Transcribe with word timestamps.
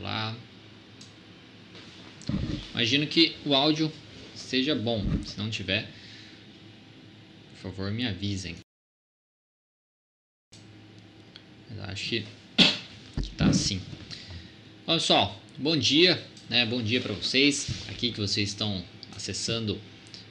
lá. 0.00 0.36
Imagino 2.72 3.06
que 3.06 3.36
o 3.44 3.54
áudio 3.54 3.92
seja 4.34 4.74
bom. 4.74 5.04
Se 5.24 5.36
não 5.38 5.50
tiver, 5.50 5.88
por 7.52 7.70
favor, 7.70 7.90
me 7.90 8.06
avisem. 8.06 8.56
Mas 11.68 11.78
acho 11.90 12.08
que 12.08 12.24
tá 13.36 13.46
assim. 13.46 13.80
Bom, 14.86 14.94
pessoal, 14.94 15.40
bom 15.56 15.76
dia, 15.76 16.22
né? 16.48 16.64
Bom 16.66 16.82
dia 16.82 17.00
para 17.00 17.14
vocês. 17.14 17.88
Aqui 17.88 18.12
que 18.12 18.20
vocês 18.20 18.48
estão 18.48 18.84
acessando 19.14 19.80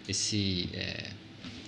esse 0.07 0.69
é, 0.73 1.11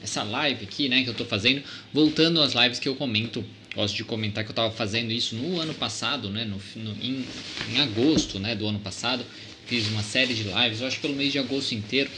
essa 0.02 0.24
live 0.24 0.64
aqui, 0.64 0.88
né, 0.90 1.04
que 1.04 1.10
eu 1.10 1.14
tô 1.14 1.26
fazendo, 1.26 1.64
voltando 1.94 2.42
às 2.42 2.54
lives 2.54 2.80
que 2.80 2.88
eu 2.88 2.96
comento 2.96 3.44
gosto 3.76 3.96
de 3.96 4.04
comentar 4.04 4.44
que 4.44 4.50
eu 4.50 4.54
estava 4.54 4.72
fazendo 4.72 5.12
isso 5.12 5.36
no 5.36 5.60
ano 5.60 5.74
passado, 5.74 6.30
né, 6.30 6.46
no, 6.46 6.60
no 6.82 6.92
em, 7.04 7.26
em, 7.72 7.80
agosto 7.80 8.40
né, 8.40 8.56
do 8.56 8.68
ano 8.68 8.80
passado. 8.80 9.24
Fiz 9.68 9.88
uma 9.90 10.02
série 10.02 10.34
de 10.34 10.44
lives, 10.44 10.82
eu 10.82 10.88
acho 10.88 11.00
pelo 11.00 11.16
mês 11.16 11.32
de 11.32 11.38
agosto 11.38 11.74
inteiro, 11.74 12.10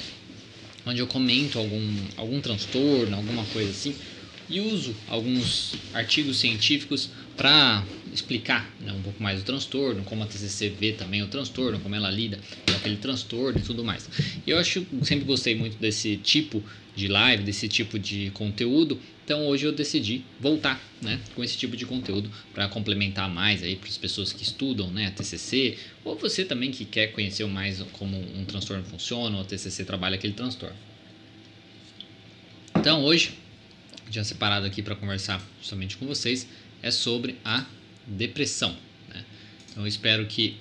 onde 0.85 0.99
eu 0.99 1.07
comento 1.07 1.59
algum, 1.59 1.93
algum 2.15 2.39
transtorno, 2.39 3.15
alguma 3.15 3.43
coisa 3.45 3.71
assim, 3.71 3.93
e 4.49 4.59
uso 4.61 4.95
alguns 5.07 5.73
artigos 5.93 6.37
científicos 6.37 7.09
para 7.35 7.83
explicar 8.13 8.69
né, 8.79 8.91
um 8.91 9.01
pouco 9.01 9.21
mais 9.21 9.41
o 9.41 9.43
transtorno, 9.43 10.03
como 10.03 10.23
a 10.23 10.27
TCC 10.27 10.69
vê 10.69 10.91
também 10.91 11.23
o 11.23 11.27
transtorno, 11.27 11.79
como 11.79 11.95
ela 11.95 12.11
lida 12.11 12.39
com 12.65 12.73
aquele 12.73 12.97
transtorno 12.97 13.59
e 13.59 13.63
tudo 13.63 13.83
mais. 13.83 14.09
E 14.45 14.51
eu 14.51 14.57
acho, 14.57 14.85
sempre 15.03 15.25
gostei 15.25 15.55
muito 15.55 15.77
desse 15.77 16.17
tipo 16.17 16.63
de 16.95 17.07
live, 17.07 17.43
desse 17.43 17.67
tipo 17.67 17.97
de 17.97 18.31
conteúdo, 18.31 18.99
então 19.23 19.47
hoje 19.47 19.65
eu 19.65 19.71
decidi 19.71 20.25
voltar 20.39 20.81
né, 21.01 21.19
com 21.33 21.43
esse 21.43 21.57
tipo 21.57 21.77
de 21.77 21.85
conteúdo 21.85 22.29
para 22.53 22.67
complementar 22.67 23.29
mais 23.29 23.63
aí 23.63 23.75
para 23.75 23.87
as 23.87 23.97
pessoas 23.97 24.33
que 24.33 24.43
estudam 24.43 24.91
né, 24.91 25.07
a 25.07 25.11
TCC, 25.11 25.77
ou 26.03 26.17
você 26.17 26.43
também 26.43 26.69
que 26.69 26.83
quer 26.83 27.07
conhecer 27.07 27.45
mais 27.45 27.81
como 27.93 28.17
um 28.17 28.43
transtorno 28.43 28.83
funciona, 28.83 29.37
ou 29.37 29.41
a 29.41 29.45
TCC 29.45 29.85
trabalha 29.85 30.15
aquele 30.15 30.33
transtorno. 30.33 30.75
Então 32.75 33.03
hoje, 33.03 33.33
já 34.09 34.23
separado 34.23 34.65
aqui 34.65 34.81
para 34.81 34.95
conversar 34.95 35.41
justamente 35.59 35.95
com 35.95 36.05
vocês, 36.05 36.47
é 36.83 36.91
sobre 36.91 37.37
a 37.45 37.65
depressão. 38.05 38.75
Né? 39.07 39.23
Então 39.69 39.83
eu 39.83 39.87
espero 39.87 40.25
que 40.25 40.57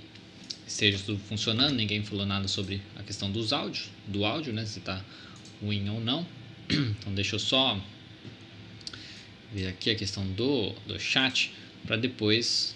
esteja 0.67 0.99
tudo 1.05 1.19
funcionando, 1.19 1.75
ninguém 1.75 2.05
falou 2.05 2.25
nada 2.25 2.47
sobre 2.47 2.81
a 2.97 3.03
questão 3.03 3.33
dos 3.33 3.53
áudios, 3.53 3.91
do 4.07 4.25
áudio, 4.25 4.53
né, 4.53 4.65
se 4.65 4.79
está 4.79 5.05
ruim 5.63 5.89
ou 5.89 6.01
não. 6.01 6.27
Então 6.71 7.15
deixa 7.15 7.35
eu 7.35 7.39
só 7.39 7.81
ver 9.53 9.67
aqui 9.67 9.91
a 9.91 9.95
questão 9.95 10.25
do, 10.33 10.71
do 10.87 10.99
chat 10.99 11.53
para 11.85 11.97
depois 11.97 12.75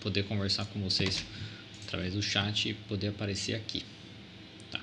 poder 0.00 0.24
conversar 0.24 0.64
com 0.66 0.80
vocês 0.80 1.24
através 1.86 2.14
do 2.14 2.22
chat 2.22 2.70
e 2.70 2.74
poder 2.74 3.08
aparecer 3.08 3.54
aqui. 3.54 3.84
Tá. 4.70 4.80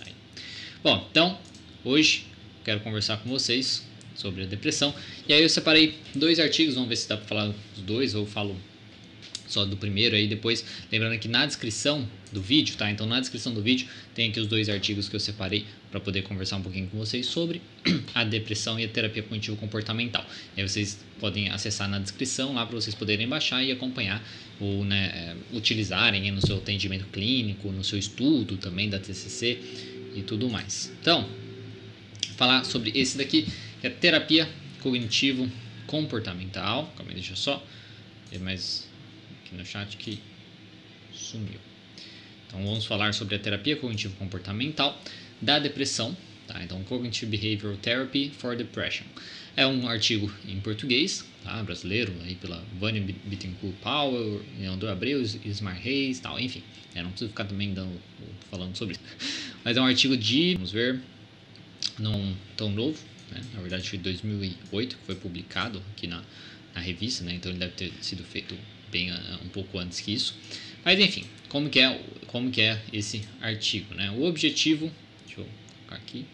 Aí. 0.00 0.12
Bom, 0.82 1.06
então 1.10 1.38
hoje 1.84 2.26
quero 2.64 2.80
conversar 2.80 3.18
com 3.18 3.28
vocês 3.28 3.86
sobre 4.14 4.42
a 4.42 4.46
depressão. 4.46 4.94
E 5.28 5.32
aí 5.32 5.42
eu 5.42 5.48
separei 5.48 5.98
dois 6.14 6.38
artigos, 6.38 6.74
vamos 6.74 6.88
ver 6.88 6.96
se 6.96 7.08
dá 7.08 7.16
para 7.16 7.26
falar 7.26 7.46
dos 7.46 7.84
dois 7.84 8.14
ou 8.14 8.26
falo 8.26 8.56
só 9.52 9.64
do 9.64 9.76
primeiro 9.76 10.16
aí 10.16 10.26
depois. 10.26 10.64
Lembrando 10.90 11.18
que 11.18 11.28
na 11.28 11.44
descrição 11.46 12.08
do 12.32 12.40
vídeo, 12.40 12.76
tá? 12.76 12.90
Então 12.90 13.06
na 13.06 13.20
descrição 13.20 13.52
do 13.52 13.62
vídeo 13.62 13.86
tem 14.14 14.30
aqui 14.30 14.40
os 14.40 14.46
dois 14.46 14.68
artigos 14.68 15.08
que 15.08 15.16
eu 15.16 15.20
separei 15.20 15.66
para 15.90 16.00
poder 16.00 16.22
conversar 16.22 16.56
um 16.56 16.62
pouquinho 16.62 16.88
com 16.88 16.96
vocês 16.96 17.26
sobre 17.26 17.60
a 18.14 18.24
depressão 18.24 18.80
e 18.80 18.84
a 18.84 18.88
terapia 18.88 19.22
cognitivo 19.22 19.56
comportamental. 19.56 20.24
E 20.56 20.60
aí 20.60 20.68
vocês 20.68 20.98
podem 21.20 21.50
acessar 21.50 21.88
na 21.88 21.98
descrição 21.98 22.54
lá 22.54 22.64
para 22.64 22.74
vocês 22.74 22.94
poderem 22.94 23.28
baixar 23.28 23.62
e 23.62 23.70
acompanhar 23.70 24.26
ou 24.58 24.84
né, 24.84 25.36
é, 25.52 25.56
utilizarem 25.56 26.30
no 26.30 26.44
seu 26.44 26.56
atendimento 26.56 27.06
clínico, 27.12 27.70
no 27.70 27.84
seu 27.84 27.98
estudo 27.98 28.56
também 28.56 28.88
da 28.88 28.98
TCC 28.98 29.58
e 30.14 30.22
tudo 30.22 30.48
mais. 30.48 30.90
Então, 31.00 31.28
falar 32.36 32.64
sobre 32.64 32.92
esse 32.94 33.18
daqui, 33.18 33.46
que 33.80 33.86
é 33.86 33.90
terapia 33.90 34.48
cognitivo 34.80 35.48
comportamental. 35.86 36.92
Calma 36.96 37.10
aí, 37.10 37.16
deixa 37.16 37.36
só 37.36 37.62
ver 38.30 38.40
mais 38.40 38.88
aqui 39.52 39.56
no 39.56 39.64
chat 39.64 39.96
que 39.96 40.18
sumiu. 41.12 41.60
Então 42.46 42.64
vamos 42.64 42.86
falar 42.86 43.12
sobre 43.12 43.36
a 43.36 43.38
terapia 43.38 43.76
cognitivo 43.76 44.14
comportamental 44.16 44.98
da 45.40 45.58
depressão, 45.58 46.16
tá? 46.46 46.62
Então 46.62 46.82
Cognitive 46.84 47.36
Behavioral 47.36 47.76
Therapy 47.78 48.30
for 48.30 48.56
Depression. 48.56 49.04
É 49.54 49.66
um 49.66 49.86
artigo 49.86 50.32
em 50.48 50.58
português, 50.60 51.24
tá? 51.44 51.62
brasileiro, 51.62 52.12
aí 52.24 52.34
pela 52.34 52.64
Vânia 52.78 53.02
Bittencourt 53.02 53.74
Powell, 53.82 54.42
Leandro 54.58 54.88
Abreu, 54.88 55.20
Ismar 55.20 55.74
Reis, 55.74 56.20
tal, 56.20 56.40
enfim. 56.40 56.62
É, 56.94 57.02
não 57.02 57.10
preciso 57.10 57.30
ficar 57.30 57.44
também 57.44 57.74
dando, 57.74 58.00
falando 58.50 58.76
sobre 58.76 58.94
isso. 58.94 59.02
Mas 59.64 59.76
é 59.76 59.80
um 59.80 59.84
artigo 59.84 60.16
de, 60.16 60.54
vamos 60.54 60.72
ver, 60.72 61.00
não 61.98 62.34
tão 62.56 62.70
novo, 62.70 62.98
né? 63.30 63.42
na 63.54 63.60
verdade 63.60 63.88
foi 63.88 63.98
2008 63.98 64.96
que 64.96 65.04
foi 65.04 65.14
publicado 65.14 65.82
aqui 65.92 66.06
na, 66.06 66.22
na 66.74 66.80
revista, 66.80 67.24
né? 67.24 67.34
então 67.34 67.50
ele 67.50 67.58
deve 67.58 67.72
ter 67.72 67.92
sido 68.00 68.24
feito 68.24 68.56
bem 68.92 69.10
uh, 69.10 69.14
um 69.42 69.48
pouco 69.48 69.78
antes 69.78 69.98
que 69.98 70.12
isso. 70.12 70.36
Mas 70.84 71.00
enfim, 71.00 71.24
como 71.48 71.68
que 71.70 71.80
é, 71.80 72.00
como 72.28 72.50
que 72.50 72.60
é 72.60 72.80
esse 72.92 73.22
artigo, 73.40 73.94
né? 73.94 74.10
O 74.10 74.24
objetivo, 74.24 74.92
deixa 75.24 75.40
eu 75.40 75.46
colocar 75.46 75.96
aqui. 75.96 76.26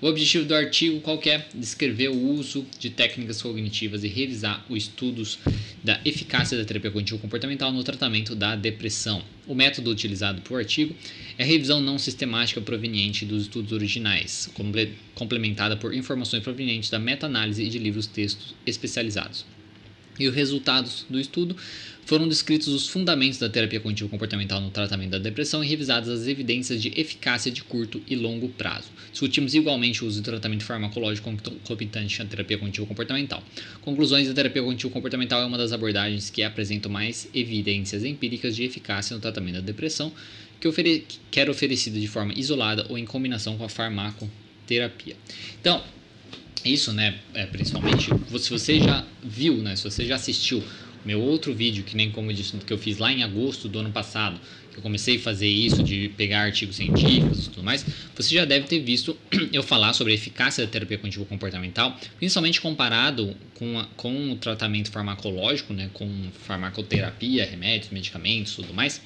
O 0.00 0.06
objetivo 0.08 0.44
do 0.44 0.54
artigo 0.54 1.00
qual 1.00 1.20
é? 1.26 1.46
Descrever 1.54 2.08
o 2.08 2.18
uso 2.32 2.66
de 2.80 2.90
técnicas 2.90 3.40
cognitivas 3.40 4.02
e 4.02 4.08
revisar 4.08 4.66
os 4.68 4.82
estudos 4.82 5.38
da 5.84 6.00
eficácia 6.04 6.58
da 6.58 6.64
terapia 6.64 6.90
cognitivo 6.90 7.20
comportamental 7.20 7.70
no 7.72 7.84
tratamento 7.84 8.34
da 8.34 8.56
depressão. 8.56 9.22
O 9.46 9.54
método 9.54 9.92
utilizado 9.92 10.42
para 10.42 10.54
o 10.54 10.56
artigo 10.56 10.92
é 11.38 11.44
a 11.44 11.46
revisão 11.46 11.80
não 11.80 12.00
sistemática 12.00 12.60
proveniente 12.60 13.24
dos 13.24 13.42
estudos 13.42 13.70
originais, 13.70 14.50
complementada 15.14 15.76
por 15.76 15.94
informações 15.94 16.42
provenientes 16.42 16.90
da 16.90 16.98
meta-análise 16.98 17.62
e 17.62 17.68
de 17.68 17.78
livros 17.78 18.08
textos 18.08 18.56
especializados 18.66 19.44
e 20.18 20.28
os 20.28 20.34
resultados 20.34 21.06
do 21.08 21.18
estudo 21.18 21.56
foram 22.04 22.28
descritos 22.28 22.68
os 22.68 22.88
fundamentos 22.88 23.38
da 23.38 23.48
terapia 23.48 23.80
cognitivo 23.80 24.08
comportamental 24.08 24.60
no 24.60 24.70
tratamento 24.70 25.10
da 25.10 25.18
depressão 25.18 25.62
e 25.62 25.66
revisadas 25.66 26.08
as 26.08 26.26
evidências 26.26 26.82
de 26.82 26.92
eficácia 27.00 27.50
de 27.50 27.62
curto 27.62 28.02
e 28.06 28.16
longo 28.16 28.48
prazo. 28.48 28.88
Discutimos 29.10 29.54
igualmente 29.54 30.04
o 30.04 30.06
uso 30.06 30.20
do 30.20 30.24
tratamento 30.24 30.64
farmacológico 30.64 31.30
concomitante 31.30 32.20
à 32.20 32.24
terapia 32.24 32.58
cognitivo 32.58 32.86
comportamental. 32.86 33.42
Conclusões 33.80 34.26
da 34.26 34.34
terapia 34.34 34.62
cognitivo 34.62 34.92
comportamental 34.92 35.42
é 35.42 35.46
uma 35.46 35.58
das 35.58 35.72
abordagens 35.72 36.28
que 36.28 36.42
apresentam 36.42 36.90
mais 36.90 37.28
evidências 37.32 38.04
empíricas 38.04 38.56
de 38.56 38.64
eficácia 38.64 39.14
no 39.14 39.20
tratamento 39.22 39.54
da 39.54 39.60
depressão, 39.60 40.12
que, 40.60 40.68
ofere 40.68 41.06
que 41.30 41.40
era 41.40 41.50
oferecida 41.50 41.98
de 41.98 42.08
forma 42.08 42.32
isolada 42.36 42.86
ou 42.88 42.98
em 42.98 43.04
combinação 43.04 43.56
com 43.56 43.64
a 43.64 43.68
farmacoterapia. 43.68 45.16
Então, 45.60 45.82
isso, 46.64 46.92
né, 46.92 47.18
é, 47.34 47.44
principalmente, 47.46 48.08
se 48.38 48.50
você 48.50 48.78
já 48.78 49.04
viu, 49.22 49.56
né, 49.56 49.74
se 49.76 49.84
você 49.84 50.06
já 50.06 50.14
assistiu 50.14 50.62
meu 51.04 51.20
outro 51.20 51.52
vídeo, 51.52 51.82
que 51.82 51.96
nem 51.96 52.10
como 52.10 52.30
eu 52.30 52.34
disse, 52.34 52.56
que 52.58 52.72
eu 52.72 52.78
fiz 52.78 52.98
lá 52.98 53.12
em 53.12 53.22
agosto 53.22 53.68
do 53.68 53.80
ano 53.80 53.90
passado, 53.90 54.40
eu 54.76 54.82
comecei 54.82 55.16
a 55.16 55.20
fazer 55.20 55.48
isso 55.48 55.82
de 55.82 56.10
pegar 56.16 56.42
artigos 56.42 56.76
científicos 56.76 57.46
e 57.46 57.50
tudo 57.50 57.62
mais, 57.62 57.84
você 58.14 58.34
já 58.34 58.44
deve 58.44 58.66
ter 58.66 58.80
visto 58.80 59.16
eu 59.52 59.62
falar 59.62 59.92
sobre 59.92 60.12
a 60.12 60.16
eficácia 60.16 60.64
da 60.64 60.70
terapia 60.70 60.98
cognitivo 60.98 61.24
comportamental, 61.26 61.98
principalmente 62.18 62.60
comparado 62.60 63.36
com, 63.54 63.78
a, 63.78 63.84
com 63.96 64.32
o 64.32 64.36
tratamento 64.36 64.90
farmacológico, 64.90 65.72
né, 65.72 65.90
com 65.92 66.08
farmacoterapia, 66.46 67.44
remédios, 67.44 67.90
medicamentos, 67.90 68.56
tudo 68.56 68.72
mais, 68.72 69.00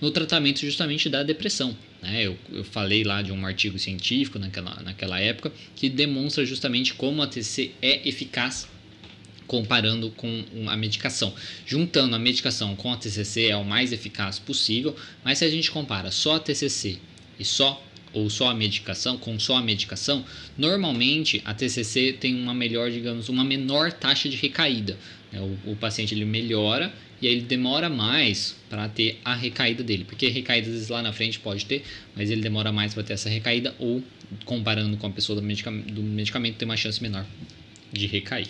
no 0.00 0.10
tratamento 0.10 0.60
justamente 0.60 1.08
da 1.08 1.22
depressão. 1.22 1.76
Né? 2.02 2.26
Eu, 2.26 2.38
eu 2.52 2.64
falei 2.64 3.04
lá 3.04 3.22
de 3.22 3.32
um 3.32 3.44
artigo 3.44 3.78
científico 3.78 4.38
naquela, 4.38 4.80
naquela 4.82 5.20
época 5.20 5.52
que 5.76 5.88
demonstra 5.88 6.44
justamente 6.44 6.94
como 6.94 7.22
a 7.22 7.26
TC 7.26 7.72
é 7.82 8.08
eficaz 8.08 8.66
comparando 9.50 10.12
com 10.12 10.44
a 10.68 10.76
medicação. 10.76 11.34
Juntando 11.66 12.14
a 12.14 12.20
medicação 12.20 12.76
com 12.76 12.92
a 12.92 12.96
TCC 12.96 13.48
é 13.48 13.56
o 13.56 13.64
mais 13.64 13.92
eficaz 13.92 14.38
possível, 14.38 14.94
mas 15.24 15.38
se 15.38 15.44
a 15.44 15.50
gente 15.50 15.72
compara 15.72 16.12
só 16.12 16.36
a 16.36 16.38
TCC 16.38 16.98
e 17.36 17.44
só 17.44 17.84
ou 18.12 18.30
só 18.30 18.48
a 18.48 18.54
medicação, 18.54 19.18
com 19.18 19.40
só 19.40 19.56
a 19.56 19.60
medicação, 19.60 20.24
normalmente 20.56 21.42
a 21.44 21.52
TCC 21.52 22.12
tem 22.12 22.40
uma 22.40 22.54
melhor, 22.54 22.92
digamos, 22.92 23.28
uma 23.28 23.42
menor 23.42 23.92
taxa 23.92 24.28
de 24.28 24.36
recaída. 24.36 24.96
Né? 25.32 25.40
O, 25.40 25.72
o 25.72 25.76
paciente 25.76 26.14
ele 26.14 26.24
melhora 26.24 26.92
e 27.20 27.26
aí 27.26 27.32
ele 27.32 27.42
demora 27.42 27.90
mais 27.90 28.54
para 28.68 28.88
ter 28.88 29.18
a 29.24 29.34
recaída 29.34 29.82
dele, 29.82 30.04
porque 30.04 30.28
recaída 30.28 30.68
às 30.68 30.74
vezes 30.74 30.88
lá 30.88 31.02
na 31.02 31.12
frente 31.12 31.40
pode 31.40 31.66
ter, 31.66 31.82
mas 32.14 32.30
ele 32.30 32.40
demora 32.40 32.70
mais 32.70 32.94
para 32.94 33.02
ter 33.02 33.14
essa 33.14 33.28
recaída 33.28 33.74
ou 33.80 34.00
comparando 34.44 34.96
com 34.96 35.08
a 35.08 35.10
pessoa 35.10 35.40
do 35.40 35.44
do 35.44 36.02
medicamento 36.04 36.56
tem 36.56 36.68
uma 36.68 36.76
chance 36.76 37.02
menor 37.02 37.26
de 37.92 38.06
recair. 38.06 38.48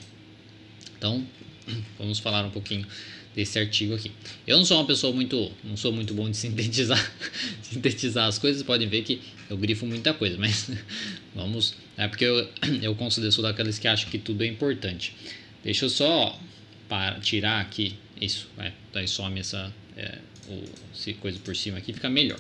Então, 1.01 1.27
vamos 1.99 2.19
falar 2.19 2.45
um 2.45 2.51
pouquinho 2.51 2.87
desse 3.35 3.59
artigo 3.59 3.95
aqui. 3.95 4.13
Eu 4.47 4.59
não 4.59 4.67
sou 4.67 4.77
uma 4.77 4.87
pessoa 4.87 5.15
muito, 5.15 5.51
não 5.65 5.75
sou 5.75 5.91
muito 5.91 6.13
bom 6.13 6.29
de 6.31 6.37
sintetizar, 6.37 7.13
sintetizar 7.63 8.27
as 8.27 8.39
coisas, 8.39 8.63
podem 8.63 8.87
ver 8.87 9.03
que 9.03 9.23
eu 9.49 9.57
grifo 9.57 9.87
muita 9.87 10.13
coisa, 10.13 10.37
mas 10.37 10.71
vamos, 11.35 11.75
é 11.97 12.07
porque 12.07 12.27
eu, 12.27 12.47
eu 12.83 12.95
considero 12.97 13.33
sou 13.33 13.43
daqueles 13.43 13.79
que 13.79 13.89
acham 13.89 14.11
que 14.11 14.19
tudo 14.19 14.45
é 14.45 14.47
importante. 14.47 15.17
Deixa 15.65 15.87
eu 15.87 15.89
só 15.89 16.39
para 16.87 17.19
tirar 17.21 17.63
aqui 17.63 17.95
isso, 18.21 18.47
daí 18.93 19.09
some 19.09 19.41
essa 19.41 19.73
é, 19.97 20.19
ou 20.49 20.63
se 20.93 21.15
coisa 21.15 21.39
por 21.39 21.57
cima 21.57 21.79
aqui, 21.79 21.95
fica 21.95 22.11
melhor. 22.11 22.39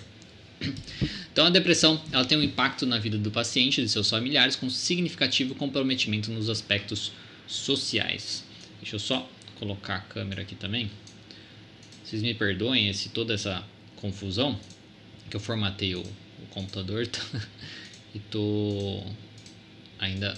Então, 1.32 1.46
a 1.46 1.50
depressão 1.50 2.02
ela 2.10 2.24
tem 2.24 2.36
um 2.36 2.42
impacto 2.42 2.84
na 2.84 2.98
vida 2.98 3.16
do 3.16 3.30
paciente 3.30 3.80
e 3.80 3.84
de 3.84 3.88
seus 3.88 4.10
familiares 4.10 4.56
com 4.56 4.68
significativo 4.68 5.54
comprometimento 5.54 6.28
nos 6.32 6.50
aspectos 6.50 7.12
sociais. 7.46 8.44
Deixa 8.80 8.96
eu 8.96 9.00
só 9.00 9.28
colocar 9.58 9.96
a 9.96 10.00
câmera 10.00 10.42
aqui 10.42 10.54
também. 10.54 10.90
Vocês 12.02 12.22
me 12.22 12.34
perdoem 12.34 12.88
esse, 12.88 13.10
toda 13.10 13.34
essa 13.34 13.64
confusão, 13.96 14.58
que 15.28 15.36
eu 15.36 15.40
formatei 15.40 15.94
o, 15.94 16.00
o 16.00 16.46
computador 16.50 17.06
tá? 17.08 17.20
e 18.14 18.18
tô 18.18 19.04
ainda 19.98 20.36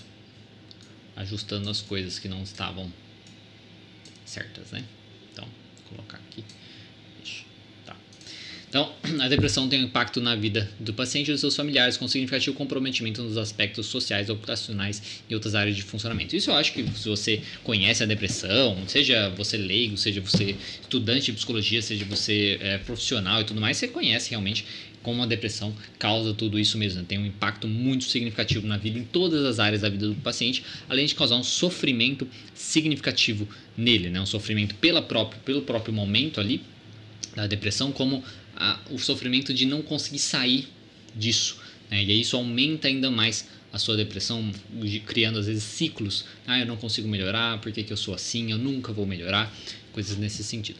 ajustando 1.16 1.70
as 1.70 1.80
coisas 1.80 2.18
que 2.18 2.28
não 2.28 2.42
estavam 2.42 2.92
certas, 4.24 4.70
né? 4.72 4.84
Então, 5.32 5.44
vou 5.44 5.96
colocar 5.96 6.18
aqui. 6.18 6.44
Então, 8.72 8.90
a 9.20 9.28
depressão 9.28 9.68
tem 9.68 9.82
um 9.82 9.84
impacto 9.84 10.18
na 10.18 10.34
vida 10.34 10.66
do 10.80 10.94
paciente 10.94 11.28
e 11.28 11.32
dos 11.32 11.42
seus 11.42 11.54
familiares, 11.54 11.98
com 11.98 12.08
significativo 12.08 12.56
comprometimento 12.56 13.22
nos 13.22 13.36
aspectos 13.36 13.84
sociais, 13.84 14.30
ocupacionais 14.30 15.22
e 15.28 15.34
outras 15.34 15.54
áreas 15.54 15.76
de 15.76 15.82
funcionamento. 15.82 16.34
Isso 16.34 16.50
eu 16.50 16.54
acho 16.54 16.72
que 16.72 16.82
se 16.96 17.06
você 17.06 17.42
conhece 17.62 18.02
a 18.02 18.06
depressão, 18.06 18.78
seja 18.88 19.28
você 19.36 19.58
leigo, 19.58 19.98
seja 19.98 20.22
você 20.22 20.56
estudante 20.80 21.26
de 21.26 21.32
psicologia, 21.34 21.82
seja 21.82 22.06
você 22.06 22.58
é, 22.62 22.78
profissional 22.78 23.42
e 23.42 23.44
tudo 23.44 23.60
mais, 23.60 23.76
você 23.76 23.88
conhece 23.88 24.30
realmente 24.30 24.64
como 25.02 25.22
a 25.22 25.26
depressão 25.26 25.74
causa 25.98 26.32
tudo 26.32 26.58
isso 26.58 26.78
mesmo. 26.78 27.00
Né? 27.00 27.06
Tem 27.06 27.18
um 27.18 27.26
impacto 27.26 27.68
muito 27.68 28.04
significativo 28.04 28.66
na 28.66 28.78
vida, 28.78 28.98
em 28.98 29.04
todas 29.04 29.44
as 29.44 29.58
áreas 29.58 29.82
da 29.82 29.90
vida 29.90 30.08
do 30.08 30.14
paciente, 30.14 30.64
além 30.88 31.04
de 31.04 31.14
causar 31.14 31.36
um 31.36 31.44
sofrimento 31.44 32.26
significativo 32.54 33.46
nele, 33.76 34.08
né? 34.08 34.18
um 34.18 34.26
sofrimento 34.26 34.74
pela 34.76 35.02
própria, 35.02 35.38
pelo 35.44 35.60
próprio 35.60 35.92
momento 35.92 36.40
ali 36.40 36.62
da 37.34 37.46
depressão, 37.46 37.90
como 37.92 38.22
a, 38.56 38.78
o 38.90 38.98
sofrimento 38.98 39.52
de 39.52 39.66
não 39.66 39.82
conseguir 39.82 40.18
sair 40.18 40.68
disso. 41.14 41.58
Né? 41.90 42.04
E 42.04 42.10
aí 42.10 42.20
isso 42.20 42.36
aumenta 42.36 42.88
ainda 42.88 43.10
mais 43.10 43.48
a 43.72 43.78
sua 43.78 43.96
depressão, 43.96 44.52
criando 45.06 45.38
às 45.38 45.46
vezes 45.46 45.62
ciclos. 45.62 46.24
Ah, 46.46 46.60
eu 46.60 46.66
não 46.66 46.76
consigo 46.76 47.08
melhorar, 47.08 47.58
por 47.60 47.72
que, 47.72 47.82
que 47.82 47.92
eu 47.92 47.96
sou 47.96 48.14
assim, 48.14 48.52
eu 48.52 48.58
nunca 48.58 48.92
vou 48.92 49.06
melhorar, 49.06 49.52
coisas 49.92 50.16
nesse 50.18 50.44
sentido. 50.44 50.78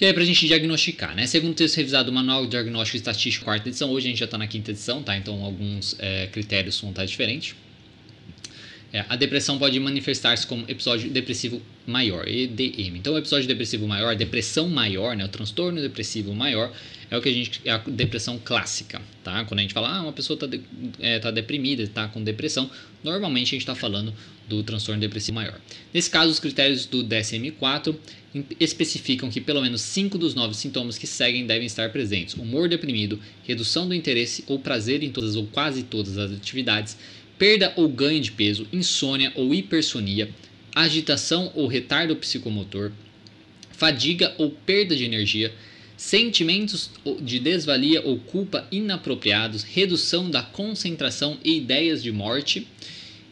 E 0.00 0.04
aí, 0.04 0.12
para 0.12 0.22
a 0.22 0.26
gente 0.26 0.46
diagnosticar, 0.46 1.14
né? 1.14 1.26
Segundo 1.26 1.52
o 1.52 1.54
texto 1.54 1.76
revisado 1.76 2.10
do 2.10 2.12
Manual 2.12 2.46
Diagnóstico 2.46 2.96
Estatístico, 2.96 3.44
quarta 3.44 3.68
edição, 3.68 3.90
hoje 3.90 4.06
a 4.06 4.10
gente 4.10 4.18
já 4.18 4.24
está 4.24 4.36
na 4.36 4.46
quinta 4.46 4.72
edição, 4.72 5.02
tá? 5.02 5.16
Então, 5.16 5.42
alguns 5.44 5.94
é, 5.98 6.26
critérios 6.26 6.80
vão 6.80 6.90
estar 6.90 7.04
diferentes. 7.04 7.54
É, 8.94 9.04
a 9.08 9.16
depressão 9.16 9.58
pode 9.58 9.78
manifestar-se 9.80 10.46
como 10.46 10.64
episódio 10.68 11.10
depressivo 11.10 11.60
maior, 11.84 12.28
EDM. 12.28 12.96
Então, 12.96 13.14
o 13.14 13.18
episódio 13.18 13.48
depressivo 13.48 13.88
maior, 13.88 14.14
depressão 14.14 14.68
maior, 14.68 15.16
né? 15.16 15.24
O 15.24 15.28
transtorno 15.28 15.80
depressivo 15.80 16.32
maior 16.32 16.72
é 17.10 17.18
o 17.18 17.20
que 17.20 17.28
a 17.28 17.32
gente 17.32 17.60
é 17.64 17.72
a 17.72 17.78
depressão 17.78 18.38
clássica, 18.38 19.02
tá? 19.24 19.44
Quando 19.46 19.58
a 19.58 19.62
gente 19.62 19.74
fala, 19.74 19.96
ah, 19.96 20.00
uma 20.00 20.12
pessoa 20.12 20.36
está 20.36 20.46
de, 20.46 20.60
é, 21.00 21.18
tá 21.18 21.32
deprimida, 21.32 21.82
está 21.82 22.06
com 22.06 22.22
depressão, 22.22 22.70
normalmente 23.02 23.48
a 23.48 23.50
gente 23.50 23.62
está 23.62 23.74
falando 23.74 24.14
do 24.48 24.62
transtorno 24.62 25.00
depressivo 25.00 25.34
maior. 25.34 25.60
Nesse 25.92 26.08
caso, 26.08 26.30
os 26.30 26.38
critérios 26.38 26.86
do 26.86 27.02
DSM-4 27.02 27.96
especificam 28.60 29.28
que 29.28 29.40
pelo 29.40 29.60
menos 29.60 29.80
5 29.80 30.16
dos 30.16 30.36
9 30.36 30.54
sintomas 30.54 30.96
que 30.96 31.06
seguem 31.08 31.46
devem 31.46 31.66
estar 31.66 31.90
presentes: 31.90 32.34
humor 32.34 32.68
deprimido, 32.68 33.18
redução 33.42 33.88
do 33.88 33.94
interesse 33.94 34.44
ou 34.46 34.56
prazer 34.56 35.02
em 35.02 35.10
todas 35.10 35.34
ou 35.34 35.46
quase 35.46 35.82
todas 35.82 36.16
as 36.16 36.30
atividades, 36.30 36.96
perda 37.38 37.72
ou 37.76 37.88
ganho 37.88 38.20
de 38.20 38.32
peso, 38.32 38.66
insônia 38.72 39.32
ou 39.34 39.54
hipersonia, 39.54 40.30
agitação 40.74 41.52
ou 41.54 41.66
retardo 41.66 42.16
psicomotor, 42.16 42.92
fadiga 43.72 44.34
ou 44.38 44.50
perda 44.50 44.94
de 44.94 45.04
energia, 45.04 45.52
sentimentos 45.96 46.90
de 47.20 47.38
desvalia 47.38 48.02
ou 48.02 48.18
culpa 48.18 48.66
inapropriados, 48.70 49.62
redução 49.62 50.30
da 50.30 50.42
concentração 50.42 51.38
e 51.44 51.56
ideias 51.56 52.02
de 52.02 52.10
morte, 52.10 52.66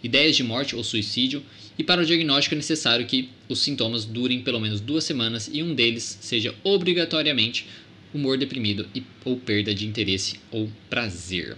ideias 0.02 0.36
de 0.36 0.42
morte 0.42 0.76
ou 0.76 0.84
suicídio, 0.84 1.42
e 1.78 1.82
para 1.82 2.02
o 2.02 2.04
diagnóstico 2.04 2.54
é 2.54 2.56
necessário 2.56 3.06
que 3.06 3.30
os 3.48 3.60
sintomas 3.60 4.04
durem 4.04 4.42
pelo 4.42 4.60
menos 4.60 4.80
duas 4.80 5.04
semanas 5.04 5.48
e 5.52 5.62
um 5.62 5.74
deles 5.74 6.18
seja 6.20 6.54
obrigatoriamente 6.62 7.66
humor 8.12 8.36
deprimido 8.36 8.86
e, 8.94 9.02
ou 9.24 9.36
perda 9.36 9.74
de 9.74 9.86
interesse 9.86 10.38
ou 10.50 10.70
prazer. 10.90 11.56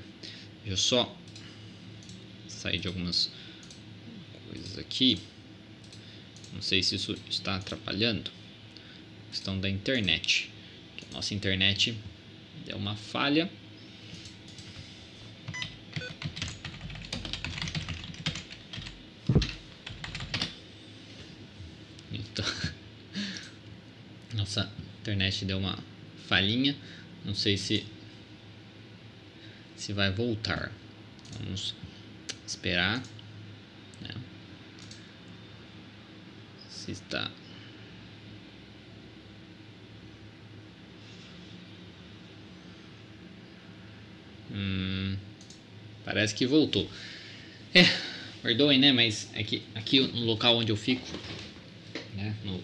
Deixa 0.63 0.73
eu 0.73 0.77
só 0.77 1.17
sair 2.65 2.79
de 2.79 2.89
algumas 2.89 3.31
coisas 4.49 4.79
aqui. 4.79 5.21
Não 6.55 6.63
sei 6.63 6.83
se 6.83 6.95
isso 6.95 7.15
está 7.29 7.57
atrapalhando. 7.57 8.31
A 9.29 9.31
questão 9.31 9.61
da 9.61 9.69
internet. 9.69 10.51
A 11.11 11.17
nossa 11.17 11.35
internet 11.35 11.95
deu 12.65 12.79
uma 12.79 12.97
falha. 12.97 13.51
Então, 22.11 22.47
nossa 24.33 24.73
internet 25.03 25.45
deu 25.45 25.59
uma 25.59 25.79
falhinha. 26.27 26.75
Não 27.27 27.35
sei 27.35 27.59
se 27.59 27.85
se 29.77 29.93
vai 29.93 30.11
voltar. 30.11 30.73
Vamos 31.39 31.75
esperar. 32.55 33.03
Né? 34.01 34.11
Se 36.71 36.93
está 36.93 37.31
Hum, 44.55 45.17
parece 46.05 46.35
que 46.35 46.47
voltou. 46.47 46.89
É, 47.75 47.85
perdoem, 48.41 48.79
né? 48.79 48.93
Mas 48.93 49.29
é 49.35 49.43
que 49.43 49.63
aqui 49.75 50.01
no 50.01 50.25
local 50.25 50.57
onde 50.57 50.71
eu 50.71 50.77
fico, 50.77 51.05
né? 52.15 52.33
No 52.45 52.63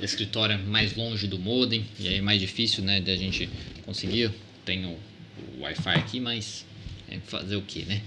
escritório 0.00 0.58
mais 0.66 0.96
longe 0.96 1.26
do 1.26 1.38
modem, 1.38 1.84
e 1.98 2.08
aí 2.08 2.16
é 2.16 2.20
mais 2.22 2.40
difícil, 2.40 2.82
né? 2.82 3.00
De 3.00 3.10
a 3.10 3.16
gente 3.16 3.48
conseguir. 3.84 4.30
Tenho 4.64 4.96
o 5.58 5.60
Wi-Fi 5.62 5.90
aqui, 5.90 6.20
mas 6.20 6.64
fazer 7.18 7.56
o 7.56 7.62
que, 7.62 7.84
né? 7.84 8.02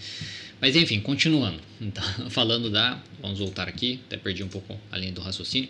Mas 0.61 0.77
enfim, 0.77 1.01
continuando. 1.01 1.59
Então, 1.81 2.03
falando 2.31 2.69
da. 2.69 3.01
Vamos 3.21 3.39
voltar 3.39 3.67
aqui, 3.67 3.99
até 4.07 4.15
perdi 4.15 4.43
um 4.43 4.47
pouco 4.47 4.79
a 4.89 4.97
linha 4.97 5.11
do 5.11 5.19
raciocínio. 5.19 5.67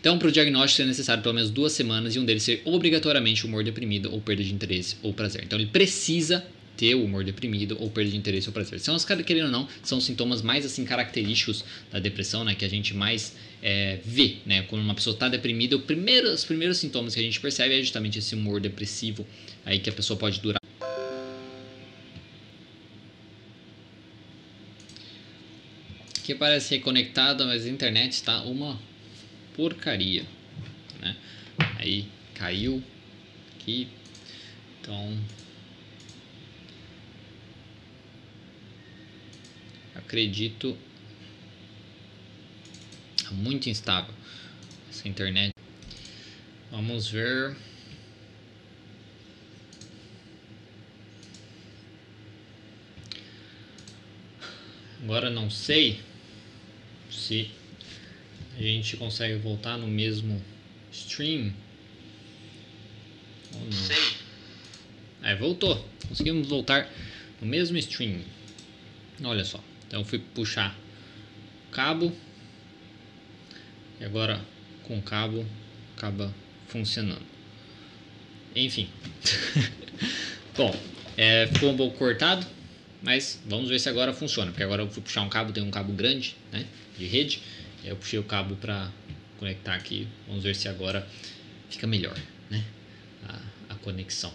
Então, 0.00 0.18
para 0.18 0.26
o 0.26 0.32
diagnóstico 0.32 0.82
é 0.82 0.86
necessário 0.86 1.22
pelo 1.22 1.34
menos 1.34 1.50
duas 1.50 1.72
semanas 1.72 2.16
e 2.16 2.18
um 2.18 2.24
deles 2.24 2.42
ser 2.42 2.60
obrigatoriamente 2.64 3.46
humor 3.46 3.62
deprimido 3.62 4.12
ou 4.12 4.20
perda 4.20 4.42
de 4.42 4.52
interesse 4.52 4.96
ou 5.02 5.14
prazer. 5.14 5.44
Então, 5.44 5.56
ele 5.56 5.68
precisa 5.68 6.44
ter 6.76 6.94
o 6.94 7.04
humor 7.04 7.24
deprimido 7.24 7.76
ou 7.78 7.88
perda 7.90 8.10
de 8.10 8.16
interesse 8.16 8.48
ou 8.48 8.52
prazer. 8.52 8.80
São 8.80 8.96
os 8.96 9.04
querendo 9.04 9.46
ou 9.46 9.50
não, 9.52 9.68
são 9.82 9.98
os 9.98 10.04
sintomas 10.04 10.42
mais 10.42 10.66
assim 10.66 10.84
característicos 10.84 11.64
da 11.92 12.00
depressão, 12.00 12.42
né, 12.42 12.54
que 12.54 12.64
a 12.64 12.68
gente 12.68 12.94
mais 12.94 13.36
é, 13.62 13.98
vê, 14.04 14.38
né? 14.44 14.62
Quando 14.62 14.82
uma 14.82 14.94
pessoa 14.94 15.14
está 15.14 15.28
deprimida, 15.28 15.78
primeiro, 15.78 16.30
os 16.30 16.44
primeiros 16.44 16.78
sintomas 16.78 17.14
que 17.14 17.20
a 17.20 17.22
gente 17.22 17.40
percebe 17.40 17.78
é 17.78 17.80
justamente 17.80 18.18
esse 18.18 18.34
humor 18.34 18.60
depressivo 18.60 19.26
aí 19.64 19.78
que 19.78 19.88
a 19.88 19.92
pessoa 19.92 20.18
pode 20.18 20.40
durar. 20.40 20.63
Aqui 26.24 26.34
parece 26.34 26.76
reconectado, 26.76 27.44
mas 27.44 27.66
a 27.66 27.68
internet 27.68 28.12
está 28.12 28.40
uma 28.44 28.80
porcaria, 29.54 30.24
né? 30.98 31.14
Aí 31.76 32.08
caiu 32.32 32.82
aqui, 33.54 33.88
então 34.80 35.18
acredito 39.94 40.74
é 43.26 43.30
muito 43.34 43.68
instável 43.68 44.14
essa 44.88 45.06
internet. 45.06 45.52
Vamos 46.70 47.06
ver. 47.06 47.54
Agora 55.02 55.28
não 55.28 55.50
sei 55.50 56.00
se 57.14 57.50
a 58.56 58.62
gente 58.62 58.96
consegue 58.96 59.36
voltar 59.36 59.76
no 59.76 59.86
mesmo 59.86 60.40
stream 60.92 61.52
ou 63.54 63.64
não. 63.64 63.72
Sei. 63.72 63.96
É, 65.22 65.34
voltou. 65.34 65.88
Conseguimos 66.08 66.48
voltar 66.48 66.90
no 67.40 67.46
mesmo 67.46 67.76
stream. 67.78 68.20
Olha 69.22 69.44
só. 69.44 69.62
Então 69.86 70.00
eu 70.00 70.04
fui 70.04 70.18
puxar 70.18 70.76
o 71.68 71.70
cabo 71.70 72.12
e 74.00 74.04
agora 74.04 74.40
com 74.82 74.98
o 74.98 75.02
cabo 75.02 75.46
acaba 75.96 76.34
funcionando. 76.68 77.24
Enfim. 78.54 78.88
Bom, 80.56 80.74
é, 81.16 81.46
ficou 81.48 81.70
um 81.70 81.76
pouco 81.76 81.96
cortado, 81.96 82.46
mas 83.04 83.40
vamos 83.46 83.68
ver 83.68 83.78
se 83.78 83.88
agora 83.88 84.12
funciona. 84.12 84.50
Porque 84.50 84.64
agora 84.64 84.82
eu 84.82 84.90
fui 84.90 85.02
puxar 85.02 85.22
um 85.22 85.28
cabo, 85.28 85.52
tem 85.52 85.62
um 85.62 85.70
cabo 85.70 85.92
grande 85.92 86.34
né, 86.50 86.66
de 86.98 87.06
rede. 87.06 87.40
Eu 87.84 87.96
puxei 87.96 88.18
o 88.18 88.24
cabo 88.24 88.56
para 88.56 88.90
conectar 89.38 89.74
aqui. 89.74 90.08
Vamos 90.26 90.42
ver 90.42 90.56
se 90.56 90.68
agora 90.68 91.06
fica 91.68 91.86
melhor. 91.86 92.16
Né? 92.50 92.64
conexão. 93.84 94.32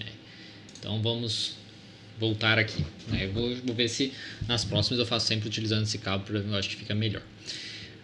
É. 0.00 0.06
Então 0.78 1.00
vamos 1.00 1.56
voltar 2.18 2.58
aqui. 2.58 2.84
Né? 3.06 3.26
Eu 3.26 3.32
vou, 3.32 3.54
vou, 3.56 3.74
ver 3.74 3.88
se 3.88 4.12
nas 4.48 4.64
próximas 4.64 4.98
eu 4.98 5.06
faço 5.06 5.26
sempre 5.26 5.48
utilizando 5.48 5.84
esse 5.84 5.98
cabo, 5.98 6.24
porque 6.24 6.46
eu 6.46 6.56
acho 6.56 6.68
que 6.68 6.76
fica 6.76 6.94
melhor. 6.94 7.22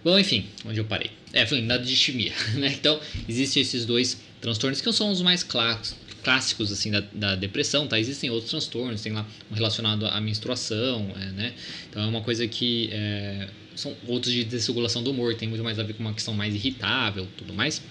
Bom, 0.05 0.19
enfim, 0.19 0.47
onde 0.65 0.79
eu 0.79 0.85
parei? 0.85 1.11
É, 1.33 1.45
falando 1.45 1.67
da 1.67 1.79
distimia, 1.79 2.33
né? 2.55 2.69
Então, 2.69 3.01
existem 3.29 3.63
esses 3.63 3.85
dois 3.85 4.21
transtornos 4.41 4.81
que 4.81 4.93
são 4.93 5.11
os 5.11 5.21
mais 5.21 5.43
clássicos 5.43 6.04
assim 6.33 6.91
da, 6.91 7.01
da, 7.13 7.35
depressão, 7.37 7.87
tá? 7.87 7.99
Existem 7.99 8.31
outros 8.31 8.51
transtornos, 8.51 9.03
tem 9.03 9.13
lá 9.13 9.27
um 9.51 9.55
relacionado 9.55 10.07
à 10.07 10.21
menstruação, 10.21 11.11
é, 11.17 11.27
né? 11.33 11.55
Então 11.91 12.03
é 12.03 12.07
uma 12.07 12.21
coisa 12.21 12.47
que 12.47 12.89
é, 12.93 13.49
são 13.75 13.95
outros 14.07 14.33
de 14.33 14.45
desregulação 14.45 15.03
do 15.03 15.11
humor, 15.11 15.35
tem 15.35 15.49
muito 15.49 15.65
mais 15.65 15.79
a 15.79 15.83
ver 15.83 15.95
com 15.95 16.03
uma 16.03 16.13
questão 16.13 16.35
mais 16.35 16.55
irritável, 16.55 17.29
tudo 17.37 17.53
mais. 17.53 17.83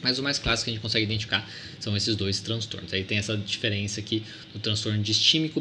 Mas 0.00 0.18
o 0.18 0.22
mais 0.22 0.38
clássico 0.38 0.66
que 0.66 0.70
a 0.70 0.74
gente 0.74 0.82
consegue 0.82 1.04
identificar 1.04 1.48
são 1.80 1.96
esses 1.96 2.14
dois 2.14 2.40
transtornos. 2.40 2.92
Aí 2.92 3.02
tem 3.02 3.18
essa 3.18 3.36
diferença 3.36 3.98
aqui 4.00 4.22
do 4.52 4.60
transtorno 4.60 5.02
distímico 5.02 5.60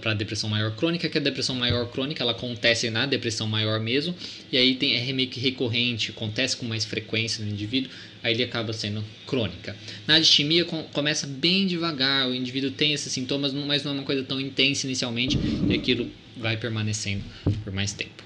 para 0.00 0.14
depressão 0.14 0.48
maior 0.48 0.74
crônica, 0.74 1.08
que 1.08 1.18
a 1.18 1.20
depressão 1.20 1.54
maior 1.54 1.90
crônica 1.90 2.22
ela 2.22 2.32
acontece 2.32 2.90
na 2.90 3.06
depressão 3.06 3.46
maior 3.46 3.78
mesmo, 3.80 4.14
e 4.50 4.56
aí 4.56 4.74
tem, 4.74 4.96
é 4.96 5.12
meio 5.12 5.28
que 5.28 5.38
recorrente, 5.38 6.10
acontece 6.10 6.56
com 6.56 6.64
mais 6.64 6.84
frequência 6.84 7.44
no 7.44 7.50
indivíduo, 7.50 7.90
aí 8.22 8.32
ele 8.32 8.42
acaba 8.42 8.72
sendo 8.72 9.04
crônica. 9.26 9.76
Na 10.06 10.18
distimia 10.18 10.64
com, 10.64 10.82
começa 10.84 11.26
bem 11.26 11.66
devagar, 11.66 12.28
o 12.28 12.34
indivíduo 12.34 12.70
tem 12.70 12.92
esses 12.92 13.12
sintomas, 13.12 13.52
mas 13.52 13.84
não 13.84 13.92
é 13.92 13.94
uma 13.94 14.04
coisa 14.04 14.22
tão 14.22 14.40
intensa 14.40 14.86
inicialmente, 14.86 15.38
e 15.68 15.74
aquilo 15.74 16.10
vai 16.36 16.56
permanecendo 16.56 17.24
por 17.64 17.72
mais 17.72 17.92
tempo. 17.92 18.22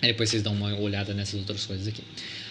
Aí 0.00 0.08
depois 0.08 0.30
vocês 0.30 0.42
dão 0.42 0.52
uma 0.52 0.78
olhada 0.78 1.12
nessas 1.12 1.40
outras 1.40 1.66
coisas 1.66 1.86
aqui. 1.86 2.02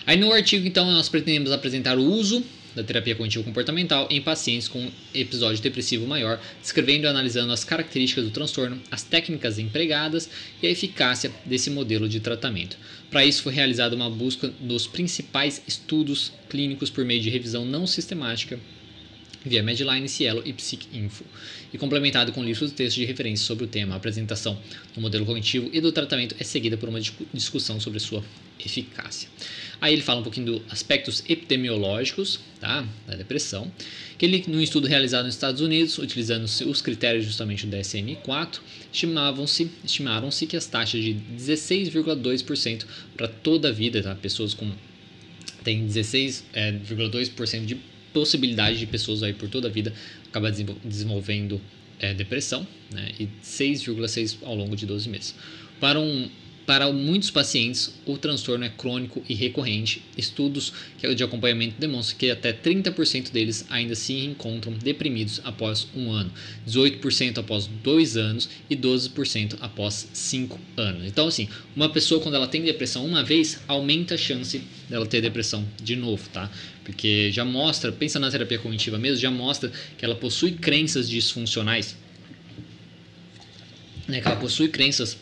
Aí 0.06 0.18
no 0.18 0.32
artigo, 0.32 0.66
então, 0.66 0.90
nós 0.92 1.10
pretendemos 1.10 1.52
apresentar 1.52 1.98
o 1.98 2.04
uso 2.04 2.44
da 2.78 2.84
terapia 2.84 3.16
cognitivo-comportamental 3.16 4.08
em 4.10 4.22
pacientes 4.22 4.68
com 4.68 4.90
episódio 5.14 5.62
depressivo 5.62 6.06
maior, 6.06 6.40
descrevendo 6.62 7.06
e 7.06 7.10
analisando 7.10 7.52
as 7.52 7.64
características 7.64 8.24
do 8.26 8.32
transtorno, 8.32 8.82
as 8.92 9.04
técnicas 9.04 9.58
empregadas 9.58 10.30
e 10.62 10.68
a 10.68 10.70
eficácia 10.70 11.32
desse 11.44 11.70
modelo 11.70 12.08
de 12.08 12.20
tratamento. 12.20 12.78
Para 13.10 13.26
isso, 13.26 13.44
foi 13.44 13.54
realizada 13.54 13.96
uma 13.96 14.10
busca 14.10 14.48
dos 14.60 14.86
principais 14.86 15.62
estudos 15.68 16.32
clínicos 16.50 16.90
por 16.90 17.04
meio 17.04 17.22
de 17.22 17.30
revisão 17.30 17.66
não 17.66 17.88
sistemática 17.88 18.60
via 19.44 19.64
Medline, 19.64 20.10
Cielo 20.10 20.42
e 20.46 20.54
PsycInfo, 20.54 21.24
e 21.74 21.78
complementado 21.78 22.32
com 22.32 22.44
livros 22.44 22.70
de 22.70 22.76
texto 22.76 22.98
de 22.98 23.06
referência 23.06 23.46
sobre 23.46 23.64
o 23.64 23.68
tema. 23.68 23.94
A 23.94 23.98
apresentação 23.98 24.60
do 24.94 25.02
modelo 25.02 25.26
cognitivo 25.26 25.70
e 25.72 25.80
do 25.80 25.92
tratamento 25.92 26.36
é 26.40 26.44
seguida 26.44 26.78
por 26.78 26.90
uma 26.90 27.00
discussão 27.34 27.80
sobre 27.80 28.00
sua 28.00 28.24
eficácia. 28.60 29.30
Aí 29.80 29.94
ele 29.94 30.02
fala 30.02 30.22
um 30.22 30.24
pouquinho 30.24 30.46
dos 30.46 30.62
aspectos 30.70 31.24
epidemiológicos 31.30 32.40
tá, 32.60 32.86
da 33.06 33.16
depressão, 33.16 33.72
que 34.18 34.26
ele, 34.26 34.44
num 34.48 34.62
estudo 34.62 34.88
realizado 34.88 35.26
nos 35.26 35.36
Estados 35.36 35.62
Unidos, 35.62 35.98
utilizando 35.98 36.46
os 36.46 36.82
critérios 36.82 37.26
justamente 37.26 37.66
do 37.66 37.76
DSM-4, 37.76 38.60
estimavam-se, 38.92 39.70
estimaram-se 39.84 40.48
que 40.48 40.58
as 40.58 40.66
taxas 40.66 41.04
de 41.04 41.16
16,2% 41.38 42.86
para 43.16 43.28
toda 43.28 43.70
a 43.70 43.72
vida, 43.72 44.02
tá, 44.02 44.16
pessoas 44.16 44.54
com 44.54 44.72
tem 45.64 45.86
16,2% 45.86 47.54
é, 47.54 47.60
de 47.60 47.78
possibilidade 48.14 48.80
de 48.80 48.86
pessoas 48.88 49.22
aí 49.22 49.34
por 49.34 49.50
toda 49.50 49.68
a 49.68 49.72
vida 49.72 49.94
acabar 50.28 50.52
desenvolvendo 50.52 51.62
é, 52.00 52.14
depressão, 52.14 52.66
né, 52.92 53.12
e 53.20 53.28
6,6% 53.44 54.38
ao 54.44 54.56
longo 54.56 54.76
de 54.76 54.86
12 54.86 55.10
meses. 55.10 55.36
Para 55.80 56.00
um 56.00 56.30
para 56.68 56.92
muitos 56.92 57.32
pacientes, 57.32 57.94
o 58.06 58.18
transtorno 58.18 58.66
é 58.66 58.70
crônico 58.70 59.24
e 59.30 59.34
recorrente. 59.34 60.04
Estudos 60.18 60.74
de 61.16 61.24
acompanhamento 61.24 61.76
demonstram 61.80 62.18
que 62.18 62.30
até 62.30 62.52
30% 62.52 63.32
deles 63.32 63.66
ainda 63.70 63.96
se 63.96 64.14
encontram 64.14 64.74
deprimidos 64.74 65.40
após 65.46 65.88
um 65.96 66.12
ano, 66.12 66.30
18% 66.68 67.38
após 67.38 67.68
dois 67.82 68.18
anos 68.18 68.50
e 68.70 68.76
12% 68.76 69.56
após 69.62 70.10
cinco 70.12 70.60
anos. 70.76 71.08
Então, 71.08 71.30
assim, 71.30 71.48
uma 71.74 71.88
pessoa 71.88 72.20
quando 72.20 72.36
ela 72.36 72.48
tem 72.48 72.62
depressão 72.62 73.06
uma 73.06 73.24
vez, 73.24 73.62
aumenta 73.66 74.16
a 74.16 74.18
chance 74.18 74.62
dela 74.90 75.06
ter 75.06 75.22
depressão 75.22 75.66
de 75.82 75.96
novo, 75.96 76.28
tá? 76.34 76.52
Porque 76.84 77.32
já 77.32 77.46
mostra, 77.46 77.94
pensa 77.94 78.20
na 78.20 78.30
terapia 78.30 78.60
cognitiva 78.60 78.98
mesmo, 78.98 79.22
já 79.22 79.32
mostra 79.32 79.72
que 79.98 80.04
ela 80.04 80.16
possui 80.16 80.52
crenças 80.52 81.10
disfuncionais, 81.10 81.96
né? 84.06 84.20
Que 84.20 84.28
ela 84.28 84.36
possui 84.36 84.68
crenças 84.68 85.18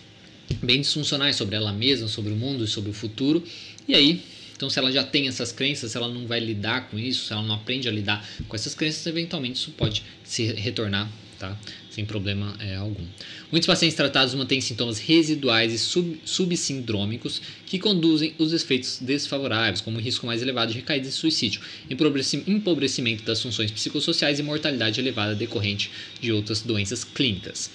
bem 0.61 0.81
disfuncionais 0.81 1.35
sobre 1.35 1.55
ela 1.55 1.71
mesma, 1.71 2.07
sobre 2.07 2.31
o 2.33 2.35
mundo 2.35 2.63
e 2.63 2.67
sobre 2.67 2.89
o 2.89 2.93
futuro. 2.93 3.43
E 3.87 3.93
aí, 3.93 4.21
então 4.55 4.69
se 4.69 4.79
ela 4.79 4.91
já 4.91 5.03
tem 5.03 5.27
essas 5.27 5.51
crenças, 5.51 5.91
se 5.91 5.97
ela 5.97 6.07
não 6.07 6.25
vai 6.27 6.39
lidar 6.39 6.89
com 6.89 6.97
isso, 6.97 7.25
se 7.25 7.33
ela 7.33 7.43
não 7.43 7.55
aprende 7.55 7.87
a 7.89 7.91
lidar 7.91 8.27
com 8.47 8.55
essas 8.55 8.73
crenças, 8.73 9.05
eventualmente 9.05 9.59
isso 9.59 9.71
pode 9.71 10.03
se 10.23 10.45
retornar, 10.53 11.11
tá? 11.37 11.57
Sem 11.89 12.05
problema 12.05 12.55
é, 12.59 12.75
algum. 12.75 13.05
Muitos 13.51 13.67
pacientes 13.67 13.95
tratados 13.95 14.33
mantêm 14.33 14.59
sintomas 14.59 14.99
residuais 14.99 15.73
e 15.73 15.77
sub, 15.77 16.19
subsindrômicos 16.25 17.41
que 17.65 17.79
conduzem 17.79 18.33
os 18.37 18.53
efeitos 18.53 18.99
desfavoráveis, 18.99 19.81
como 19.81 19.99
risco 19.99 20.25
mais 20.25 20.41
elevado 20.41 20.71
de 20.71 20.79
recaída 20.79 21.07
e 21.07 21.11
suicídio, 21.11 21.61
empobrecimento 21.89 23.23
das 23.23 23.41
funções 23.41 23.71
psicossociais 23.71 24.39
e 24.39 24.43
mortalidade 24.43 24.99
elevada 24.99 25.35
decorrente 25.35 25.89
de 26.19 26.31
outras 26.31 26.61
doenças 26.61 27.03
clínicas. 27.03 27.69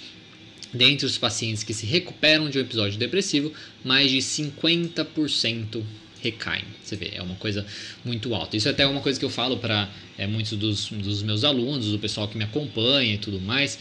Dentre 0.73 1.05
os 1.05 1.17
pacientes 1.17 1.63
que 1.63 1.73
se 1.73 1.85
recuperam 1.85 2.49
de 2.49 2.57
um 2.57 2.61
episódio 2.61 2.97
depressivo, 2.97 3.53
mais 3.83 4.09
de 4.09 4.17
50% 4.19 5.83
recaem. 6.21 6.63
Você 6.83 6.95
vê, 6.95 7.11
é 7.15 7.21
uma 7.21 7.35
coisa 7.35 7.65
muito 8.05 8.33
alta. 8.33 8.55
Isso 8.55 8.67
é 8.67 8.71
até 8.71 8.85
uma 8.85 9.01
coisa 9.01 9.19
que 9.19 9.25
eu 9.25 9.29
falo 9.29 9.57
para 9.57 9.89
é, 10.17 10.27
muitos 10.27 10.57
dos, 10.57 10.89
dos, 10.89 11.23
meus 11.23 11.43
alunos, 11.43 11.91
do 11.91 11.99
pessoal 11.99 12.27
que 12.27 12.37
me 12.37 12.43
acompanha 12.43 13.15
e 13.15 13.17
tudo 13.17 13.41
mais. 13.41 13.79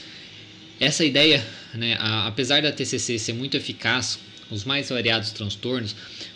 Essa 0.80 1.04
ideia, 1.04 1.46
né, 1.74 1.96
a, 2.00 2.26
apesar 2.26 2.62
da 2.62 2.72
TCC 2.72 3.18
ser 3.18 3.34
muito 3.34 3.56
eficaz, 3.56 4.18
os 4.50 4.64
mais 4.64 4.88
variados 4.88 5.30
transtornos, 5.30 5.94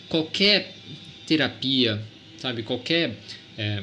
qualquer 0.08 0.74
terapia, 1.26 2.00
sabe, 2.38 2.62
qualquer 2.62 3.18
é, 3.58 3.82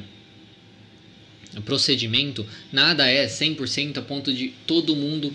procedimento, 1.64 2.46
nada 2.72 3.06
é 3.06 3.26
100% 3.26 3.98
a 3.98 4.02
ponto 4.02 4.32
de 4.32 4.54
todo 4.66 4.96
mundo 4.96 5.34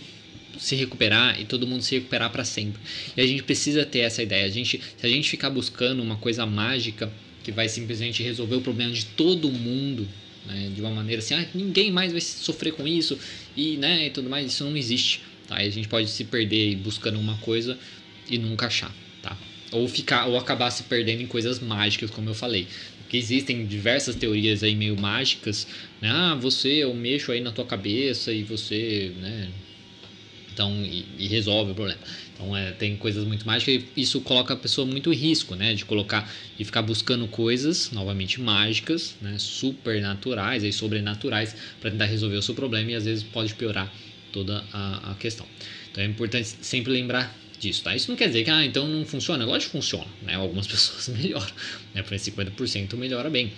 se 0.59 0.75
recuperar 0.75 1.39
e 1.39 1.45
todo 1.45 1.67
mundo 1.67 1.81
se 1.81 1.95
recuperar 1.95 2.31
para 2.31 2.43
sempre. 2.43 2.81
E 3.15 3.21
a 3.21 3.25
gente 3.25 3.43
precisa 3.43 3.85
ter 3.85 3.99
essa 3.99 4.21
ideia. 4.23 4.45
A 4.45 4.49
gente, 4.49 4.81
se 4.97 5.05
a 5.05 5.09
gente 5.09 5.29
ficar 5.29 5.49
buscando 5.49 6.01
uma 6.01 6.17
coisa 6.17 6.45
mágica 6.45 7.11
que 7.43 7.51
vai 7.51 7.69
simplesmente 7.69 8.21
resolver 8.23 8.55
o 8.55 8.61
problema 8.61 8.91
de 8.91 9.05
todo 9.05 9.51
mundo, 9.51 10.07
né, 10.45 10.71
de 10.73 10.81
uma 10.81 10.91
maneira 10.91 11.21
assim, 11.21 11.33
ah, 11.33 11.45
ninguém 11.53 11.91
mais 11.91 12.11
vai 12.11 12.21
sofrer 12.21 12.73
com 12.73 12.87
isso 12.87 13.17
e, 13.55 13.77
né, 13.77 14.07
e 14.07 14.09
tudo 14.09 14.29
mais, 14.29 14.47
isso 14.47 14.63
não 14.63 14.75
existe. 14.75 15.21
Tá? 15.47 15.63
E 15.63 15.67
a 15.67 15.71
gente 15.71 15.87
pode 15.87 16.09
se 16.09 16.25
perder 16.25 16.75
buscando 16.75 17.19
uma 17.19 17.37
coisa 17.37 17.77
e 18.29 18.37
nunca 18.37 18.67
achar, 18.67 18.93
tá? 19.21 19.37
Ou 19.71 19.87
ficar 19.87 20.25
ou 20.25 20.37
acabar 20.37 20.71
se 20.71 20.83
perdendo 20.83 21.21
em 21.21 21.27
coisas 21.27 21.59
mágicas, 21.59 22.09
como 22.09 22.29
eu 22.29 22.33
falei. 22.33 22.67
Porque 22.99 23.15
existem 23.15 23.65
diversas 23.65 24.15
teorias 24.15 24.63
aí 24.63 24.75
meio 24.75 24.99
mágicas, 24.99 25.65
né? 26.01 26.09
Ah, 26.11 26.35
você, 26.35 26.83
eu 26.83 26.93
mexo 26.93 27.31
aí 27.31 27.39
na 27.39 27.53
tua 27.53 27.65
cabeça 27.65 28.33
e 28.33 28.43
você, 28.43 29.13
né, 29.21 29.49
então, 30.57 30.73
e, 30.83 31.05
e 31.19 31.27
resolve 31.27 31.71
o 31.71 31.75
problema. 31.75 31.99
Então, 32.33 32.57
é, 32.57 32.71
tem 32.71 32.97
coisas 32.97 33.23
muito 33.25 33.45
mágicas 33.45 33.83
e 33.95 34.01
isso 34.01 34.19
coloca 34.21 34.55
a 34.55 34.57
pessoa 34.57 34.87
muito 34.87 35.13
em 35.13 35.15
risco, 35.15 35.53
né? 35.53 35.75
De 35.75 35.85
colocar 35.85 36.31
e 36.57 36.65
ficar 36.65 36.81
buscando 36.81 37.27
coisas, 37.27 37.91
novamente, 37.91 38.41
mágicas, 38.41 39.15
né? 39.21 39.35
Supernaturais 39.37 40.63
e 40.63 40.73
sobrenaturais 40.73 41.55
para 41.79 41.91
tentar 41.91 42.05
resolver 42.05 42.37
o 42.37 42.41
seu 42.41 42.55
problema 42.55 42.91
e 42.91 42.95
às 42.95 43.05
vezes 43.05 43.23
pode 43.23 43.53
piorar 43.53 43.93
toda 44.33 44.65
a, 44.73 45.11
a 45.11 45.15
questão. 45.15 45.45
Então, 45.91 46.03
é 46.03 46.07
importante 46.07 46.47
sempre 46.61 46.91
lembrar 46.91 47.35
disso, 47.59 47.83
tá? 47.83 47.95
Isso 47.95 48.09
não 48.09 48.17
quer 48.17 48.27
dizer 48.27 48.43
que, 48.43 48.49
ah, 48.49 48.65
então 48.65 48.87
não 48.87 49.05
funciona. 49.05 49.45
Lógico 49.45 49.71
que 49.71 49.77
funciona, 49.77 50.07
né? 50.23 50.33
Algumas 50.33 50.65
pessoas 50.67 51.07
melhoram, 51.09 51.53
né? 51.93 52.01
Para 52.01 52.17
50% 52.17 52.95
melhora 52.95 53.29
bem. 53.29 53.53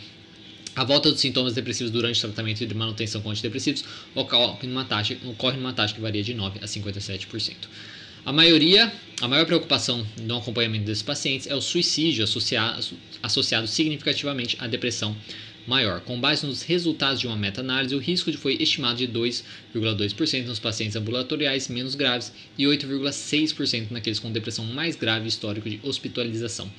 A 0.76 0.84
volta 0.84 1.12
dos 1.12 1.20
sintomas 1.20 1.54
depressivos 1.54 1.92
durante 1.92 2.18
o 2.20 2.22
tratamento 2.22 2.66
de 2.66 2.74
manutenção 2.74 3.22
com 3.22 3.32
antidepressivos 3.32 3.84
ocorre 4.16 4.68
numa 4.68 4.86
taxa, 4.86 5.18
ocorre 5.26 5.58
numa 5.58 5.74
taxa 5.74 5.94
que 5.94 6.02
varia 6.02 6.24
de 6.24 6.34
9 6.34 6.60
a 6.62 6.66
57%. 6.66 7.56
A 8.26 8.34
maioria, 8.34 8.92
a 9.22 9.28
maior 9.28 9.46
preocupação 9.46 10.06
no 10.22 10.38
acompanhamento 10.38 10.86
desses 10.86 11.04
pacientes 11.04 11.48
é 11.48 11.56
o 11.56 11.62
suicídio 11.62 12.24
associado, 12.24 12.84
associado 13.24 13.68
significativamente 13.68 14.58
à 14.60 14.68
depressão 14.68 15.16
maior. 15.70 16.02
Com 16.02 16.20
base 16.20 16.46
nos 16.46 16.64
resultados 16.64 17.20
de 17.20 17.28
uma 17.28 17.36
meta-análise, 17.36 17.96
o 17.96 18.00
risco 18.00 18.32
foi 18.34 18.58
estimado 18.60 18.98
de 18.98 19.08
2,2% 19.08 20.46
nos 20.46 20.60
pacientes 20.60 20.96
ambulatoriais 20.96 21.68
menos 21.68 21.96
graves 21.96 22.34
e 22.58 22.66
8,6% 22.66 23.92
naqueles 23.92 24.20
com 24.20 24.32
depressão 24.32 24.66
mais 24.66 24.96
grave 24.96 25.26
e 25.26 25.30
histórico 25.30 25.70
de 25.70 25.80
hospitalização. 25.84 26.70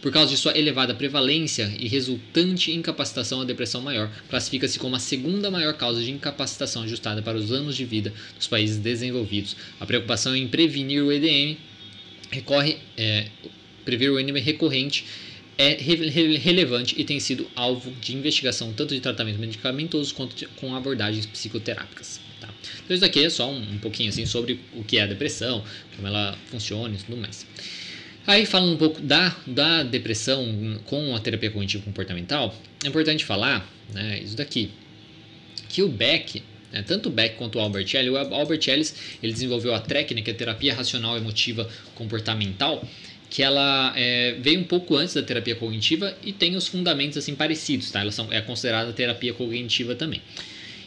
Por 0.00 0.12
causa 0.12 0.30
de 0.30 0.36
sua 0.36 0.56
elevada 0.56 0.94
prevalência 0.94 1.72
e 1.78 1.88
resultante 1.88 2.70
incapacitação, 2.72 3.40
a 3.40 3.44
depressão 3.44 3.80
maior 3.80 4.10
classifica-se 4.28 4.78
como 4.78 4.94
a 4.96 4.98
segunda 4.98 5.50
maior 5.50 5.74
causa 5.74 6.02
de 6.02 6.10
incapacitação 6.10 6.82
ajustada 6.82 7.22
para 7.22 7.36
os 7.36 7.50
anos 7.50 7.76
de 7.76 7.84
vida 7.84 8.12
dos 8.36 8.46
países 8.46 8.76
desenvolvidos. 8.78 9.56
A 9.80 9.86
preocupação 9.86 10.36
em 10.36 10.46
prevenir 10.46 11.02
o 11.02 11.10
EDM 11.10 11.56
recorre, 12.30 12.78
é, 12.96 13.26
prever 13.84 14.10
o 14.10 14.20
EDM 14.20 14.38
recorrente 14.38 15.04
é 15.58 15.74
relevante 16.38 16.94
e 16.98 17.04
tem 17.04 17.18
sido 17.18 17.46
alvo 17.54 17.90
de 17.92 18.14
investigação 18.14 18.72
tanto 18.72 18.94
de 18.94 19.00
tratamento 19.00 19.38
medicamentoso 19.38 20.14
quanto 20.14 20.36
de, 20.36 20.46
com 20.46 20.74
abordagens 20.74 21.24
psicoterápicas. 21.24 22.20
Tá? 22.40 22.48
Então 22.84 22.94
isso 22.94 23.04
aqui 23.04 23.24
é 23.24 23.30
só 23.30 23.50
um, 23.50 23.74
um, 23.74 23.78
pouquinho 23.78 24.10
assim 24.10 24.26
sobre 24.26 24.60
o 24.74 24.84
que 24.84 24.98
é 24.98 25.02
a 25.02 25.06
depressão, 25.06 25.64
como 25.94 26.06
ela 26.06 26.36
funciona 26.50 26.94
e 26.94 26.98
tudo 26.98 27.16
mais. 27.16 27.46
Aí 28.26 28.44
falando 28.44 28.72
um 28.72 28.76
pouco 28.76 29.00
da, 29.00 29.36
da 29.46 29.82
depressão 29.84 30.80
com 30.84 31.14
a 31.14 31.20
terapia 31.20 31.50
cognitivo 31.50 31.84
comportamental, 31.84 32.54
é 32.84 32.88
importante 32.88 33.24
falar 33.24 33.70
né, 33.92 34.18
isso 34.18 34.36
daqui, 34.36 34.70
que 35.68 35.82
o 35.82 35.88
Beck 35.88 36.42
né, 36.72 36.82
tanto 36.82 37.08
o 37.08 37.12
Beck 37.12 37.36
quanto 37.36 37.56
o 37.56 37.60
Albert 37.60 37.86
Ellis, 37.94 38.12
o 38.12 38.16
Albert 38.16 38.68
Ellis 38.68 38.94
ele 39.22 39.32
desenvolveu 39.32 39.74
a 39.74 39.80
técnica, 39.80 40.30
a 40.30 40.34
terapia 40.34 40.74
racional 40.74 41.16
emotiva 41.16 41.68
comportamental, 41.94 42.86
que 43.30 43.42
ela 43.42 43.92
é, 43.96 44.36
veio 44.40 44.60
um 44.60 44.64
pouco 44.64 44.96
antes 44.96 45.14
da 45.14 45.22
terapia 45.22 45.54
cognitiva 45.54 46.16
e 46.24 46.32
tem 46.32 46.56
os 46.56 46.66
fundamentos 46.66 47.18
assim 47.18 47.34
parecidos, 47.34 47.90
tá? 47.90 48.00
Ela 48.00 48.12
são, 48.12 48.32
é 48.32 48.40
considerada 48.40 48.92
terapia 48.92 49.32
cognitiva 49.32 49.94
também. 49.94 50.20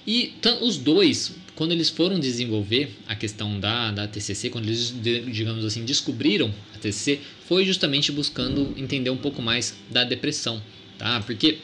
E 0.07 0.33
os 0.61 0.77
dois, 0.77 1.35
quando 1.59 1.73
eles 1.73 1.89
foram 1.89 2.17
desenvolver 2.17 2.89
a 3.05 3.13
questão 3.17 3.59
da, 3.59 3.91
da 3.91 4.07
TCC, 4.07 4.49
quando 4.49 4.67
eles, 4.67 4.95
digamos 5.01 5.65
assim, 5.65 5.83
descobriram 5.83 6.53
a 6.73 6.77
TCC, 6.77 7.19
foi 7.49 7.65
justamente 7.65 8.13
buscando 8.13 8.73
entender 8.77 9.09
um 9.09 9.17
pouco 9.17 9.41
mais 9.41 9.75
da 9.89 10.05
depressão, 10.05 10.63
tá? 10.97 11.19
Porque 11.19 11.57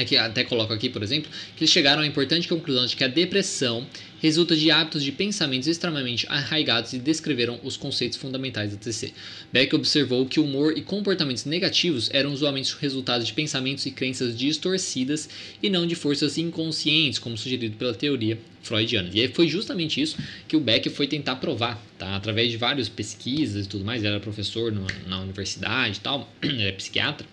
aqui 0.00 0.16
até 0.16 0.44
coloco 0.44 0.72
aqui, 0.72 0.88
por 0.88 1.02
exemplo, 1.02 1.30
que 1.56 1.64
eles 1.64 1.72
chegaram 1.72 2.02
à 2.02 2.06
importante 2.06 2.48
conclusão 2.48 2.86
de 2.86 2.96
que 2.96 3.04
a 3.04 3.08
depressão 3.08 3.86
resulta 4.20 4.54
de 4.54 4.70
hábitos 4.70 5.02
de 5.02 5.10
pensamentos 5.10 5.66
extremamente 5.66 6.26
arraigados 6.28 6.92
e 6.92 6.98
descreveram 6.98 7.58
os 7.62 7.76
conceitos 7.76 8.18
fundamentais 8.18 8.72
da 8.72 8.76
TC. 8.76 9.12
Beck 9.52 9.74
observou 9.74 10.26
que 10.26 10.38
humor 10.38 10.76
e 10.76 10.82
comportamentos 10.82 11.44
negativos 11.46 12.10
eram 12.12 12.32
usualmente 12.32 12.74
resultados 12.78 13.26
de 13.26 13.32
pensamentos 13.32 13.86
e 13.86 13.90
crenças 13.90 14.36
distorcidas 14.36 15.28
e 15.62 15.70
não 15.70 15.86
de 15.86 15.94
forças 15.94 16.36
inconscientes, 16.36 17.18
como 17.18 17.36
sugerido 17.36 17.76
pela 17.76 17.94
teoria 17.94 18.38
freudiana. 18.62 19.10
E 19.12 19.28
foi 19.28 19.48
justamente 19.48 20.00
isso 20.00 20.16
que 20.46 20.56
o 20.56 20.60
Beck 20.60 20.90
foi 20.90 21.06
tentar 21.06 21.36
provar, 21.36 21.82
tá? 21.98 22.14
através 22.14 22.50
de 22.50 22.58
várias 22.58 22.88
pesquisas 22.88 23.64
e 23.64 23.68
tudo 23.68 23.84
mais. 23.84 24.02
Ele 24.02 24.12
era 24.12 24.20
professor 24.20 24.72
na 25.06 25.20
universidade 25.20 25.96
e 25.96 26.00
tal, 26.00 26.30
ele 26.42 26.62
é 26.62 26.72
psiquiatra. 26.72 27.26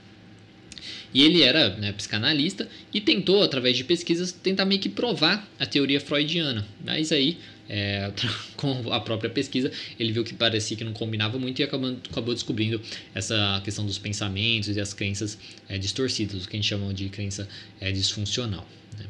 E 1.13 1.23
ele 1.23 1.41
era 1.41 1.69
né, 1.77 1.91
psicanalista 1.91 2.67
e 2.93 2.99
tentou, 2.99 3.41
através 3.41 3.77
de 3.77 3.83
pesquisas, 3.83 4.31
tentar 4.31 4.65
meio 4.65 4.81
que 4.81 4.89
provar 4.89 5.47
a 5.59 5.65
teoria 5.65 5.99
freudiana. 5.99 6.65
Mas 6.83 7.11
aí, 7.11 7.37
é, 7.69 8.11
com 8.55 8.91
a 8.91 8.99
própria 8.99 9.29
pesquisa, 9.29 9.71
ele 9.99 10.11
viu 10.11 10.23
que 10.23 10.33
parecia 10.33 10.77
que 10.77 10.83
não 10.83 10.93
combinava 10.93 11.37
muito 11.37 11.59
e 11.59 11.63
acabou, 11.63 11.97
acabou 12.09 12.33
descobrindo 12.33 12.81
essa 13.13 13.61
questão 13.63 13.85
dos 13.85 13.97
pensamentos 13.97 14.75
e 14.75 14.79
as 14.79 14.93
crenças 14.93 15.37
é, 15.67 15.77
distorcidas, 15.77 16.45
o 16.45 16.49
que 16.49 16.55
a 16.55 16.59
gente 16.59 16.67
chama 16.67 16.93
de 16.93 17.09
crença 17.09 17.47
é, 17.79 17.91
disfuncional. 17.91 18.67
Né? 18.97 19.05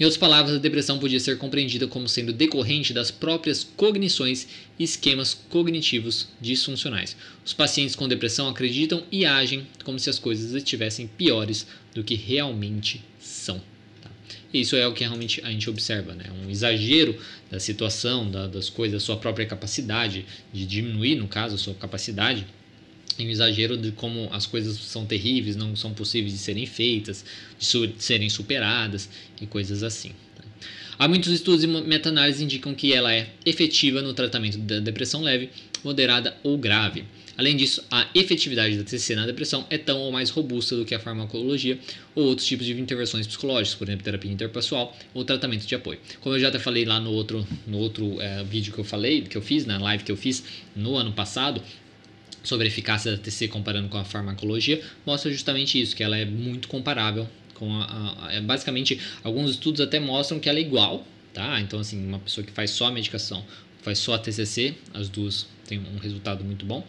Em 0.00 0.04
outras 0.04 0.18
palavras, 0.18 0.56
a 0.56 0.58
depressão 0.58 0.98
podia 0.98 1.20
ser 1.20 1.38
compreendida 1.38 1.86
como 1.86 2.08
sendo 2.08 2.32
decorrente 2.32 2.92
das 2.92 3.10
próprias 3.10 3.64
cognições 3.64 4.46
e 4.78 4.84
esquemas 4.84 5.34
cognitivos 5.34 6.28
disfuncionais. 6.40 7.16
Os 7.44 7.52
pacientes 7.52 7.94
com 7.94 8.08
depressão 8.08 8.48
acreditam 8.48 9.02
e 9.10 9.24
agem 9.24 9.66
como 9.84 9.98
se 9.98 10.10
as 10.10 10.18
coisas 10.18 10.52
estivessem 10.54 11.06
piores 11.06 11.66
do 11.94 12.02
que 12.02 12.14
realmente 12.14 13.02
são. 13.18 13.60
Isso 14.52 14.76
é 14.76 14.86
o 14.86 14.94
que 14.94 15.04
realmente 15.04 15.42
a 15.44 15.50
gente 15.50 15.68
observa, 15.68 16.14
né? 16.14 16.24
um 16.44 16.48
exagero 16.48 17.18
da 17.50 17.60
situação, 17.60 18.30
da, 18.30 18.46
das 18.46 18.70
coisas, 18.70 19.02
da 19.02 19.04
sua 19.04 19.16
própria 19.16 19.44
capacidade 19.44 20.24
de 20.52 20.64
diminuir, 20.64 21.16
no 21.16 21.28
caso, 21.28 21.54
a 21.54 21.58
sua 21.58 21.74
capacidade 21.74 22.46
um 23.24 23.28
exagero 23.28 23.76
de 23.76 23.90
como 23.92 24.28
as 24.32 24.46
coisas 24.46 24.76
são 24.76 25.04
terríveis, 25.04 25.56
não 25.56 25.74
são 25.74 25.92
possíveis 25.92 26.32
de 26.32 26.38
serem 26.38 26.66
feitas, 26.66 27.24
de, 27.58 27.64
su 27.64 27.86
de 27.86 28.02
serem 28.02 28.30
superadas 28.30 29.08
e 29.40 29.46
coisas 29.46 29.82
assim. 29.82 30.12
Há 30.98 31.06
muitos 31.06 31.32
estudos 31.32 31.62
e 31.62 31.66
meta-análises 31.68 32.40
indicam 32.40 32.74
que 32.74 32.92
ela 32.92 33.14
é 33.14 33.28
efetiva 33.46 34.02
no 34.02 34.12
tratamento 34.12 34.58
da 34.58 34.80
depressão 34.80 35.22
leve, 35.22 35.48
moderada 35.84 36.36
ou 36.42 36.58
grave. 36.58 37.04
Além 37.36 37.56
disso, 37.56 37.84
a 37.88 38.08
efetividade 38.16 38.76
da 38.76 38.82
TCC 38.82 39.14
na 39.14 39.24
depressão 39.24 39.64
é 39.70 39.78
tão 39.78 40.00
ou 40.00 40.10
mais 40.10 40.28
robusta 40.28 40.74
do 40.74 40.84
que 40.84 40.92
a 40.92 40.98
farmacologia 40.98 41.78
ou 42.16 42.24
outros 42.24 42.48
tipos 42.48 42.66
de 42.66 42.72
intervenções 42.72 43.28
psicológicas, 43.28 43.78
por 43.78 43.86
exemplo, 43.86 44.02
terapia 44.02 44.32
interpessoal 44.32 44.92
ou 45.14 45.24
tratamento 45.24 45.64
de 45.64 45.72
apoio. 45.72 46.00
Como 46.20 46.34
eu 46.34 46.40
já 46.40 46.48
até 46.48 46.58
falei 46.58 46.84
lá 46.84 46.98
no 46.98 47.12
outro, 47.12 47.46
no 47.64 47.78
outro 47.78 48.20
é, 48.20 48.42
vídeo 48.42 48.72
que 48.72 48.80
eu 48.80 48.84
falei, 48.84 49.22
que 49.22 49.36
eu 49.36 49.42
fiz, 49.42 49.64
na 49.64 49.78
live 49.78 50.02
que 50.02 50.10
eu 50.10 50.16
fiz 50.16 50.42
no 50.74 50.96
ano 50.96 51.12
passado, 51.12 51.62
sobre 52.42 52.66
a 52.66 52.68
eficácia 52.68 53.12
da 53.12 53.18
TC 53.18 53.46
comparando 53.46 53.88
com 53.88 53.98
a 53.98 54.04
farmacologia 54.04 54.82
mostra 55.06 55.30
justamente 55.30 55.80
isso, 55.80 55.94
que 55.94 56.02
ela 56.02 56.16
é 56.16 56.24
muito 56.24 56.66
comparável 56.66 57.28
com 57.58 57.72
a, 57.74 58.26
a, 58.26 58.32
é, 58.32 58.40
basicamente 58.40 59.00
alguns 59.22 59.50
estudos 59.50 59.80
até 59.80 59.98
mostram 59.98 60.38
que 60.38 60.48
ela 60.48 60.58
é 60.58 60.62
igual, 60.62 61.06
tá? 61.32 61.60
Então 61.60 61.80
assim, 61.80 62.04
uma 62.06 62.18
pessoa 62.18 62.44
que 62.44 62.52
faz 62.52 62.70
só 62.70 62.86
a 62.86 62.90
medicação, 62.90 63.44
faz 63.82 63.98
só 63.98 64.14
a 64.14 64.18
TCC, 64.18 64.74
as 64.94 65.08
duas 65.08 65.46
têm 65.66 65.78
um 65.78 65.98
resultado 65.98 66.44
muito 66.44 66.64
bom. 66.64 66.86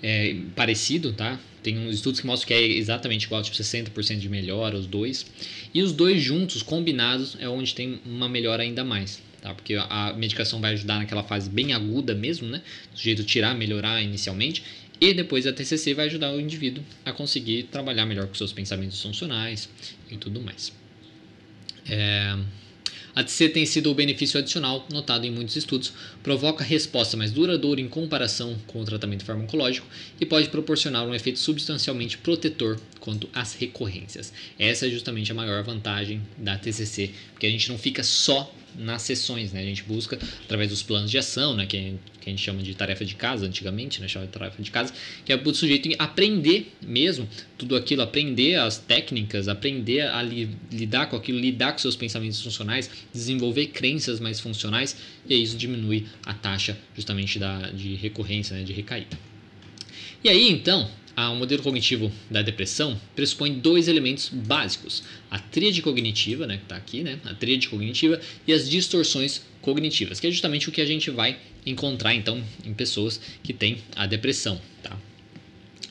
É, 0.00 0.36
parecido, 0.54 1.12
tá? 1.12 1.40
Tem 1.62 1.76
uns 1.76 1.96
estudos 1.96 2.20
que 2.20 2.26
mostram 2.26 2.48
que 2.48 2.54
é 2.54 2.62
exatamente 2.62 3.24
igual, 3.24 3.42
tipo 3.42 3.56
60% 3.56 4.18
de 4.18 4.28
melhora, 4.28 4.76
os 4.76 4.86
dois. 4.86 5.26
E 5.74 5.82
os 5.82 5.92
dois 5.92 6.22
juntos, 6.22 6.62
combinados, 6.62 7.36
é 7.40 7.48
onde 7.48 7.74
tem 7.74 8.00
uma 8.06 8.28
melhora 8.28 8.62
ainda 8.62 8.84
mais, 8.84 9.20
tá? 9.42 9.52
Porque 9.52 9.74
a 9.74 10.14
medicação 10.16 10.60
vai 10.60 10.74
ajudar 10.74 10.98
naquela 10.98 11.24
fase 11.24 11.50
bem 11.50 11.72
aguda 11.72 12.14
mesmo, 12.14 12.48
né? 12.48 12.62
Do 12.94 13.00
jeito 13.00 13.24
tirar, 13.24 13.54
melhorar 13.54 14.00
inicialmente. 14.00 14.62
E 15.00 15.14
depois 15.14 15.46
a 15.46 15.52
TCC 15.52 15.94
vai 15.94 16.06
ajudar 16.06 16.32
o 16.32 16.40
indivíduo 16.40 16.82
a 17.04 17.12
conseguir 17.12 17.64
trabalhar 17.64 18.04
melhor 18.04 18.26
com 18.26 18.34
seus 18.34 18.52
pensamentos 18.52 19.00
funcionais 19.00 19.68
e 20.10 20.16
tudo 20.16 20.40
mais. 20.40 20.72
É... 21.88 22.36
A 23.14 23.24
TCC 23.24 23.48
tem 23.48 23.66
sido 23.66 23.90
o 23.90 23.94
benefício 23.94 24.38
adicional 24.38 24.86
notado 24.92 25.24
em 25.24 25.30
muitos 25.30 25.56
estudos, 25.56 25.92
provoca 26.22 26.62
resposta 26.62 27.16
mais 27.16 27.32
duradoura 27.32 27.80
em 27.80 27.88
comparação 27.88 28.56
com 28.66 28.80
o 28.80 28.84
tratamento 28.84 29.24
farmacológico 29.24 29.86
e 30.20 30.26
pode 30.26 30.48
proporcionar 30.50 31.04
um 31.04 31.14
efeito 31.14 31.38
substancialmente 31.38 32.18
protetor 32.18 32.78
quanto 33.08 33.26
às 33.32 33.54
recorrências. 33.54 34.34
Essa 34.58 34.86
é 34.86 34.90
justamente 34.90 35.32
a 35.32 35.34
maior 35.34 35.64
vantagem 35.64 36.20
da 36.36 36.58
TCC, 36.58 37.10
porque 37.32 37.46
a 37.46 37.50
gente 37.50 37.66
não 37.70 37.78
fica 37.78 38.02
só 38.02 38.54
nas 38.76 39.00
sessões, 39.00 39.50
né? 39.50 39.62
A 39.62 39.64
gente 39.64 39.82
busca 39.82 40.18
através 40.44 40.68
dos 40.68 40.82
planos 40.82 41.10
de 41.10 41.16
ação, 41.16 41.56
né? 41.56 41.64
Que, 41.64 41.94
que 42.20 42.28
a 42.28 42.30
gente 42.30 42.42
chama 42.42 42.62
de 42.62 42.74
tarefa 42.74 43.06
de 43.06 43.14
casa 43.14 43.46
antigamente, 43.46 43.98
né? 44.02 44.08
Chama 44.08 44.26
de 44.26 44.32
tarefa 44.32 44.62
de 44.62 44.70
casa, 44.70 44.92
que 45.24 45.32
é 45.32 45.36
o 45.42 45.54
sujeito 45.54 45.88
aprender 45.98 46.70
mesmo 46.82 47.26
tudo 47.56 47.74
aquilo, 47.74 48.02
aprender 48.02 48.56
as 48.56 48.76
técnicas, 48.76 49.48
aprender 49.48 50.02
a 50.02 50.20
li, 50.20 50.50
lidar 50.70 51.06
com 51.06 51.16
aquilo, 51.16 51.38
lidar 51.38 51.72
com 51.72 51.78
seus 51.78 51.96
pensamentos 51.96 52.42
funcionais, 52.42 52.90
desenvolver 53.10 53.68
crenças 53.68 54.20
mais 54.20 54.38
funcionais 54.38 54.98
e 55.26 55.42
isso 55.42 55.56
diminui 55.56 56.06
a 56.26 56.34
taxa 56.34 56.76
justamente 56.94 57.38
da, 57.38 57.70
de 57.70 57.94
recorrência, 57.94 58.54
né? 58.54 58.64
De 58.64 58.74
recaída. 58.74 59.18
E 60.22 60.28
aí 60.28 60.50
então 60.50 60.90
o 61.26 61.34
modelo 61.34 61.62
cognitivo 61.62 62.12
da 62.30 62.42
depressão 62.42 63.00
pressupõe 63.16 63.54
dois 63.54 63.88
elementos 63.88 64.28
básicos: 64.28 65.02
a 65.30 65.38
tríade 65.38 65.82
cognitiva, 65.82 66.46
né, 66.46 66.58
que 66.58 66.62
está 66.62 66.76
aqui, 66.76 67.02
né, 67.02 67.18
a 67.24 67.34
tríade 67.34 67.68
cognitiva 67.68 68.20
e 68.46 68.52
as 68.52 68.68
distorções 68.68 69.42
cognitivas, 69.60 70.20
que 70.20 70.26
é 70.26 70.30
justamente 70.30 70.68
o 70.68 70.72
que 70.72 70.80
a 70.80 70.86
gente 70.86 71.10
vai 71.10 71.36
encontrar 71.66 72.14
então 72.14 72.42
em 72.64 72.72
pessoas 72.72 73.20
que 73.42 73.52
têm 73.52 73.78
a 73.96 74.06
depressão, 74.06 74.60
tá? 74.82 74.96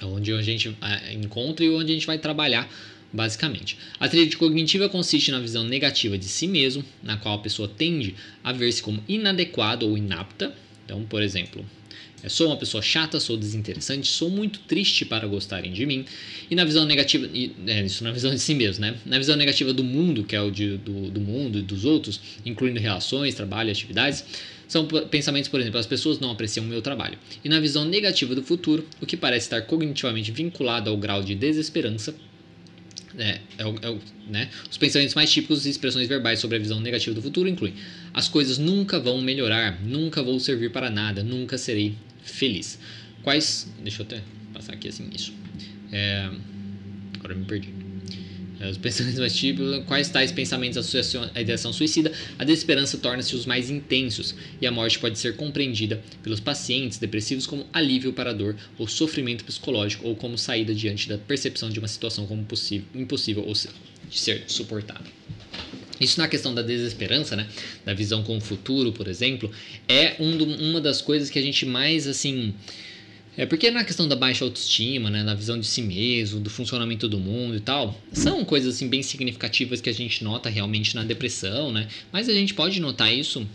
Onde 0.01 0.31
a 0.31 0.41
gente 0.41 0.75
encontra 1.11 1.65
e 1.65 1.69
onde 1.69 1.91
a 1.91 1.95
gente 1.95 2.07
vai 2.07 2.17
trabalhar 2.17 2.69
basicamente. 3.11 3.77
A 3.99 4.07
tríade 4.07 4.37
cognitiva 4.37 4.89
consiste 4.89 5.31
na 5.31 5.39
visão 5.39 5.63
negativa 5.63 6.17
de 6.17 6.25
si 6.25 6.47
mesmo, 6.47 6.83
na 7.01 7.17
qual 7.17 7.35
a 7.35 7.41
pessoa 7.41 7.67
tende 7.67 8.15
a 8.43 8.51
ver-se 8.51 8.81
como 8.81 9.03
inadequada 9.07 9.85
ou 9.85 9.97
inapta. 9.97 10.53
Então, 10.85 11.03
por 11.03 11.21
exemplo, 11.21 11.65
sou 12.27 12.47
uma 12.47 12.57
pessoa 12.57 12.81
chata, 12.81 13.19
sou 13.19 13.37
desinteressante, 13.37 14.07
sou 14.07 14.29
muito 14.29 14.59
triste 14.61 15.05
para 15.05 15.27
gostarem 15.27 15.71
de 15.71 15.85
mim. 15.85 16.05
E 16.49 16.55
na 16.55 16.65
visão 16.65 16.85
negativa, 16.85 17.29
é, 17.67 17.85
isso 17.85 18.03
na 18.03 18.11
visão 18.11 18.31
de 18.31 18.39
si 18.39 18.55
mesmo, 18.55 18.81
né? 18.81 18.95
Na 19.05 19.17
visão 19.17 19.35
negativa 19.35 19.71
do 19.71 19.83
mundo, 19.83 20.23
que 20.23 20.35
é 20.35 20.41
o 20.41 20.49
de, 20.49 20.77
do, 20.77 21.11
do 21.11 21.21
mundo 21.21 21.59
e 21.59 21.61
dos 21.61 21.85
outros, 21.85 22.19
incluindo 22.45 22.79
relações, 22.79 23.35
trabalho 23.35 23.69
e 23.69 23.71
atividades, 23.71 24.25
são 24.67 24.85
pensamentos, 24.85 25.49
por 25.49 25.59
exemplo, 25.61 25.79
as 25.79 25.85
pessoas 25.85 26.19
não 26.19 26.31
apreciam 26.31 26.65
o 26.65 26.67
meu 26.67 26.81
trabalho. 26.81 27.17
E 27.43 27.47
na 27.47 27.59
visão 27.59 27.85
negativa 27.85 28.35
do 28.35 28.43
futuro, 28.43 28.85
o 28.99 29.05
que 29.05 29.15
parece 29.15 29.45
estar 29.45 29.61
cognitivamente 29.61 30.31
vinculado 30.31 30.89
ao 30.89 30.97
grau 30.97 31.23
de 31.23 31.35
desesperança, 31.35 32.13
é, 33.17 33.39
é, 33.57 33.63
é, 33.63 33.97
né? 34.29 34.49
Os 34.69 34.77
pensamentos 34.77 35.15
mais 35.15 35.31
típicos 35.31 35.65
e 35.65 35.69
expressões 35.69 36.07
verbais 36.07 36.39
sobre 36.39 36.57
a 36.57 36.59
visão 36.59 36.79
negativa 36.79 37.15
do 37.15 37.21
futuro 37.21 37.49
incluem: 37.49 37.73
as 38.13 38.27
coisas 38.27 38.57
nunca 38.57 38.99
vão 38.99 39.21
melhorar, 39.21 39.81
nunca 39.83 40.21
vou 40.21 40.39
servir 40.39 40.71
para 40.71 40.89
nada, 40.89 41.23
nunca 41.23 41.57
serei 41.57 41.95
feliz. 42.21 42.79
Quais. 43.23 43.71
Deixa 43.81 44.01
eu 44.01 44.05
até 44.05 44.21
passar 44.53 44.73
aqui 44.73 44.87
assim, 44.87 45.09
isso. 45.13 45.33
É, 45.91 46.29
agora 47.17 47.33
eu 47.33 47.37
me 47.37 47.45
perdi. 47.45 47.86
É, 48.59 48.69
os 48.69 48.77
pensamentos 48.77 49.19
mais 49.19 49.35
típicos, 49.35 49.83
quais 49.85 50.09
tais 50.09 50.31
pensamentos 50.31 50.77
associam 50.77 51.29
a 51.35 51.41
ideação 51.41 51.71
suicida, 51.71 52.11
a 52.39 52.43
desesperança 52.43 52.97
torna-se 52.97 53.35
os 53.35 53.45
mais 53.45 53.69
intensos 53.69 54.33
e 54.59 54.65
a 54.65 54.71
morte 54.71 54.97
pode 54.97 55.19
ser 55.19 55.35
compreendida 55.35 56.01
pelos 56.23 56.39
pacientes 56.39 56.97
depressivos 56.97 57.45
como 57.45 57.67
alívio 57.71 58.13
para 58.13 58.31
a 58.31 58.33
dor 58.33 58.55
ou 58.77 58.87
sofrimento 58.87 59.43
psicológico 59.43 60.07
ou 60.07 60.15
como 60.15 60.37
saída 60.37 60.73
diante 60.73 61.07
da 61.07 61.17
percepção 61.17 61.69
de 61.69 61.77
uma 61.77 61.87
situação 61.87 62.25
como 62.25 62.43
possível, 62.45 62.87
impossível 62.95 63.43
ou 63.45 63.53
de 63.53 64.19
ser 64.19 64.43
suportada. 64.47 65.05
Isso 65.99 66.19
na 66.19 66.27
questão 66.27 66.53
da 66.53 66.61
desesperança, 66.61 67.35
né? 67.35 67.47
Da 67.83 67.93
visão 67.93 68.23
com 68.23 68.37
o 68.37 68.41
futuro, 68.41 68.91
por 68.91 69.07
exemplo, 69.07 69.51
é 69.87 70.15
um 70.19 70.37
do, 70.37 70.45
uma 70.45 70.79
das 70.79 71.01
coisas 71.01 71.29
que 71.29 71.39
a 71.39 71.41
gente 71.41 71.65
mais 71.65 72.07
assim 72.07 72.53
é 73.37 73.45
porque 73.45 73.69
na 73.69 73.83
questão 73.83 74.07
da 74.07 74.15
baixa 74.15 74.43
autoestima, 74.43 75.09
né, 75.09 75.23
na 75.23 75.35
visão 75.35 75.59
de 75.59 75.67
si 75.67 75.81
mesmo, 75.81 76.39
do 76.39 76.49
funcionamento 76.49 77.07
do 77.07 77.19
mundo 77.19 77.55
e 77.55 77.59
tal, 77.59 77.95
são 78.11 78.43
coisas 78.43 78.75
assim 78.75 78.89
bem 78.89 79.03
significativas 79.03 79.79
que 79.79 79.89
a 79.89 79.93
gente 79.93 80.23
nota 80.23 80.49
realmente 80.49 80.95
na 80.95 81.03
depressão, 81.03 81.71
né? 81.71 81.87
Mas 82.11 82.27
a 82.27 82.33
gente 82.33 82.55
pode 82.55 82.81
notar 82.81 83.13
isso 83.13 83.47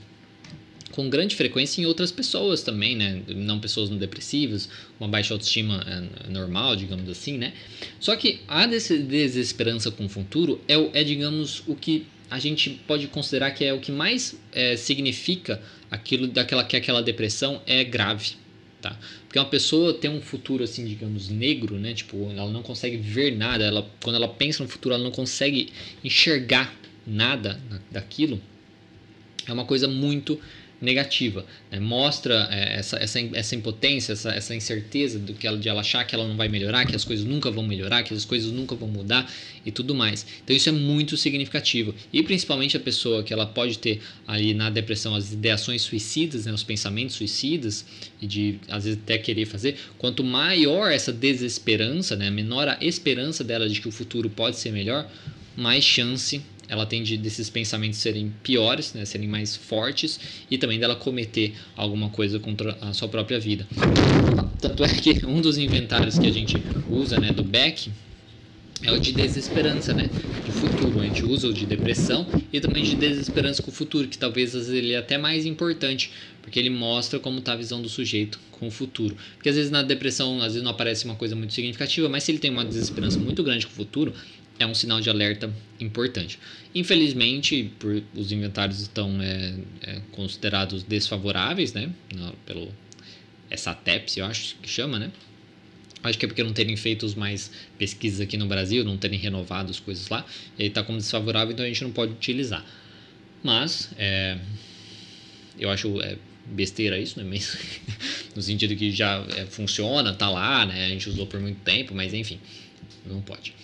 com 0.93 1.09
grande 1.09 1.35
frequência 1.35 1.81
em 1.81 1.87
outras 1.87 2.13
pessoas 2.13 2.63
também, 2.63 2.95
né? 2.95 3.23
Não 3.29 3.59
pessoas 3.59 3.91
não 3.91 3.97
depressivas, 3.97 4.69
uma 5.01 5.09
baixa 5.09 5.35
autoestima 5.35 5.85
é, 5.87 6.31
normal, 6.31 6.77
digamos 6.77 7.11
assim, 7.11 7.37
né? 7.37 7.53
Só 7.99 8.15
que 8.15 8.41
a 8.47 8.67
desesperança 8.67 9.91
com 9.91 10.05
o 10.05 10.09
futuro 10.09 10.61
é, 10.69 10.75
é 11.01 11.03
digamos, 11.03 11.63
o 11.67 11.75
que 11.75 12.07
a 12.31 12.39
gente 12.39 12.71
pode 12.87 13.09
considerar 13.09 13.51
que 13.51 13.65
é 13.65 13.75
o 13.75 13.81
que 13.81 13.91
mais 13.91 14.39
é, 14.53 14.77
significa 14.77 15.61
aquilo 15.91 16.27
daquela 16.27 16.65
que 16.65 16.77
aquela 16.77 17.03
depressão 17.03 17.61
é 17.67 17.85
grave, 17.85 18.37
tá? 18.83 18.99
Porque 19.25 19.39
uma 19.39 19.49
pessoa 19.49 19.95
tem 19.95 20.11
um 20.11 20.21
futuro 20.21 20.65
assim, 20.65 20.85
digamos, 20.85 21.29
negro, 21.29 21.77
né? 21.79 21.95
Tipo, 21.95 22.31
ela 22.37 22.51
não 22.51 22.63
consegue 22.63 22.97
ver 22.97 23.35
nada, 23.35 23.65
ela 23.65 23.89
quando 24.03 24.17
ela 24.17 24.29
pensa 24.29 24.63
no 24.63 24.69
futuro, 24.69 24.95
ela 24.95 25.05
não 25.05 25.13
consegue 25.13 25.73
enxergar 26.05 26.75
nada 27.07 27.59
daquilo. 27.91 28.41
É 29.47 29.53
uma 29.53 29.65
coisa 29.65 29.89
muito 29.89 30.39
negativa. 30.83 31.47
Né? 31.71 31.79
Mostra 31.79 32.49
é, 32.51 32.79
essa, 32.79 32.97
essa, 32.97 33.21
essa 33.33 33.55
impotência, 33.55 34.13
essa, 34.13 34.31
essa 34.33 34.55
incerteza 34.55 35.19
do 35.19 35.33
que 35.33 35.47
ela, 35.47 35.57
de 35.57 35.69
ela 35.69 35.81
achar 35.81 36.05
que 36.05 36.15
ela 36.15 36.27
não 36.27 36.37
vai 36.37 36.49
melhorar, 36.49 36.85
que 36.85 36.95
as 36.95 37.05
coisas 37.05 37.25
nunca 37.25 37.51
vão 37.51 37.63
melhorar, 37.63 38.03
que 38.03 38.13
as 38.13 38.25
coisas 38.25 38.51
nunca 38.51 38.75
vão 38.75 38.89
mudar 38.89 39.33
e 39.65 39.71
tudo 39.71 39.95
mais. 39.95 40.27
Então 40.43 40.55
isso 40.55 40.69
é 40.69 40.73
muito 40.73 41.17
significativo. 41.17 41.95
E 42.13 42.23
principalmente 42.23 42.77
a 42.77 42.81
pessoa 42.81 43.23
que 43.23 43.33
ela 43.33 43.47
pode 43.47 43.79
ter 43.79 44.03
ali 44.27 44.53
na 44.53 44.69
depressão 44.69 45.15
as 45.15 45.33
ideações 45.33 45.83
suicidas, 45.83 46.45
né? 46.45 46.53
os 46.53 46.65
pensamentos 46.65 47.15
suicidas 47.15 47.87
e 48.21 48.27
de 48.27 48.59
às 48.69 48.85
vezes 48.85 48.99
até 49.03 49.17
querer 49.17 49.47
fazer, 49.47 49.77
quanto 49.97 50.25
maior 50.25 50.91
essa 50.91 51.13
desesperança, 51.13 52.17
né? 52.17 52.29
menor 52.29 52.69
a 52.69 52.79
esperança 52.81 53.45
dela 53.45 53.69
de 53.69 53.81
que 53.81 53.89
o 53.89 53.93
futuro 53.93 54.29
pode 54.29 54.57
ser 54.57 54.73
melhor, 54.73 55.09
mais 55.57 55.85
chance 55.85 56.43
ela 56.73 56.87
tem 56.87 57.03
de, 57.03 57.19
desses 57.19 57.51
pensamentos 57.51 57.99
serem 57.99 58.33
piores, 58.43 58.95
né, 58.95 59.05
serem 59.05 59.29
mais 59.29 59.55
fortes 59.55 60.19
e 60.51 60.57
também 60.57 60.79
dela 60.79 60.97
cometer 60.97 61.53
alguma 61.77 62.09
coisa 62.09 62.39
contra 62.39 62.79
a 62.81 62.95
sua 62.95 63.09
própria 63.09 63.39
vida. 63.39 63.67
Tanto 64.59 64.83
é 64.83 64.89
que 64.89 65.27
um 65.27 65.43
dos 65.43 65.59
inventários 65.59 66.19
que 66.19 66.27
a 66.27 66.33
gente 66.33 66.57
usa, 66.89 67.21
né, 67.21 67.31
do 67.31 67.45
Beck, 67.45 67.91
é 68.83 68.91
o 68.91 68.99
de 68.99 69.13
desesperança, 69.13 69.93
né? 69.93 70.09
De 70.45 70.51
futuro. 70.51 70.99
A 70.99 71.05
gente 71.05 71.25
usa 71.25 71.47
o 71.47 71.53
de 71.53 71.67
depressão 71.67 72.27
e 72.53 72.59
também 72.59 72.83
de 72.83 72.97
desesperança 72.97 73.63
com 73.63 73.71
o 73.71 73.75
futuro, 73.75 74.09
que 74.09 74.19
talvez 74.19 74.55
ele 74.69 74.93
é 74.93 74.97
até 74.97 75.17
mais 75.17 75.47
importante, 75.47 76.11
porque 76.41 76.59
ele 76.59 76.71
mostra 76.71 77.21
como 77.21 77.39
está 77.39 77.53
a 77.53 77.57
visão 77.57 77.81
do 77.81 77.89
sujeito 77.89 78.41
com 78.51 78.67
o 78.67 78.71
futuro. 78.71 79.15
Porque 79.35 79.49
às 79.49 79.55
vezes 79.55 79.71
na 79.71 79.83
depressão, 79.83 80.39
às 80.39 80.55
vezes 80.55 80.63
não 80.63 80.73
aparece 80.73 81.05
uma 81.05 81.15
coisa 81.15 81.37
muito 81.37 81.53
significativa, 81.53 82.09
mas 82.09 82.25
se 82.25 82.33
ele 82.33 82.39
tem 82.39 82.51
uma 82.51 82.65
desesperança 82.65 83.21
muito 83.21 83.43
grande 83.45 83.67
com 83.67 83.73
o 83.73 83.77
futuro, 83.77 84.13
é 84.63 84.67
um 84.67 84.75
sinal 84.75 85.01
de 85.01 85.11
alerta 85.11 85.53
importante. 85.81 86.39
Infelizmente, 86.75 87.71
por, 87.79 88.03
os 88.15 88.33
inventários 88.33 88.81
estão 88.81 89.21
é, 89.21 89.55
é, 89.83 90.01
considerados 90.13 90.83
desfavoráveis, 90.83 91.73
né? 91.73 91.91
pelo 92.47 92.73
essa 93.51 93.75
TEPS, 93.75 94.17
eu 94.17 94.25
acho 94.25 94.57
que 94.57 94.69
chama, 94.69 94.99
né? 94.99 95.13
Acho 96.03 96.19
que 96.19 96.25
é 96.25 96.29
porque 96.29 96.43
não 96.43 96.55
terem 96.55 96.75
feito 96.77 97.07
mais 97.19 97.51
pesquisas 97.79 98.21
aqui 98.21 98.37
no 98.37 98.47
Brasil, 98.47 98.83
não 98.83 98.97
terem 98.97 99.19
renovado 99.19 99.71
as 99.71 99.79
coisas 99.79 100.09
lá, 100.09 100.25
e 100.59 100.63
aí 100.63 100.69
está 100.69 100.83
como 100.83 100.99
desfavorável, 100.99 101.53
então 101.53 101.65
a 101.65 101.69
gente 101.69 101.85
não 101.85 101.93
pode 101.93 102.13
utilizar. 102.13 102.65
Mas, 103.43 103.91
é, 103.99 104.39
eu 105.59 105.69
acho 105.71 106.01
é, 106.01 106.17
besteira 106.47 106.99
isso, 106.99 107.19
né? 107.19 107.27
Mas, 107.29 107.57
no 108.35 108.43
sentido 108.43 108.75
que 108.75 108.91
já 108.91 109.25
é, 109.37 109.47
funciona, 109.47 110.15
tá 110.15 110.31
lá, 110.31 110.65
né? 110.65 110.87
A 110.87 110.89
gente 110.89 111.09
usou 111.09 111.27
por 111.27 111.39
muito 111.39 111.61
tempo, 111.61 111.95
mas 111.95 112.15
enfim, 112.15 112.41
não 113.07 113.21
pode. 113.21 113.55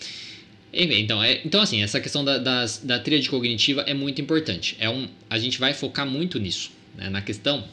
Então, 0.72 1.22
é, 1.22 1.40
então, 1.44 1.60
assim, 1.60 1.82
essa 1.82 2.00
questão 2.00 2.24
da, 2.24 2.38
das, 2.38 2.78
da 2.78 2.98
tríade 2.98 3.28
cognitiva 3.28 3.82
é 3.82 3.94
muito 3.94 4.20
importante. 4.20 4.76
É 4.78 4.88
um, 4.88 5.08
a 5.28 5.38
gente 5.38 5.58
vai 5.58 5.72
focar 5.72 6.06
muito 6.06 6.38
nisso, 6.38 6.70
né, 6.96 7.08
na 7.08 7.22
questão 7.22 7.64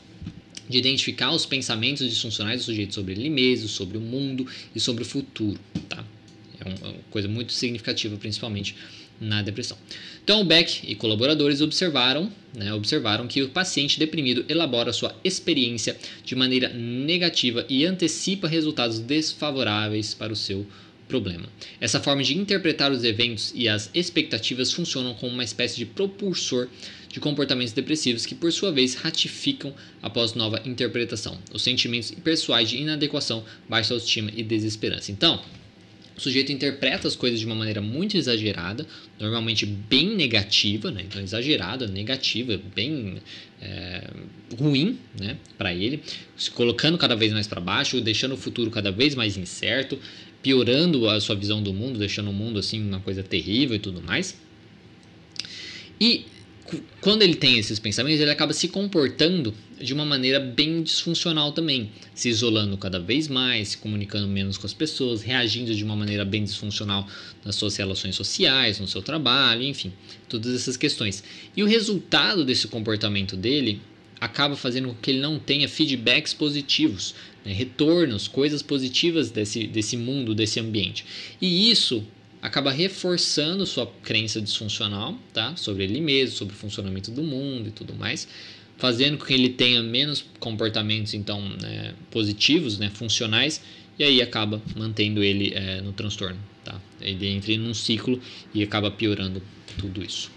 de 0.67 0.77
identificar 0.77 1.31
os 1.31 1.45
pensamentos 1.45 2.07
disfuncionais 2.09 2.61
do 2.61 2.65
sujeito 2.65 2.93
sobre 2.93 3.13
ele 3.13 3.29
mesmo, 3.29 3.67
sobre 3.67 3.97
o 3.97 4.01
mundo 4.01 4.47
e 4.73 4.79
sobre 4.79 5.03
o 5.03 5.05
futuro. 5.05 5.59
Tá? 5.87 6.03
É, 6.59 6.69
é 6.69 6.87
uma 6.87 6.93
coisa 7.11 7.27
muito 7.27 7.53
significativa, 7.53 8.15
principalmente 8.17 8.75
na 9.19 9.41
depressão. 9.41 9.77
Então, 10.23 10.43
Beck 10.43 10.81
e 10.89 10.95
colaboradores 10.95 11.61
observaram, 11.61 12.31
né, 12.53 12.73
observaram 12.73 13.27
que 13.27 13.41
o 13.43 13.49
paciente 13.49 13.99
deprimido 13.99 14.43
elabora 14.49 14.91
sua 14.91 15.15
experiência 15.23 15.95
de 16.23 16.35
maneira 16.35 16.69
negativa 16.69 17.65
e 17.69 17.85
antecipa 17.85 18.47
resultados 18.47 18.99
desfavoráveis 18.99 20.13
para 20.13 20.33
o 20.33 20.35
seu 20.35 20.65
problema. 21.07 21.47
Essa 21.79 21.99
forma 21.99 22.23
de 22.23 22.37
interpretar 22.37 22.91
os 22.91 23.03
eventos 23.03 23.51
e 23.55 23.67
as 23.67 23.89
expectativas 23.93 24.71
funcionam 24.71 25.13
como 25.13 25.31
uma 25.33 25.43
espécie 25.43 25.77
de 25.77 25.85
propulsor 25.85 26.67
de 27.09 27.19
comportamentos 27.19 27.73
depressivos 27.73 28.25
que, 28.25 28.35
por 28.35 28.51
sua 28.51 28.71
vez, 28.71 28.95
ratificam 28.95 29.73
após 30.01 30.33
nova 30.33 30.61
interpretação 30.65 31.39
os 31.53 31.61
sentimentos 31.61 32.11
pessoais 32.11 32.69
de 32.69 32.77
inadequação, 32.77 33.45
baixa 33.69 33.93
autoestima 33.93 34.31
e 34.35 34.43
desesperança. 34.43 35.11
Então, 35.11 35.41
o 36.17 36.21
sujeito 36.21 36.51
interpreta 36.51 37.07
as 37.07 37.15
coisas 37.15 37.39
de 37.39 37.45
uma 37.45 37.55
maneira 37.55 37.81
muito 37.81 38.15
exagerada, 38.15 38.87
normalmente 39.19 39.65
bem 39.65 40.15
negativa, 40.15 40.89
né? 40.89 41.03
então 41.05 41.21
exagerada, 41.21 41.87
negativa, 41.87 42.59
bem 42.73 43.17
é, 43.61 44.09
ruim 44.57 44.97
né? 45.19 45.37
para 45.57 45.73
ele, 45.73 46.01
se 46.37 46.49
colocando 46.49 46.97
cada 46.97 47.15
vez 47.15 47.33
mais 47.33 47.47
para 47.47 47.59
baixo, 47.59 47.99
deixando 47.99 48.33
o 48.33 48.37
futuro 48.37 48.71
cada 48.71 48.91
vez 48.91 49.13
mais 49.13 49.35
incerto, 49.35 49.99
piorando 50.45 51.09
a 51.09 51.19
sua 51.19 51.35
visão 51.35 51.63
do 51.63 51.73
mundo, 51.73 51.97
deixando 51.97 52.29
o 52.29 52.33
mundo 52.33 52.59
assim 52.59 52.79
uma 52.79 52.99
coisa 52.99 53.23
terrível 53.23 53.75
e 53.75 53.79
tudo 53.79 53.99
mais. 53.99 54.39
E 55.99 56.27
quando 57.01 57.23
ele 57.23 57.33
tem 57.33 57.57
esses 57.57 57.79
pensamentos, 57.79 58.21
ele 58.21 58.29
acaba 58.29 58.53
se 58.53 58.67
comportando 58.67 59.55
de 59.81 59.91
uma 59.91 60.05
maneira 60.05 60.39
bem 60.39 60.83
disfuncional 60.83 61.51
também, 61.51 61.89
se 62.13 62.29
isolando 62.29 62.77
cada 62.77 62.99
vez 62.99 63.27
mais, 63.27 63.69
se 63.69 63.79
comunicando 63.79 64.27
menos 64.27 64.55
com 64.55 64.67
as 64.67 64.73
pessoas, 64.73 65.23
reagindo 65.23 65.73
de 65.73 65.83
uma 65.83 65.95
maneira 65.95 66.23
bem 66.23 66.43
disfuncional 66.43 67.07
nas 67.43 67.55
suas 67.55 67.75
relações 67.75 68.15
sociais, 68.15 68.79
no 68.79 68.87
seu 68.87 69.01
trabalho, 69.01 69.63
enfim, 69.63 69.91
todas 70.29 70.53
essas 70.53 70.77
questões. 70.77 71.23
E 71.57 71.63
o 71.63 71.65
resultado 71.65 72.45
desse 72.45 72.67
comportamento 72.67 73.35
dele 73.35 73.81
acaba 74.21 74.55
fazendo 74.55 74.89
com 74.89 74.95
que 74.95 75.09
ele 75.09 75.21
não 75.21 75.39
tenha 75.39 75.67
feedbacks 75.67 76.35
positivos, 76.35 77.15
né, 77.45 77.53
retornos, 77.53 78.27
coisas 78.27 78.61
positivas 78.61 79.29
desse, 79.29 79.67
desse 79.67 79.95
mundo, 79.95 80.33
desse 80.33 80.59
ambiente. 80.59 81.05
E 81.39 81.69
isso 81.69 82.03
acaba 82.41 82.71
reforçando 82.71 83.65
sua 83.65 83.87
crença 84.03 84.41
disfuncional 84.41 85.17
tá, 85.33 85.55
sobre 85.55 85.83
ele 85.83 86.01
mesmo, 86.01 86.35
sobre 86.35 86.53
o 86.53 86.57
funcionamento 86.57 87.11
do 87.11 87.23
mundo 87.23 87.69
e 87.69 87.71
tudo 87.71 87.95
mais, 87.95 88.27
fazendo 88.77 89.17
com 89.17 89.25
que 89.25 89.33
ele 89.33 89.49
tenha 89.49 89.81
menos 89.81 90.25
comportamentos 90.39 91.13
então 91.13 91.41
né, 91.61 91.93
positivos, 92.11 92.77
né, 92.77 92.89
funcionais, 92.89 93.61
e 93.97 94.03
aí 94.03 94.21
acaba 94.21 94.61
mantendo 94.75 95.23
ele 95.23 95.53
é, 95.53 95.81
no 95.81 95.93
transtorno. 95.93 96.39
Tá? 96.63 96.79
Ele 96.99 97.27
entra 97.27 97.55
num 97.57 97.73
ciclo 97.73 98.19
e 98.53 98.61
acaba 98.61 98.91
piorando 98.91 99.41
tudo 99.77 100.03
isso. 100.03 100.34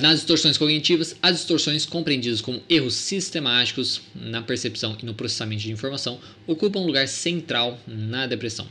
Nas 0.00 0.20
distorções 0.20 0.56
cognitivas, 0.56 1.14
as 1.20 1.36
distorções 1.36 1.84
compreendidas 1.84 2.40
como 2.40 2.62
erros 2.66 2.94
sistemáticos 2.94 4.00
na 4.14 4.40
percepção 4.40 4.96
e 5.00 5.04
no 5.04 5.12
processamento 5.12 5.60
de 5.64 5.70
informação 5.70 6.18
ocupam 6.46 6.80
um 6.80 6.86
lugar 6.86 7.06
central 7.06 7.78
na 7.86 8.26
depressão. 8.26 8.66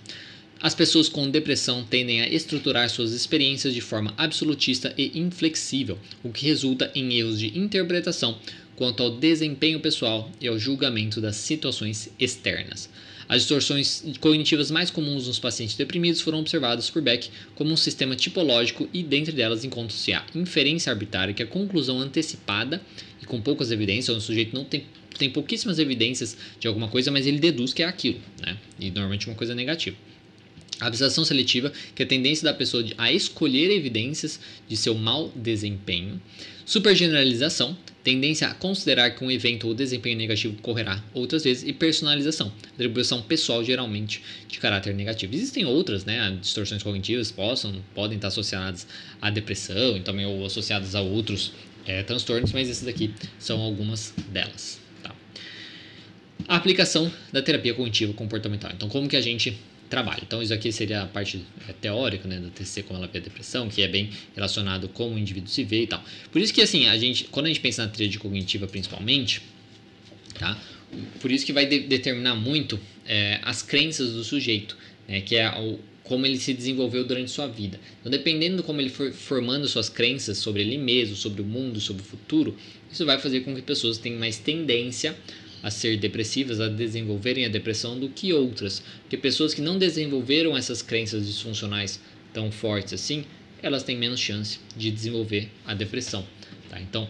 As 0.59 0.73
pessoas 0.73 1.07
com 1.07 1.29
depressão 1.29 1.83
tendem 1.83 2.21
a 2.21 2.27
estruturar 2.27 2.89
suas 2.89 3.11
experiências 3.11 3.71
de 3.71 3.81
forma 3.81 4.15
absolutista 4.17 4.95
e 4.97 5.19
inflexível, 5.19 5.99
o 6.23 6.31
que 6.31 6.47
resulta 6.47 6.91
em 6.95 7.13
erros 7.13 7.39
de 7.39 7.55
interpretação 7.55 8.39
quanto 8.75 9.03
ao 9.03 9.11
desempenho 9.11 9.79
pessoal 9.79 10.31
e 10.41 10.47
ao 10.47 10.57
julgamento 10.57 11.21
das 11.21 11.35
situações 11.35 12.09
externas. 12.19 12.89
As 13.31 13.43
distorções 13.43 14.03
cognitivas 14.19 14.69
mais 14.69 14.91
comuns 14.91 15.25
nos 15.25 15.39
pacientes 15.39 15.77
deprimidos 15.77 16.19
foram 16.19 16.41
observadas 16.41 16.89
por 16.89 17.01
Beck 17.01 17.29
como 17.55 17.71
um 17.71 17.77
sistema 17.77 18.13
tipológico 18.13 18.89
e, 18.93 19.01
dentre 19.01 19.31
delas, 19.31 19.63
encontra-se 19.63 20.11
a 20.11 20.25
inferência 20.35 20.91
arbitrária, 20.91 21.33
que 21.33 21.41
é 21.41 21.45
a 21.45 21.47
conclusão 21.47 21.97
antecipada 21.97 22.81
e 23.21 23.25
com 23.25 23.39
poucas 23.39 23.71
evidências, 23.71 24.17
o 24.17 24.19
sujeito 24.19 24.53
não 24.53 24.65
tem, 24.65 24.83
tem 25.17 25.29
pouquíssimas 25.29 25.79
evidências 25.79 26.35
de 26.59 26.67
alguma 26.67 26.89
coisa, 26.89 27.09
mas 27.09 27.25
ele 27.25 27.39
deduz 27.39 27.73
que 27.73 27.81
é 27.81 27.85
aquilo, 27.85 28.19
né? 28.41 28.57
e 28.77 28.91
normalmente 28.91 29.27
uma 29.27 29.35
coisa 29.37 29.55
negativa. 29.55 29.95
Abstração 30.81 31.23
seletiva, 31.23 31.71
que 31.95 32.03
é 32.03 32.05
a 32.05 32.09
tendência 32.09 32.43
da 32.43 32.53
pessoa 32.53 32.83
a 32.97 33.13
escolher 33.13 33.71
evidências 33.71 34.41
de 34.67 34.75
seu 34.75 34.93
mau 34.93 35.31
desempenho. 35.33 36.21
Supergeneralização, 36.65 37.77
tendência 38.03 38.47
a 38.47 38.53
considerar 38.53 39.11
que 39.11 39.23
um 39.23 39.31
evento 39.31 39.67
ou 39.67 39.73
desempenho 39.73 40.17
negativo 40.17 40.55
ocorrerá 40.57 41.03
outras 41.13 41.43
vezes. 41.43 41.67
E 41.67 41.73
personalização, 41.73 42.51
atribuição 42.73 43.21
pessoal 43.21 43.63
geralmente 43.63 44.21
de 44.47 44.59
caráter 44.59 44.93
negativo. 44.93 45.33
Existem 45.33 45.65
outras, 45.65 46.05
né? 46.05 46.37
Distorções 46.41 46.81
cognitivas 46.81 47.31
possam, 47.31 47.81
podem 47.93 48.17
estar 48.17 48.29
associadas 48.29 48.87
à 49.21 49.29
depressão 49.29 49.97
e 49.97 50.01
também 50.01 50.25
ou 50.25 50.45
associadas 50.45 50.95
a 50.95 51.01
outros 51.01 51.51
é, 51.85 52.03
transtornos, 52.03 52.51
mas 52.51 52.69
essas 52.69 52.85
daqui 52.85 53.13
são 53.39 53.59
algumas 53.61 54.13
delas. 54.29 54.79
Tá? 55.03 55.13
A 56.47 56.55
aplicação 56.55 57.11
da 57.31 57.41
terapia 57.41 57.73
cognitiva 57.73 58.13
comportamental. 58.13 58.71
Então, 58.73 58.89
como 58.89 59.07
que 59.07 59.15
a 59.15 59.21
gente 59.21 59.57
trabalho. 59.91 60.23
Então, 60.25 60.41
isso 60.41 60.53
aqui 60.53 60.71
seria 60.71 61.03
a 61.03 61.05
parte 61.05 61.45
é, 61.67 61.73
teórica 61.73 62.27
né, 62.27 62.39
da 62.39 62.49
TCC, 62.49 62.81
como 62.83 62.97
ela 62.97 63.07
vê 63.07 63.19
a 63.19 63.21
depressão, 63.21 63.69
que 63.69 63.83
é 63.83 63.87
bem 63.87 64.09
relacionado 64.33 64.87
com 64.87 65.13
o 65.13 65.19
indivíduo 65.19 65.49
se 65.49 65.63
vê 65.63 65.83
e 65.83 65.87
tal. 65.87 66.03
Por 66.31 66.41
isso 66.41 66.53
que, 66.53 66.61
assim, 66.61 66.87
a 66.87 66.97
gente, 66.97 67.25
quando 67.25 67.45
a 67.45 67.49
gente 67.49 67.59
pensa 67.59 67.83
na 67.83 67.89
tríade 67.89 68.17
cognitiva 68.17 68.65
principalmente, 68.67 69.41
tá? 70.39 70.59
Por 71.19 71.31
isso 71.31 71.45
que 71.45 71.53
vai 71.53 71.65
de 71.65 71.81
determinar 71.81 72.35
muito 72.35 72.79
é, 73.05 73.39
as 73.43 73.61
crenças 73.61 74.13
do 74.13 74.23
sujeito, 74.23 74.75
né, 75.07 75.21
que 75.21 75.35
é 75.35 75.47
o, 75.59 75.79
como 76.03 76.25
ele 76.25 76.37
se 76.37 76.53
desenvolveu 76.53 77.05
durante 77.05 77.29
sua 77.29 77.47
vida. 77.47 77.79
Então, 77.99 78.11
dependendo 78.11 78.57
de 78.57 78.63
como 78.63 78.81
ele 78.81 78.89
for 78.89 79.11
formando 79.11 79.67
suas 79.67 79.89
crenças 79.89 80.37
sobre 80.37 80.61
ele 80.61 80.77
mesmo, 80.77 81.15
sobre 81.15 81.41
o 81.41 81.45
mundo, 81.45 81.79
sobre 81.79 82.01
o 82.01 82.05
futuro, 82.05 82.57
isso 82.91 83.05
vai 83.05 83.19
fazer 83.19 83.41
com 83.41 83.55
que 83.55 83.61
pessoas 83.61 83.97
tenham 83.97 84.19
mais 84.19 84.37
tendência 84.37 85.15
a 85.63 85.69
ser 85.69 85.97
depressivas, 85.97 86.59
a 86.59 86.67
desenvolverem 86.67 87.45
a 87.45 87.49
depressão 87.49 87.99
do 87.99 88.09
que 88.09 88.33
outras. 88.33 88.81
Porque 89.01 89.17
pessoas 89.17 89.53
que 89.53 89.61
não 89.61 89.77
desenvolveram 89.77 90.57
essas 90.57 90.81
crenças 90.81 91.25
disfuncionais 91.25 91.99
tão 92.33 92.51
fortes 92.51 92.93
assim, 92.93 93.25
elas 93.61 93.83
têm 93.83 93.97
menos 93.97 94.19
chance 94.19 94.59
de 94.75 94.89
desenvolver 94.89 95.49
a 95.65 95.73
depressão. 95.73 96.25
Tá? 96.69 96.79
Então, 96.81 97.07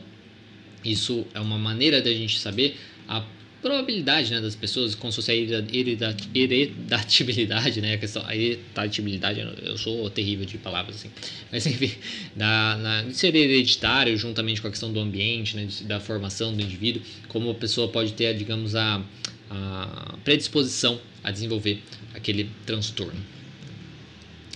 isso 0.83 1.25
é 1.33 1.39
uma 1.39 1.57
maneira 1.57 2.01
da 2.01 2.11
gente 2.11 2.39
saber 2.39 2.77
a 3.07 3.25
probabilidade 3.61 4.33
né, 4.33 4.41
das 4.41 4.55
pessoas 4.55 4.95
com 4.95 5.11
sua 5.11 5.23
hereditabilidade, 5.33 7.81
né, 7.81 7.93
a 7.93 7.97
questão, 7.97 8.25
a 8.25 8.35
hereditabilidade, 8.35 9.39
eu 9.61 9.77
sou 9.77 10.09
terrível 10.09 10.45
de 10.45 10.57
palavras 10.57 10.95
assim, 10.95 11.11
mas 11.51 11.65
enfim, 11.67 11.91
da, 12.35 12.77
na, 12.77 13.03
de 13.03 13.15
ser 13.15 13.35
hereditário 13.35 14.17
juntamente 14.17 14.61
com 14.61 14.67
a 14.67 14.71
questão 14.71 14.91
do 14.91 14.99
ambiente, 14.99 15.55
né, 15.55 15.67
da 15.83 15.99
formação 15.99 16.53
do 16.53 16.61
indivíduo, 16.61 17.01
como 17.27 17.51
a 17.51 17.55
pessoa 17.55 17.87
pode 17.87 18.13
ter, 18.13 18.35
digamos, 18.35 18.75
a, 18.75 19.03
a 19.49 20.17
predisposição 20.23 20.99
a 21.23 21.31
desenvolver 21.31 21.81
aquele 22.13 22.49
transtorno. 22.65 23.21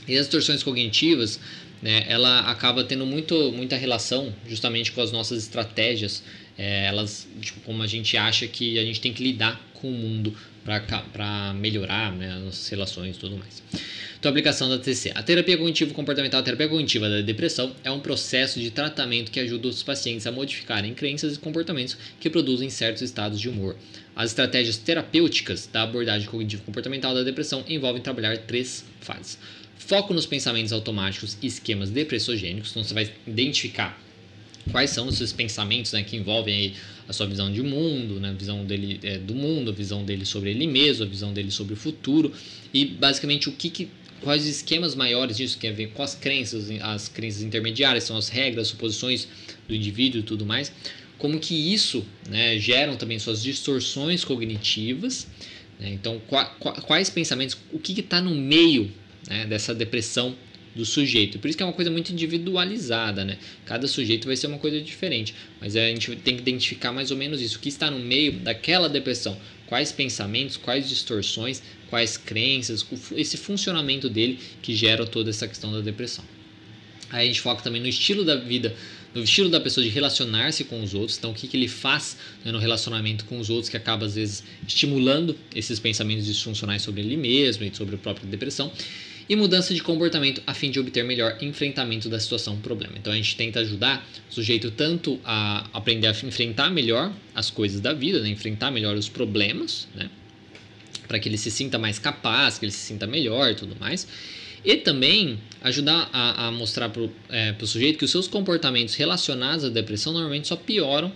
E 0.08 0.18
as 0.18 0.26
distorções 0.26 0.64
cognitivas, 0.64 1.40
né, 1.82 2.06
ela 2.08 2.42
acaba 2.42 2.84
tendo 2.84 3.06
muito, 3.06 3.52
muita 3.52 3.76
relação 3.76 4.34
justamente 4.48 4.92
com 4.92 5.02
as 5.02 5.12
nossas 5.12 5.44
estratégias 5.44 6.24
é, 6.58 6.86
elas, 6.86 7.28
tipo, 7.42 7.60
como 7.62 7.84
a 7.84 7.88
gente 7.88 8.16
acha 8.18 8.48
que 8.48 8.80
a 8.80 8.84
gente 8.84 9.02
tem 9.02 9.14
que 9.14 9.24
lidar 9.24 9.60
com 9.74 9.90
o 9.90 9.94
mundo 9.94 10.36
para 11.14 11.54
melhorar 11.54 12.12
né, 12.12 12.44
as 12.48 12.68
relações 12.70 13.16
e 13.16 13.20
tudo 13.20 13.38
mais. 13.38 13.62
Então, 14.18 14.32
aplicação 14.32 14.68
da 14.68 14.80
TC. 14.80 15.12
A 15.14 15.22
terapia 15.22 15.56
cognitivo-comportamental, 15.56 16.40
a 16.40 16.44
terapia 16.44 16.68
cognitiva 16.68 17.08
da 17.08 17.22
depressão 17.22 17.76
é 17.84 17.92
um 17.92 18.00
processo 18.00 18.60
de 18.60 18.72
tratamento 18.72 19.30
que 19.30 19.40
ajuda 19.40 19.68
os 19.68 19.84
pacientes 19.84 20.26
a 20.26 20.32
modificarem 20.32 20.96
crenças 20.96 21.36
e 21.36 21.40
comportamentos 21.40 21.96
que 22.20 22.30
produzem 22.30 22.70
certos 22.72 23.04
estados 23.04 23.40
de 23.40 23.48
humor. 23.48 23.76
As 24.16 24.32
estratégias 24.32 24.78
terapêuticas 24.78 25.70
da 25.72 25.84
abordagem 25.84 26.28
cognitivo-comportamental 26.28 27.14
da 27.14 27.22
depressão 27.22 27.64
envolvem 27.68 28.02
trabalhar 28.02 28.38
três 28.40 28.84
fases. 29.02 29.38
Foco 29.78 30.14
nos 30.14 30.26
pensamentos 30.26 30.74
automáticos 30.74 31.38
e 31.44 31.46
esquemas 31.46 31.92
depressogênicos, 31.92 32.72
então 32.72 32.84
você 32.84 32.94
vai 32.94 33.12
identificar 33.28 34.05
quais 34.72 34.90
são 34.90 35.10
esses 35.10 35.32
pensamentos 35.32 35.92
né, 35.92 36.04
que 36.04 36.16
envolvem 36.16 36.74
a 37.08 37.14
sua 37.14 37.28
visão 37.28 37.52
de 37.52 37.62
mundo, 37.62 38.20
né, 38.20 38.30
a 38.30 38.34
visão 38.34 38.66
dele 38.66 39.00
é, 39.04 39.18
do 39.18 39.36
mundo, 39.36 39.70
a 39.70 39.74
visão 39.74 40.04
dele 40.04 40.26
sobre 40.26 40.50
ele 40.50 40.68
mesmo, 40.68 41.06
a 41.06 41.08
visão 41.08 41.34
dele 41.34 41.52
sobre 41.52 41.74
o 41.74 41.78
futuro 41.78 42.32
e 42.74 42.86
basicamente 42.86 43.48
o 43.48 43.52
que, 43.52 43.70
que 43.70 43.90
quais 44.22 44.44
os 44.44 44.50
esquemas 44.50 44.96
maiores 44.96 45.38
disso 45.38 45.58
que 45.58 45.68
a 45.68 45.72
ver 45.72 45.90
com 45.90 46.02
as 46.02 46.16
crenças, 46.16 46.70
as 46.82 47.08
crenças 47.08 47.44
intermediárias, 47.44 48.06
são 48.06 48.18
as 48.18 48.28
regras, 48.28 48.70
suposições 48.70 49.28
do 49.68 49.76
indivíduo 49.76 50.22
e 50.22 50.24
tudo 50.24 50.46
mais, 50.46 50.72
como 51.18 51.40
que 51.40 51.74
isso 51.74 52.04
né, 52.28 52.58
geram 52.58 52.98
também 52.98 53.20
suas 53.20 53.42
distorções 53.42 54.26
cognitivas. 54.26 55.28
Né, 55.80 55.92
então, 55.94 56.20
qua, 56.28 56.46
qua, 56.46 56.74
quais 56.74 57.10
pensamentos, 57.10 57.58
o 57.72 57.80
que 57.80 58.00
está 58.00 58.22
no 58.22 58.34
meio 58.34 58.92
né, 59.28 59.46
dessa 59.46 59.74
depressão 59.74 60.36
do 60.76 60.86
sujeito. 60.86 61.40
Por 61.40 61.48
isso 61.48 61.58
que 61.58 61.64
é 61.64 61.66
uma 61.66 61.74
coisa 61.74 61.90
muito 61.90 62.12
individualizada, 62.12 63.24
né? 63.24 63.38
Cada 63.66 63.88
sujeito 63.88 64.28
vai 64.28 64.36
ser 64.36 64.48
uma 64.48 64.58
coisa 64.58 64.82
diferente. 64.82 65.34
Mas 65.62 65.76
a 65.76 65.88
gente 65.88 66.16
tem 66.18 66.36
que 66.36 66.42
identificar 66.42 66.92
mais 66.92 67.12
ou 67.12 67.18
menos 67.18 67.42
isso. 67.42 67.58
O 67.58 67.60
que 67.60 67.70
está 67.70 67.90
no 67.90 68.00
meio 68.00 68.34
daquela 68.34 68.90
depressão? 68.90 69.38
Quais 69.68 69.92
pensamentos, 69.92 70.58
quais 70.58 70.88
distorções, 70.88 71.62
quais 71.90 72.18
crenças, 72.18 72.86
esse 73.16 73.38
funcionamento 73.38 74.10
dele 74.10 74.38
que 74.62 74.76
gera 74.76 75.06
toda 75.06 75.30
essa 75.30 75.48
questão 75.48 75.72
da 75.72 75.80
depressão. 75.80 76.26
Aí 77.10 77.24
a 77.24 77.28
gente 77.28 77.40
foca 77.40 77.64
também 77.64 77.82
no 77.82 77.88
estilo 77.88 78.26
da 78.26 78.36
vida, 78.36 78.76
no 79.14 79.24
estilo 79.24 79.50
da 79.50 79.62
pessoa 79.62 79.84
de 79.84 79.90
relacionar-se 79.90 80.66
com 80.66 80.84
os 80.84 80.94
outros. 80.94 81.18
Então, 81.18 81.32
o 81.32 81.34
que, 81.34 81.48
que 81.48 81.56
ele 81.56 81.68
faz 81.68 82.18
né, 82.44 82.52
no 82.52 82.58
relacionamento 82.58 83.26
com 83.26 83.40
os 83.40 83.50
outros 83.50 83.70
que 83.70 83.78
acaba, 83.78 84.06
às 84.06 84.16
vezes, 84.16 84.44
estimulando 84.68 85.38
esses 85.56 85.80
pensamentos 85.80 86.26
disfuncionais 86.26 86.82
sobre 86.82 87.02
ele 87.02 87.16
mesmo 87.16 87.64
e 87.64 87.74
sobre 87.74 87.96
a 87.96 87.98
própria 87.98 88.28
depressão 88.28 88.72
e 89.28 89.36
mudança 89.36 89.74
de 89.74 89.82
comportamento 89.82 90.42
a 90.46 90.54
fim 90.54 90.70
de 90.70 90.80
obter 90.80 91.04
melhor 91.04 91.38
enfrentamento 91.42 92.08
da 92.10 92.20
situação 92.20 92.58
problema. 92.58 92.94
Então 92.98 93.12
a 93.12 93.16
gente 93.16 93.36
tenta 93.36 93.60
ajudar 93.60 94.08
o 94.30 94.34
sujeito 94.34 94.70
tanto 94.72 95.20
a 95.24 95.68
aprender 95.74 96.08
a 96.08 96.12
enfrentar 96.12 96.70
melhor 96.70 97.12
as 97.34 97.50
coisas 97.50 97.82
da 97.82 97.94
vida, 97.94 98.22
né? 98.22 98.30
enfrentar 98.30 98.72
melhor 98.72 98.96
os 98.96 99.10
problemas, 99.10 99.88
né? 99.96 100.10
para 101.08 101.20
que 101.20 101.28
ele 101.30 101.38
se 101.38 101.50
sinta 101.50 101.78
mais 101.78 101.98
capaz, 102.00 102.58
que 102.58 102.66
ele 102.66 102.72
se 102.72 102.80
sinta 102.80 103.08
melhor 103.08 103.52
e 103.52 103.56
tudo 103.56 103.76
mais. 103.80 104.08
E 104.64 104.78
também 104.78 105.40
ajudar 105.62 106.10
a, 106.12 106.48
a 106.48 106.52
mostrar 106.52 106.90
para 106.90 107.04
o 107.04 107.12
é, 107.30 107.56
sujeito 107.64 108.00
que 108.00 108.06
os 108.06 108.12
seus 108.12 108.28
comportamentos 108.28 108.96
relacionados 108.96 109.64
à 109.64 109.70
depressão 109.70 110.12
normalmente 110.14 110.48
só 110.48 110.56
pioram 110.56 111.12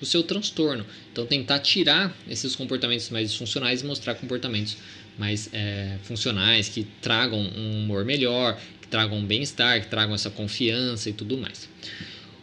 o 0.00 0.06
seu 0.06 0.22
transtorno. 0.22 0.84
Então, 1.12 1.26
tentar 1.26 1.58
tirar 1.58 2.16
esses 2.28 2.56
comportamentos 2.56 3.10
mais 3.10 3.30
disfuncionais 3.30 3.82
e 3.82 3.86
mostrar 3.86 4.14
comportamentos 4.14 4.76
mais 5.18 5.48
é, 5.52 5.96
funcionais, 6.02 6.68
que 6.68 6.86
tragam 7.00 7.40
um 7.40 7.82
humor 7.82 8.04
melhor, 8.04 8.58
que 8.80 8.88
tragam 8.88 9.18
um 9.18 9.24
bem-estar, 9.24 9.80
que 9.80 9.88
tragam 9.88 10.14
essa 10.14 10.30
confiança 10.30 11.08
e 11.08 11.12
tudo 11.12 11.36
mais. 11.38 11.68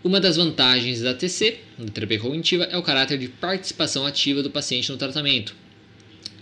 Uma 0.03 0.19
das 0.19 0.38
vantagens 0.38 1.01
da 1.01 1.13
TC, 1.13 1.60
da 1.77 1.91
terapia 1.91 2.19
cognitiva, 2.19 2.63
é 2.63 2.77
o 2.77 2.81
caráter 2.81 3.19
de 3.19 3.27
participação 3.27 4.05
ativa 4.05 4.41
do 4.41 4.49
paciente 4.49 4.91
no 4.91 4.97
tratamento, 4.97 5.55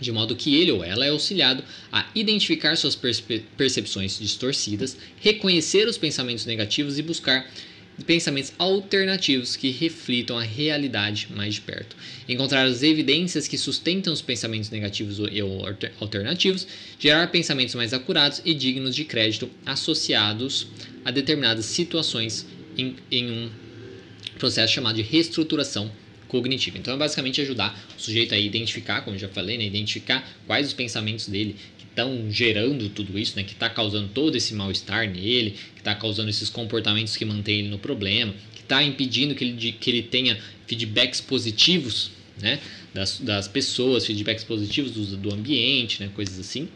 de 0.00 0.10
modo 0.10 0.34
que 0.34 0.54
ele 0.54 0.72
ou 0.72 0.82
ela 0.82 1.04
é 1.04 1.10
auxiliado 1.10 1.62
a 1.92 2.06
identificar 2.14 2.74
suas 2.76 2.98
percepções 3.56 4.18
distorcidas, 4.18 4.96
reconhecer 5.20 5.86
os 5.86 5.98
pensamentos 5.98 6.46
negativos 6.46 6.98
e 6.98 7.02
buscar 7.02 7.46
pensamentos 8.06 8.52
alternativos 8.58 9.56
que 9.56 9.70
reflitam 9.70 10.38
a 10.38 10.42
realidade 10.42 11.28
mais 11.34 11.54
de 11.54 11.60
perto. 11.60 11.96
Encontrar 12.28 12.64
as 12.64 12.82
evidências 12.82 13.46
que 13.46 13.58
sustentam 13.58 14.12
os 14.12 14.22
pensamentos 14.22 14.70
negativos 14.70 15.18
ou 15.18 15.28
alternativos, 16.00 16.66
gerar 16.98 17.26
pensamentos 17.28 17.74
mais 17.74 17.92
acurados 17.92 18.40
e 18.44 18.54
dignos 18.54 18.94
de 18.94 19.04
crédito 19.04 19.50
associados 19.64 20.66
a 21.04 21.10
determinadas 21.10 21.66
situações 21.66 22.46
em, 22.76 22.96
em 23.10 23.30
um 23.30 23.50
processo 24.38 24.72
chamado 24.72 24.96
de 24.96 25.02
reestruturação 25.02 25.90
cognitiva. 26.28 26.78
Então 26.78 26.94
é 26.94 26.96
basicamente 26.96 27.40
ajudar 27.40 27.78
o 27.98 28.00
sujeito 28.00 28.34
a 28.34 28.38
identificar, 28.38 29.02
como 29.02 29.18
já 29.18 29.28
falei, 29.28 29.58
né, 29.58 29.64
identificar 29.64 30.26
quais 30.46 30.68
os 30.68 30.72
pensamentos 30.72 31.26
dele 31.26 31.56
estão 32.00 32.30
gerando 32.30 32.88
tudo 32.88 33.18
isso, 33.18 33.36
né, 33.36 33.42
que 33.42 33.52
está 33.52 33.68
causando 33.68 34.08
todo 34.08 34.36
esse 34.36 34.54
mal-estar 34.54 35.08
nele, 35.08 35.52
que 35.74 35.80
está 35.80 35.94
causando 35.94 36.30
esses 36.30 36.48
comportamentos 36.48 37.16
que 37.16 37.24
mantêm 37.24 37.60
ele 37.60 37.68
no 37.68 37.78
problema, 37.78 38.34
que 38.54 38.62
está 38.62 38.82
impedindo 38.82 39.34
que 39.34 39.44
ele, 39.44 39.72
que 39.72 39.90
ele 39.90 40.02
tenha 40.02 40.38
feedbacks 40.66 41.20
positivos 41.20 42.10
né, 42.40 42.58
das, 42.94 43.18
das 43.20 43.48
pessoas, 43.48 44.06
feedbacks 44.06 44.44
positivos 44.44 44.92
do, 44.92 45.16
do 45.16 45.34
ambiente, 45.34 46.02
né, 46.02 46.10
coisas 46.14 46.38
assim. 46.38 46.68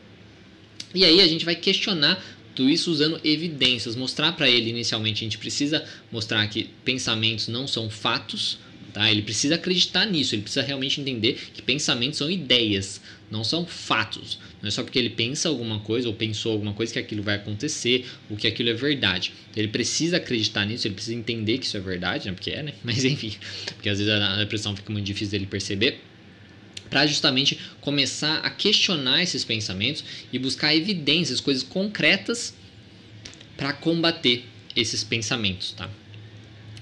E 0.95 1.05
aí 1.05 1.21
a 1.21 1.27
gente 1.27 1.45
vai 1.45 1.57
questionar 1.57 2.23
tudo 2.55 2.71
isso 2.71 2.91
usando 2.91 3.21
evidências, 3.25 3.97
mostrar 3.97 4.33
para 4.33 4.49
ele 4.49 4.71
inicialmente, 4.71 5.25
a 5.25 5.27
gente 5.27 5.39
precisa 5.39 5.85
mostrar 6.13 6.47
que 6.47 6.71
pensamentos 6.85 7.49
não 7.49 7.67
são 7.67 7.91
fatos, 7.91 8.59
Tá? 8.95 9.11
Ele 9.11 9.23
precisa 9.23 9.57
acreditar 9.57 10.07
nisso, 10.07 10.37
ele 10.37 10.43
precisa 10.43 10.65
realmente 10.65 11.01
entender 11.01 11.37
que 11.53 11.61
pensamentos 11.61 12.17
são 12.17 12.31
ideias, 12.31 13.01
não 13.31 13.43
são 13.43 13.67
fatos. 13.67 14.39
Não 14.61 14.69
é 14.69 14.71
só 14.71 14.83
porque 14.83 14.99
ele 14.99 15.11
pensa 15.11 15.49
alguma 15.49 15.81
coisa 15.81 16.09
ou 16.09 16.15
pensou 16.15 16.53
alguma 16.53 16.73
coisa 16.73 16.93
que 16.93 16.99
aquilo 16.99 17.23
vai 17.23 17.37
acontecer 17.37 18.07
ou 18.31 18.37
que 18.37 18.47
aquilo 18.47 18.71
é 18.71 18.75
verdade. 18.75 19.33
Ele 19.57 19.69
precisa 19.69 20.19
acreditar 20.19 20.65
nisso, 20.65 20.87
ele 20.87 20.95
precisa 20.95 21.17
entender 21.17 21.59
que 21.59 21.67
isso 21.67 21.77
é 21.77 21.81
verdade, 21.81 22.29
né? 22.29 22.35
porque 22.35 22.51
é, 22.51 22.63
né? 22.63 22.75
Mas 22.85 23.05
enfim, 23.05 23.35
porque 23.75 23.89
às 23.89 23.99
vezes 23.99 24.13
a 24.13 24.37
depressão 24.37 24.77
fica 24.77 24.93
muito 24.93 25.07
difícil 25.07 25.33
dele 25.33 25.47
perceber 25.47 26.01
para 26.91 27.07
justamente 27.07 27.59
começar 27.81 28.39
a 28.39 28.51
questionar 28.51 29.23
esses 29.23 29.45
pensamentos 29.45 30.05
e 30.33 30.39
buscar 30.39 30.75
evidências, 30.77 31.41
coisas 31.41 31.63
concretas 31.63 32.55
para 33.57 33.73
combater 33.73 34.45
esses 34.77 35.03
pensamentos, 35.03 35.73
tá? 35.73 35.91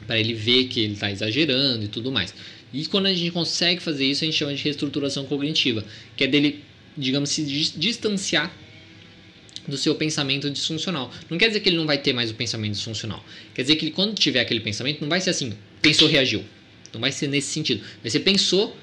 Para 0.07 0.19
ele 0.19 0.35
ver 0.35 0.65
que 0.65 0.81
ele 0.81 0.95
está 0.95 1.11
exagerando 1.11 1.85
e 1.85 1.89
tudo 1.89 2.11
mais. 2.13 2.35
E 2.73 2.87
quando 2.87 3.07
a 3.07 3.15
gente 3.15 3.31
consegue 3.31 3.83
fazer 3.83 4.05
isso, 4.07 4.25
a 4.25 4.27
gente 4.27 4.37
chama 4.37 4.55
de 4.55 4.63
reestruturação 4.63 5.27
cognitiva, 5.27 5.85
que 6.17 6.25
é 6.25 6.27
dele, 6.27 6.65
digamos, 6.97 7.31
se 7.31 7.45
distanciar 7.77 8.55
do 9.69 9.77
seu 9.77 9.95
pensamento 9.95 10.51
disfuncional. 10.51 11.13
Não 11.29 11.39
quer 11.39 11.49
dizer 11.49 11.61
que 11.61 11.69
ele 11.69 11.77
não 11.77 11.87
vai 11.87 11.99
ter 11.99 12.13
mais 12.13 12.31
o 12.31 12.35
pensamento 12.35 12.73
disfuncional. 12.73 13.25
Quer 13.55 13.63
dizer 13.63 13.77
que 13.77 13.85
ele, 13.85 13.93
quando 13.93 14.15
tiver 14.15 14.41
aquele 14.41 14.61
pensamento, 14.61 15.01
não 15.01 15.09
vai 15.09 15.21
ser 15.21 15.31
assim, 15.31 15.53
pensou, 15.81 16.09
reagiu. 16.09 16.45
Não 16.93 17.01
vai 17.01 17.13
ser 17.13 17.29
nesse 17.29 17.49
sentido. 17.49 17.83
Ser 18.05 18.21
pensou, 18.21 18.77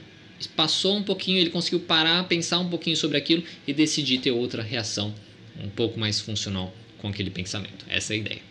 passou 0.55 0.95
um 0.95 1.03
pouquinho, 1.03 1.37
ele 1.37 1.49
conseguiu 1.49 1.79
parar, 1.79 2.23
pensar 2.27 2.59
um 2.59 2.69
pouquinho 2.69 2.95
sobre 2.95 3.17
aquilo 3.17 3.43
e 3.67 3.73
decidir 3.73 4.19
ter 4.19 4.31
outra 4.31 4.63
reação 4.63 5.13
um 5.61 5.69
pouco 5.69 5.99
mais 5.99 6.19
funcional 6.19 6.73
com 6.97 7.07
aquele 7.07 7.29
pensamento. 7.29 7.85
Essa 7.87 8.13
é 8.13 8.15
a 8.15 8.19
ideia. 8.19 8.41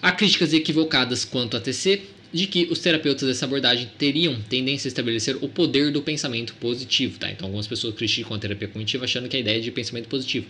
Há 0.00 0.12
críticas 0.12 0.52
equivocadas 0.52 1.24
quanto 1.24 1.56
a 1.56 1.60
TC 1.60 2.02
de 2.32 2.46
que 2.46 2.68
os 2.70 2.78
terapeutas 2.78 3.28
dessa 3.28 3.44
abordagem 3.44 3.90
teriam 3.98 4.40
tendência 4.48 4.88
a 4.88 4.90
estabelecer 4.90 5.36
o 5.42 5.48
poder 5.48 5.92
do 5.92 6.00
pensamento 6.00 6.54
positivo. 6.54 7.18
Tá? 7.18 7.30
Então, 7.30 7.46
algumas 7.46 7.66
pessoas 7.66 7.94
criticam 7.94 8.34
a 8.34 8.38
terapia 8.38 8.68
cognitiva 8.68 9.04
achando 9.04 9.28
que 9.28 9.36
a 9.36 9.40
ideia 9.40 9.58
é 9.58 9.60
de 9.60 9.70
pensamento 9.70 10.08
positivo. 10.08 10.46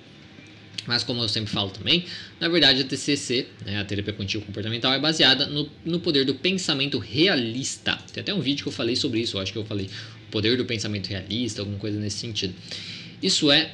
Mas, 0.87 1.05
como 1.05 1.23
eu 1.23 1.29
sempre 1.29 1.53
falo 1.53 1.71
também, 1.71 2.05
na 2.41 2.49
verdade 2.49 2.83
a 2.83 2.85
TCC, 2.85 3.47
né, 3.65 3.79
a 3.79 3.85
terapia 3.85 4.13
cognitivo 4.13 4.45
comportamental, 4.45 4.93
é 4.93 4.99
baseada 4.99 5.47
no, 5.47 5.71
no 5.85 6.01
poder 6.01 6.25
do 6.25 6.35
pensamento 6.35 6.99
realista. 6.99 7.97
Tem 8.13 8.21
até 8.21 8.35
um 8.35 8.41
vídeo 8.41 8.65
que 8.65 8.69
eu 8.69 8.73
falei 8.73 8.97
sobre 8.97 9.21
isso, 9.21 9.37
eu 9.37 9.41
acho 9.41 9.53
que 9.53 9.59
eu 9.59 9.65
falei 9.65 9.89
o 10.29 10.31
poder 10.31 10.57
do 10.57 10.65
pensamento 10.65 11.07
realista, 11.09 11.63
alguma 11.63 11.79
coisa 11.79 12.01
nesse 12.01 12.19
sentido. 12.19 12.55
Isso 13.23 13.51
é, 13.53 13.73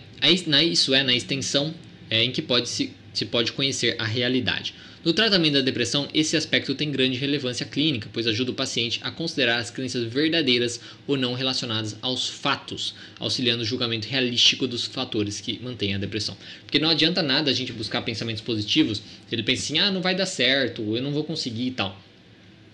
isso 0.70 0.94
é 0.94 1.02
na 1.02 1.14
extensão 1.14 1.74
é, 2.10 2.22
em 2.22 2.30
que 2.30 2.42
pode 2.42 2.68
se, 2.68 2.92
se 3.14 3.24
pode 3.24 3.52
conhecer 3.52 3.96
a 3.98 4.04
realidade. 4.04 4.74
No 5.04 5.12
tratamento 5.12 5.54
da 5.54 5.60
depressão, 5.60 6.08
esse 6.12 6.36
aspecto 6.36 6.74
tem 6.74 6.90
grande 6.90 7.16
relevância 7.16 7.64
clínica, 7.64 8.10
pois 8.12 8.26
ajuda 8.26 8.50
o 8.50 8.54
paciente 8.54 8.98
a 9.02 9.10
considerar 9.10 9.58
as 9.58 9.70
crenças 9.70 10.04
verdadeiras 10.04 10.80
ou 11.06 11.16
não 11.16 11.34
relacionadas 11.34 11.96
aos 12.02 12.28
fatos, 12.28 12.94
auxiliando 13.18 13.62
o 13.62 13.66
julgamento 13.66 14.08
realístico 14.08 14.66
dos 14.66 14.86
fatores 14.86 15.40
que 15.40 15.60
mantêm 15.62 15.94
a 15.94 15.98
depressão. 15.98 16.36
Porque 16.64 16.80
não 16.80 16.90
adianta 16.90 17.22
nada 17.22 17.50
a 17.50 17.54
gente 17.54 17.72
buscar 17.72 18.02
pensamentos 18.02 18.42
positivos, 18.42 19.00
ele 19.30 19.44
pensa 19.44 19.62
assim, 19.62 19.78
ah, 19.78 19.90
não 19.90 20.02
vai 20.02 20.16
dar 20.16 20.26
certo, 20.26 20.82
eu 20.96 21.02
não 21.02 21.12
vou 21.12 21.22
conseguir 21.22 21.68
e 21.68 21.72
tal. 21.72 21.96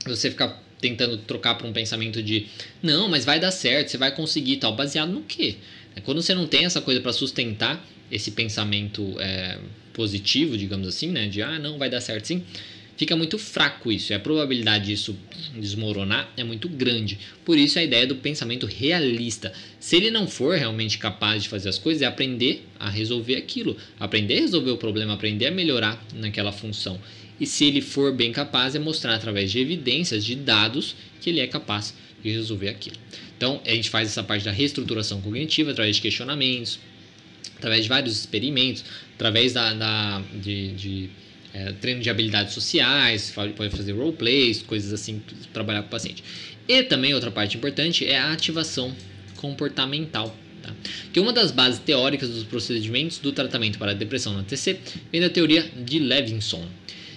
Você 0.06 0.30
ficar 0.30 0.62
tentando 0.80 1.16
trocar 1.18 1.54
para 1.56 1.66
um 1.66 1.72
pensamento 1.72 2.22
de, 2.22 2.46
não, 2.82 3.08
mas 3.08 3.24
vai 3.24 3.38
dar 3.38 3.50
certo, 3.50 3.90
você 3.90 3.98
vai 3.98 4.14
conseguir 4.14 4.54
e 4.54 4.56
tal, 4.56 4.74
baseado 4.74 5.10
no 5.12 5.22
quê? 5.22 5.56
Quando 6.02 6.20
você 6.20 6.35
não 6.35 6.46
tem 6.46 6.64
essa 6.64 6.80
coisa 6.80 7.00
para 7.00 7.12
sustentar 7.12 7.85
esse 8.11 8.33
pensamento 8.33 9.14
é, 9.20 9.59
positivo, 9.92 10.57
digamos 10.59 10.87
assim, 10.88 11.09
né? 11.09 11.28
De 11.28 11.42
ah, 11.42 11.59
não, 11.59 11.78
vai 11.78 11.88
dar 11.88 12.00
certo 12.00 12.26
sim. 12.26 12.42
Fica 12.96 13.16
muito 13.16 13.38
fraco 13.38 13.90
isso, 13.90 14.12
e 14.12 14.14
a 14.14 14.20
probabilidade 14.20 14.87
disso 14.87 15.18
desmoronar 15.57 16.33
é 16.37 16.44
muito 16.44 16.68
grande. 16.68 17.18
Por 17.44 17.59
isso 17.59 17.76
a 17.76 17.83
ideia 17.83 18.07
do 18.07 18.14
pensamento 18.14 18.66
realista. 18.66 19.52
Se 19.80 19.96
ele 19.96 20.12
não 20.12 20.28
for 20.28 20.57
realmente 20.57 20.96
capaz 20.98 21.42
de 21.42 21.48
fazer 21.48 21.68
as 21.68 21.78
coisas, 21.78 22.02
é 22.02 22.07
aprender 22.07 22.64
a 22.78 22.88
resolver 22.88 23.35
aquilo, 23.35 23.76
aprender 23.98 24.38
a 24.38 24.40
resolver 24.42 24.70
o 24.70 24.76
problema, 24.76 25.14
aprender 25.14 25.46
a 25.46 25.50
melhorar 25.50 26.04
naquela 26.14 26.52
função. 26.52 27.00
E 27.40 27.46
se 27.46 27.64
ele 27.64 27.80
for 27.80 28.14
bem 28.14 28.30
capaz, 28.30 28.76
é 28.76 28.78
mostrar 28.78 29.16
através 29.16 29.50
de 29.50 29.59
evidências, 29.59 30.24
de 30.24 30.37
dados, 30.37 30.94
que 31.20 31.30
ele 31.30 31.40
é 31.40 31.48
capaz 31.48 31.94
de 32.22 32.30
resolver 32.30 32.68
aquilo. 32.68 32.96
Então, 33.37 33.61
a 33.64 33.70
gente 33.70 33.90
faz 33.90 34.09
essa 34.09 34.23
parte 34.23 34.44
da 34.44 34.53
reestruturação 34.53 35.20
cognitiva 35.20 35.73
através 35.73 35.97
de 35.97 36.03
questionamentos, 36.03 36.79
através 37.57 37.83
de 37.83 37.88
vários 37.88 38.18
experimentos, 38.18 38.85
através 39.14 39.53
da, 39.53 39.75
da 39.75 40.23
de, 40.35 40.73
de 40.73 41.11
é, 41.53 41.73
treino 41.73 42.01
de 42.01 42.11
habilidades 42.11 42.53
sociais, 42.53 43.33
pode 43.57 43.70
fazer 43.70 43.92
roleplays, 43.92 44.62
coisas 44.62 44.92
assim, 44.92 45.23
trabalhar 45.53 45.83
com 45.83 45.88
o 45.88 45.90
paciente. 45.90 46.23
E 46.66 46.83
também 46.83 47.14
outra 47.14 47.31
parte 47.31 47.57
importante 47.57 48.07
é 48.07 48.18
a 48.18 48.33
ativação 48.33 48.94
comportamental. 49.37 50.37
Tá? 50.62 50.75
Que 51.12 51.20
uma 51.20 51.33
das 51.33 51.51
bases 51.51 51.79
teóricas 51.79 52.31
dos 52.31 52.44
procedimentos 52.44 53.18
do 53.18 53.33
tratamento 53.33 53.79
para 53.79 53.92
a 53.92 53.94
depressão 53.94 54.33
na 54.33 54.42
TC 54.42 54.79
vem 55.12 55.20
da 55.20 55.29
teoria 55.29 55.62
de 55.62 55.99
Levinson 55.99 56.66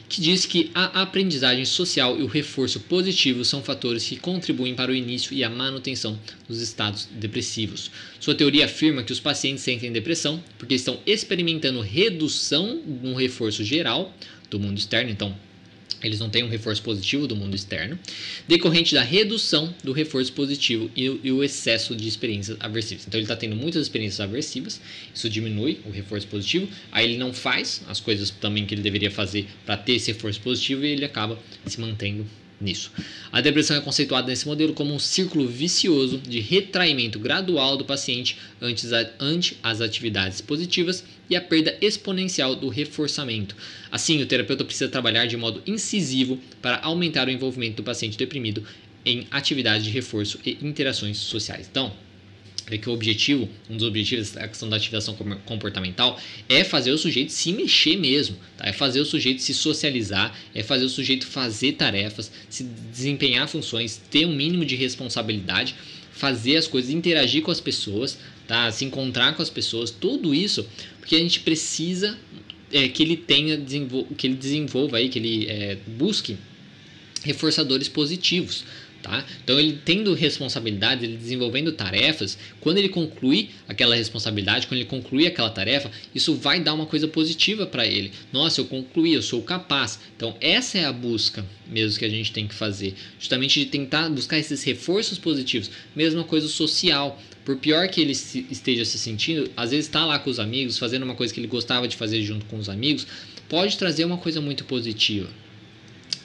que 0.10 0.22
diz 0.22 0.46
que 0.46 0.72
a 0.74 1.02
aprendizagem 1.02 1.66
social 1.66 2.18
e 2.20 2.24
o 2.24 2.28
reforço 2.28 2.80
positivo 2.80 3.44
são 3.44 3.62
fatores 3.62 4.06
que 4.06 4.16
contribuem 4.16 4.74
para 4.74 4.92
o 4.92 4.96
início 4.96 5.34
e 5.34 5.44
a 5.44 5.50
manutenção 5.50 6.18
dos 6.48 6.62
estados 6.62 7.08
depressivos. 7.12 7.92
Sua 8.20 8.36
teoria 8.36 8.66
afirma 8.66 9.04
que 9.04 9.12
os 9.12 9.20
pacientes 9.20 9.64
sentem 9.64 9.92
depressão 9.92 10.42
porque 10.58 10.76
estão 10.76 11.00
experimentando 11.06 11.82
redução 11.82 12.82
no 13.04 13.14
reforço 13.16 13.64
geral 13.64 14.14
do 14.50 14.60
mundo 14.60 14.78
externo, 14.78 15.12
então 15.12 15.36
eles 16.04 16.20
não 16.20 16.30
têm 16.30 16.44
um 16.44 16.50
reforço 16.50 16.82
positivo 16.82 17.28
do 17.28 17.36
mundo 17.36 17.56
externo, 17.56 17.98
decorrente 18.48 18.94
da 18.94 19.02
redução 19.02 19.74
do 19.84 19.92
reforço 19.92 20.32
positivo 20.34 20.92
e, 20.96 21.06
e 21.24 21.32
o 21.32 21.44
excesso 21.44 21.96
de 21.96 22.08
experiências 22.08 22.58
aversivas. 22.60 23.06
Então 23.08 23.18
ele 23.20 23.26
está 23.26 23.36
tendo 23.36 23.56
muitas 23.56 23.84
experiências 23.84 24.20
aversivas, 24.20 24.80
isso 25.14 25.30
diminui 25.30 25.80
o 25.86 25.90
reforço 25.90 26.28
positivo, 26.28 26.68
aí 26.92 27.06
ele 27.06 27.18
não 27.18 27.34
faz 27.34 27.82
as 27.88 28.00
coisas 28.00 28.30
também 28.30 28.66
que 28.66 28.76
ele 28.76 28.82
deveria 28.82 29.12
fazer 29.12 29.48
para 29.66 29.78
ter 29.78 29.94
esse 29.94 30.12
reforço 30.12 30.40
positivo 30.42 30.86
e 30.86 30.90
ele 30.90 31.06
acaba 31.06 31.40
se 31.66 31.80
mantendo 31.80 32.26
nisso. 32.60 32.92
A 33.32 33.40
depressão 33.42 33.78
é 33.78 33.82
conceituada 33.82 34.28
nesse 34.28 34.48
modelo 34.48 34.74
como 34.74 34.94
um 34.94 35.00
círculo 35.00 35.48
vicioso 35.48 36.18
de 36.18 36.40
retraimento 36.40 37.20
gradual 37.20 37.78
do 37.78 37.86
paciente 37.86 38.38
ante 38.62 39.58
as 39.62 39.82
atividades 39.82 40.42
positivas 40.42 41.04
e 41.30 41.36
a 41.36 41.42
perda 41.42 41.78
exponencial 41.82 42.56
do 42.56 42.70
reforçamento. 42.70 43.56
Assim, 43.92 44.22
o 44.22 44.26
terapeuta 44.26 44.66
precisa 44.66 44.90
trabalhar 44.90 45.26
de 45.26 45.38
modo 45.38 45.62
incisivo 45.68 46.40
para 46.62 46.80
aumentar 46.80 47.28
o 47.28 47.32
envolvimento 47.32 47.78
do 47.78 47.84
paciente 47.84 48.18
deprimido 48.18 48.64
em 49.06 49.28
atividades 49.32 49.86
de 49.86 49.92
reforço 49.92 50.40
e 50.46 50.58
interações 50.62 51.18
sociais. 51.18 51.68
Então, 51.70 51.94
que 52.76 52.90
o 52.90 52.94
objetivo, 52.94 53.48
um 53.70 53.78
dos 53.78 53.88
objetivos 53.88 54.32
da 54.32 54.48
questão 54.48 54.68
da 54.68 54.76
ativação 54.76 55.16
comportamental 55.46 56.20
é 56.50 56.64
fazer 56.64 56.92
o 56.92 56.98
sujeito 56.98 57.32
se 57.32 57.54
mexer 57.54 57.96
mesmo, 57.96 58.36
tá? 58.58 58.68
é 58.68 58.74
fazer 58.74 59.00
o 59.00 59.06
sujeito 59.06 59.42
se 59.42 59.54
socializar, 59.54 60.38
é 60.54 60.64
fazer 60.64 60.84
o 60.84 60.90
sujeito 60.90 61.26
fazer 61.26 61.74
tarefas, 61.74 62.30
se 62.50 62.64
desempenhar 62.64 63.48
funções, 63.48 64.02
ter 64.10 64.26
um 64.26 64.36
mínimo 64.36 64.66
de 64.66 64.76
responsabilidade, 64.76 65.76
fazer 66.12 66.58
as 66.58 66.68
coisas, 66.68 66.92
interagir 66.92 67.42
com 67.44 67.52
as 67.52 67.62
pessoas, 67.62 68.18
tá? 68.48 68.70
se 68.72 68.84
encontrar 68.84 69.34
com 69.34 69.42
as 69.42 69.50
pessoas, 69.50 69.92
tudo 69.92 70.34
isso, 70.34 70.68
porque 71.00 71.16
a 71.16 71.20
gente 71.20 71.40
precisa 71.40 72.18
é, 72.72 72.88
que 72.90 73.02
ele 73.02 73.16
tenha, 73.16 73.58
que 74.18 74.28
ele 74.28 74.36
desenvolva 74.36 74.98
aí, 74.98 75.08
que 75.08 75.20
ele 75.20 75.48
é, 75.48 75.78
busque 75.86 76.38
reforçadores 77.24 77.88
positivos. 77.88 78.64
Tá? 79.08 79.26
Então, 79.42 79.58
ele 79.58 79.80
tendo 79.86 80.14
responsabilidades, 80.14 81.02
ele 81.02 81.16
desenvolvendo 81.16 81.72
tarefas, 81.72 82.38
quando 82.60 82.78
ele 82.78 82.90
concluir 82.90 83.52
aquela 83.66 83.96
responsabilidade, 83.96 84.68
quando 84.68 84.82
ele 84.82 84.90
concluir 84.90 85.28
aquela 85.28 85.50
tarefa, 85.50 85.90
isso 86.14 86.36
vai 86.36 86.60
dar 86.60 86.74
uma 86.74 86.86
coisa 86.86 87.08
positiva 87.08 87.66
para 87.66 87.88
ele. 87.88 88.12
Nossa, 88.34 88.60
eu 88.60 88.66
concluí, 88.66 89.14
eu 89.14 89.22
sou 89.22 89.42
capaz. 89.42 89.98
Então, 90.18 90.36
essa 90.42 90.78
é 90.78 90.84
a 90.84 90.92
busca 90.92 91.46
mesmo 91.70 91.98
que 91.98 92.04
a 92.04 92.10
gente 92.10 92.34
tem 92.34 92.48
que 92.48 92.54
fazer, 92.54 92.96
justamente 93.18 93.62
de 93.62 93.68
tentar 93.68 94.10
buscar 94.10 94.38
esses 94.38 94.62
reforços 94.64 95.18
positivos. 95.18 95.72
Mesma 95.96 96.26
coisa 96.26 96.50
social. 96.50 97.22
Por 97.46 97.56
pior 97.58 97.88
que 97.88 98.02
ele 98.02 98.12
esteja 98.12 98.84
se 98.84 98.98
sentindo, 98.98 99.50
às 99.56 99.72
vezes 99.72 99.86
está 99.86 100.06
lá 100.06 100.20
com 100.20 100.30
os 100.30 100.38
amigos, 100.38 100.78
fazendo 100.78 101.04
uma 101.04 101.16
coisa 101.16 101.34
que 101.34 101.40
ele 101.40 101.48
gostava 101.48 101.88
de 101.88 101.96
fazer 101.96 102.22
junto 102.22 102.46
com 102.48 102.58
os 102.58 102.68
amigos, 102.68 103.08
pode 103.48 103.78
trazer 103.78 104.04
uma 104.04 104.18
coisa 104.18 104.42
muito 104.42 104.66
positiva. 104.66 105.30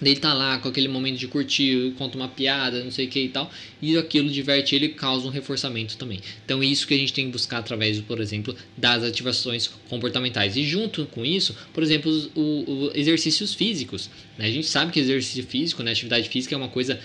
Daí 0.03 0.17
tá 0.17 0.35
lá 0.35 0.59
com 0.59 0.69
aquele 0.69 0.89
momento 0.89 1.17
de 1.17 1.29
curtir, 1.29 1.95
conta 1.97 2.17
uma 2.17 2.27
piada, 2.27 2.83
não 2.83 2.91
sei 2.91 3.07
o 3.07 3.09
que 3.09 3.21
e 3.21 3.29
tal, 3.29 3.49
e 3.81 3.97
aquilo 3.97 4.29
diverte 4.29 4.75
ele 4.75 4.89
causa 4.89 5.27
um 5.29 5.31
reforçamento 5.31 5.97
também. 5.97 6.21
Então 6.45 6.61
é 6.61 6.67
isso 6.67 6.89
que 6.89 6.93
a 6.93 6.99
gente 6.99 7.13
tem 7.13 7.27
que 7.27 7.33
buscar 7.33 7.59
através, 7.59 8.01
por 8.01 8.21
exemplo, 8.21 8.55
das 8.77 9.05
ativações 9.05 9.69
comportamentais. 9.89 10.57
E 10.57 10.65
junto 10.65 11.07
com 11.07 11.25
isso, 11.25 11.57
por 11.73 11.85
exemplo, 11.85 12.11
os, 12.11 12.25
o, 12.35 12.41
o 12.41 12.93
exercícios 12.95 13.55
físicos. 13.55 14.11
Né? 14.37 14.47
A 14.47 14.51
gente 14.51 14.67
sabe 14.67 14.91
que 14.91 14.99
exercício 14.99 15.45
físico, 15.45 15.85
né, 15.85 15.93
atividade 15.93 16.29
física 16.29 16.55
é 16.55 16.59
uma 16.59 16.69
coisa 16.69 16.99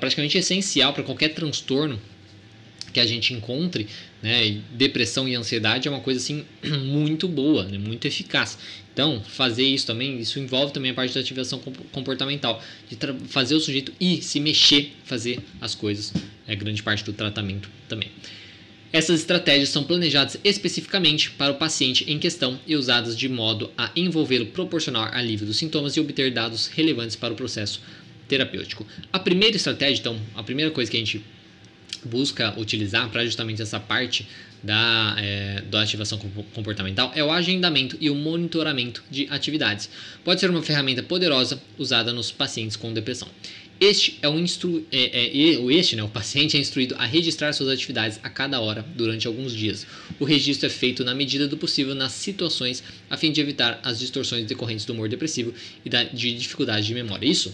praticamente 0.00 0.36
essencial 0.36 0.92
para 0.92 1.04
qualquer 1.04 1.28
transtorno 1.28 2.00
que 2.92 3.00
a 3.00 3.06
gente 3.06 3.32
encontre, 3.32 3.88
né, 4.22 4.60
depressão 4.72 5.28
e 5.28 5.34
ansiedade 5.34 5.88
é 5.88 5.90
uma 5.90 6.00
coisa 6.00 6.20
assim 6.20 6.44
muito 6.84 7.26
boa, 7.26 7.64
né, 7.64 7.78
muito 7.78 8.06
eficaz. 8.06 8.58
Então, 8.92 9.22
fazer 9.26 9.64
isso 9.64 9.86
também, 9.86 10.18
isso 10.18 10.38
envolve 10.38 10.72
também 10.72 10.90
a 10.90 10.94
parte 10.94 11.14
da 11.14 11.20
ativação 11.20 11.58
comportamental, 11.90 12.62
de 12.88 12.96
fazer 13.28 13.54
o 13.54 13.60
sujeito 13.60 13.92
ir, 13.98 14.22
se 14.22 14.38
mexer, 14.38 14.92
fazer 15.04 15.40
as 15.60 15.74
coisas, 15.74 16.12
é 16.46 16.54
grande 16.54 16.82
parte 16.82 17.02
do 17.02 17.12
tratamento 17.12 17.70
também. 17.88 18.10
Essas 18.92 19.20
estratégias 19.20 19.70
são 19.70 19.82
planejadas 19.82 20.36
especificamente 20.44 21.30
para 21.30 21.52
o 21.52 21.54
paciente 21.54 22.04
em 22.06 22.18
questão 22.18 22.60
e 22.66 22.76
usadas 22.76 23.16
de 23.16 23.26
modo 23.26 23.72
a 23.78 23.90
envolvê-lo 23.96 24.44
proporcionar 24.46 25.16
alívio 25.16 25.46
dos 25.46 25.56
sintomas 25.56 25.96
e 25.96 26.00
obter 26.00 26.30
dados 26.30 26.66
relevantes 26.66 27.16
para 27.16 27.32
o 27.32 27.36
processo 27.36 27.80
terapêutico. 28.28 28.86
A 29.10 29.18
primeira 29.18 29.56
estratégia, 29.56 30.00
então, 30.00 30.20
a 30.34 30.42
primeira 30.42 30.70
coisa 30.70 30.90
que 30.90 30.98
a 30.98 31.00
gente 31.00 31.24
busca 32.04 32.58
utilizar 32.58 33.08
para 33.10 33.24
justamente 33.24 33.62
essa 33.62 33.80
parte 33.80 34.26
da, 34.62 35.16
é, 35.18 35.62
da 35.62 35.82
ativação 35.82 36.18
comportamental 36.54 37.10
é 37.14 37.24
o 37.24 37.30
agendamento 37.30 37.96
e 38.00 38.08
o 38.08 38.14
monitoramento 38.14 39.02
de 39.10 39.26
atividades. 39.30 39.90
Pode 40.24 40.40
ser 40.40 40.50
uma 40.50 40.62
ferramenta 40.62 41.02
poderosa 41.02 41.60
usada 41.76 42.12
nos 42.12 42.30
pacientes 42.30 42.76
com 42.76 42.92
depressão. 42.92 43.28
Este 43.80 44.16
é 44.22 44.28
o 44.28 44.38
instru... 44.38 44.86
é, 44.92 45.24
é, 45.24 45.72
este, 45.74 45.96
né, 45.96 46.04
o 46.04 46.08
paciente 46.08 46.56
é 46.56 46.60
instruído 46.60 46.94
a 46.98 47.04
registrar 47.04 47.52
suas 47.52 47.68
atividades 47.68 48.20
a 48.22 48.30
cada 48.30 48.60
hora 48.60 48.84
durante 48.94 49.26
alguns 49.26 49.52
dias. 49.52 49.84
O 50.20 50.24
registro 50.24 50.68
é 50.68 50.70
feito 50.70 51.02
na 51.02 51.12
medida 51.12 51.48
do 51.48 51.56
possível 51.56 51.92
nas 51.92 52.12
situações 52.12 52.80
a 53.10 53.16
fim 53.16 53.32
de 53.32 53.40
evitar 53.40 53.80
as 53.82 53.98
distorções 53.98 54.46
decorrentes 54.46 54.84
do 54.84 54.92
humor 54.92 55.08
depressivo 55.08 55.52
e 55.84 55.90
da, 55.90 56.04
de 56.04 56.32
dificuldade 56.32 56.86
de 56.86 56.94
memória. 56.94 57.26
Isso 57.26 57.52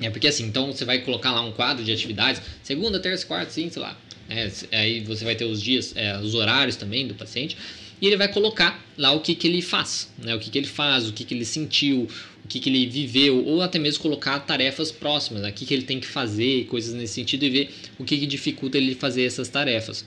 é 0.00 0.10
porque 0.10 0.28
assim, 0.28 0.44
então 0.44 0.72
você 0.72 0.84
vai 0.84 1.00
colocar 1.00 1.32
lá 1.32 1.42
um 1.42 1.52
quadro 1.52 1.84
de 1.84 1.92
atividades, 1.92 2.40
segunda, 2.62 3.00
terça, 3.00 3.26
quarta, 3.26 3.50
sim, 3.50 3.68
sei 3.70 3.82
lá. 3.82 3.98
É, 4.28 4.50
aí 4.72 5.00
você 5.00 5.24
vai 5.24 5.34
ter 5.34 5.46
os 5.46 5.62
dias, 5.62 5.94
é, 5.96 6.18
os 6.18 6.34
horários 6.34 6.76
também 6.76 7.06
do 7.06 7.14
paciente 7.14 7.56
e 8.00 8.06
ele 8.06 8.16
vai 8.16 8.28
colocar 8.28 8.84
lá 8.96 9.12
o 9.12 9.20
que, 9.20 9.34
que 9.34 9.46
ele 9.46 9.60
faz, 9.60 10.08
né? 10.18 10.34
o 10.34 10.38
que, 10.38 10.50
que 10.50 10.58
ele 10.58 10.66
faz, 10.66 11.08
o 11.08 11.12
que, 11.12 11.24
que 11.24 11.34
ele 11.34 11.44
sentiu, 11.44 12.08
o 12.44 12.48
que, 12.48 12.60
que 12.60 12.68
ele 12.70 12.86
viveu, 12.86 13.44
ou 13.44 13.60
até 13.60 13.78
mesmo 13.78 14.02
colocar 14.02 14.38
tarefas 14.40 14.92
próximas, 14.92 15.42
né? 15.42 15.50
o 15.50 15.52
que, 15.52 15.66
que 15.66 15.74
ele 15.74 15.82
tem 15.82 15.98
que 15.98 16.06
fazer, 16.06 16.66
coisas 16.66 16.94
nesse 16.94 17.14
sentido, 17.14 17.44
e 17.44 17.50
ver 17.50 17.70
o 17.98 18.04
que, 18.04 18.16
que 18.16 18.26
dificulta 18.26 18.78
ele 18.78 18.94
fazer 18.94 19.24
essas 19.24 19.48
tarefas. 19.48 20.04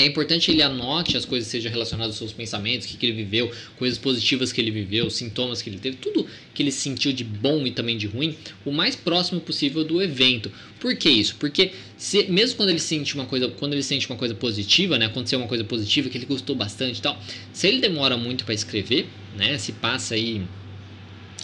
É 0.00 0.06
importante 0.06 0.50
ele 0.50 0.62
anote 0.62 1.16
as 1.16 1.24
coisas 1.24 1.48
que 1.48 1.52
sejam 1.52 1.70
relacionadas 1.72 2.12
aos 2.12 2.18
seus 2.18 2.32
pensamentos, 2.32 2.86
o 2.86 2.90
que, 2.90 2.96
que 2.96 3.06
ele 3.06 3.24
viveu, 3.24 3.50
coisas 3.76 3.98
positivas 3.98 4.52
que 4.52 4.60
ele 4.60 4.70
viveu, 4.70 5.10
sintomas 5.10 5.60
que 5.60 5.68
ele 5.70 5.78
teve, 5.78 5.96
tudo 5.96 6.26
que 6.54 6.62
ele 6.62 6.70
sentiu 6.70 7.12
de 7.12 7.24
bom 7.24 7.66
e 7.66 7.70
também 7.70 7.96
de 7.96 8.06
ruim, 8.06 8.36
o 8.64 8.70
mais 8.70 8.94
próximo 8.94 9.40
possível 9.40 9.84
do 9.84 10.00
evento. 10.00 10.52
Por 10.78 10.96
que 10.96 11.08
isso? 11.08 11.36
Porque 11.36 11.72
se, 11.96 12.24
mesmo 12.24 12.56
quando 12.56 12.70
ele 12.70 12.78
sente 12.78 13.14
uma 13.14 13.26
coisa, 13.26 13.48
quando 13.48 13.72
ele 13.72 13.82
sente 13.82 14.08
uma 14.08 14.16
coisa 14.16 14.34
positiva, 14.34 14.98
né, 14.98 15.06
aconteceu 15.06 15.38
uma 15.38 15.48
coisa 15.48 15.64
positiva 15.64 16.08
que 16.08 16.16
ele 16.16 16.26
gostou 16.26 16.54
bastante 16.54 16.98
e 16.98 17.02
tal, 17.02 17.20
se 17.52 17.66
ele 17.66 17.80
demora 17.80 18.16
muito 18.16 18.44
para 18.44 18.54
escrever, 18.54 19.06
né, 19.36 19.58
se 19.58 19.72
passa 19.72 20.14
aí 20.14 20.42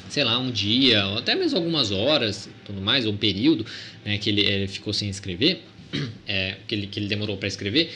sei 0.08 0.22
lá, 0.22 0.38
um 0.38 0.50
dia, 0.50 1.04
ou 1.06 1.18
até 1.18 1.34
mesmo 1.34 1.58
algumas 1.58 1.90
horas, 1.90 2.48
tudo 2.64 2.80
mais, 2.80 3.04
ou 3.04 3.12
um 3.12 3.16
período, 3.16 3.66
né, 4.04 4.16
que 4.18 4.30
ele, 4.30 4.42
ele 4.42 4.68
ficou 4.68 4.92
sem 4.92 5.08
escrever, 5.08 5.62
é, 6.26 6.56
que, 6.68 6.74
ele, 6.74 6.86
que 6.86 7.00
ele 7.00 7.08
demorou 7.08 7.36
para 7.36 7.48
escrever, 7.48 7.90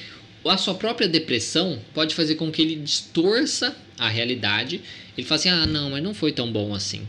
a 0.44 0.56
sua 0.56 0.74
própria 0.74 1.08
depressão 1.08 1.78
pode 1.92 2.14
fazer 2.14 2.36
com 2.36 2.50
que 2.50 2.62
ele 2.62 2.76
distorça 2.76 3.76
a 3.98 4.08
realidade. 4.08 4.80
Ele 5.16 5.26
fala 5.26 5.38
assim: 5.38 5.48
ah, 5.48 5.66
não, 5.66 5.90
mas 5.90 6.02
não 6.02 6.14
foi 6.14 6.32
tão 6.32 6.50
bom 6.50 6.74
assim. 6.74 7.06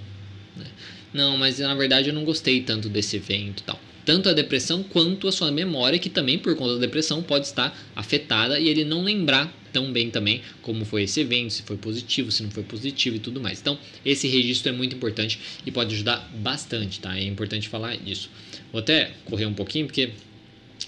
Né? 0.55 0.65
Não, 1.13 1.37
mas 1.37 1.59
na 1.59 1.75
verdade 1.75 2.09
eu 2.09 2.13
não 2.13 2.23
gostei 2.23 2.61
tanto 2.61 2.89
desse 2.89 3.17
evento 3.17 3.63
tal. 3.63 3.79
Tanto 4.05 4.27
a 4.27 4.33
depressão 4.33 4.81
quanto 4.81 5.27
a 5.27 5.31
sua 5.31 5.51
memória, 5.51 5.99
que 5.99 6.09
também 6.09 6.39
por 6.39 6.55
conta 6.55 6.73
da 6.73 6.79
depressão 6.79 7.21
pode 7.21 7.45
estar 7.45 7.77
afetada 7.95 8.59
e 8.59 8.67
ele 8.67 8.83
não 8.83 9.03
lembrar 9.03 9.53
tão 9.71 9.91
bem 9.91 10.09
também 10.09 10.41
como 10.63 10.83
foi 10.83 11.03
esse 11.03 11.19
evento, 11.19 11.53
se 11.53 11.61
foi 11.61 11.77
positivo, 11.77 12.31
se 12.31 12.41
não 12.41 12.49
foi 12.49 12.63
positivo 12.63 13.17
e 13.17 13.19
tudo 13.19 13.39
mais. 13.39 13.59
Então, 13.59 13.77
esse 14.03 14.27
registro 14.27 14.69
é 14.69 14.71
muito 14.71 14.95
importante 14.95 15.39
e 15.63 15.71
pode 15.71 15.93
ajudar 15.93 16.27
bastante, 16.33 16.99
tá? 16.99 17.15
É 17.17 17.23
importante 17.23 17.69
falar 17.69 17.95
isso. 17.95 18.31
Vou 18.71 18.79
até 18.79 19.11
correr 19.25 19.45
um 19.45 19.53
pouquinho, 19.53 19.85
porque 19.85 20.09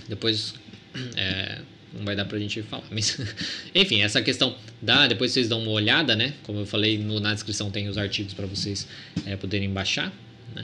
depois 0.07 0.55
é, 1.15 1.61
não 1.93 2.05
vai 2.05 2.15
dar 2.15 2.25
pra 2.25 2.39
gente 2.39 2.61
falar. 2.63 2.83
Mas, 2.89 3.17
enfim, 3.75 4.01
essa 4.01 4.21
questão 4.21 4.55
da. 4.81 5.07
Depois 5.07 5.31
vocês 5.31 5.47
dão 5.47 5.61
uma 5.61 5.71
olhada, 5.71 6.15
né? 6.15 6.33
Como 6.43 6.59
eu 6.59 6.65
falei, 6.65 6.97
no, 6.97 7.19
na 7.19 7.33
descrição 7.33 7.69
tem 7.69 7.87
os 7.87 7.97
artigos 7.97 8.33
para 8.33 8.45
vocês 8.45 8.87
é, 9.25 9.35
poderem 9.35 9.69
baixar. 9.69 10.11
Né? 10.55 10.63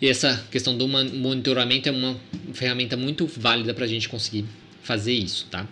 E 0.00 0.08
essa 0.08 0.44
questão 0.50 0.76
do 0.76 0.86
monitoramento 0.86 1.88
é 1.88 1.92
uma 1.92 2.18
ferramenta 2.52 2.96
muito 2.96 3.26
válida 3.26 3.72
para 3.72 3.84
a 3.84 3.88
gente 3.88 4.08
conseguir 4.08 4.44
fazer 4.82 5.14
isso, 5.14 5.46
tá? 5.50 5.66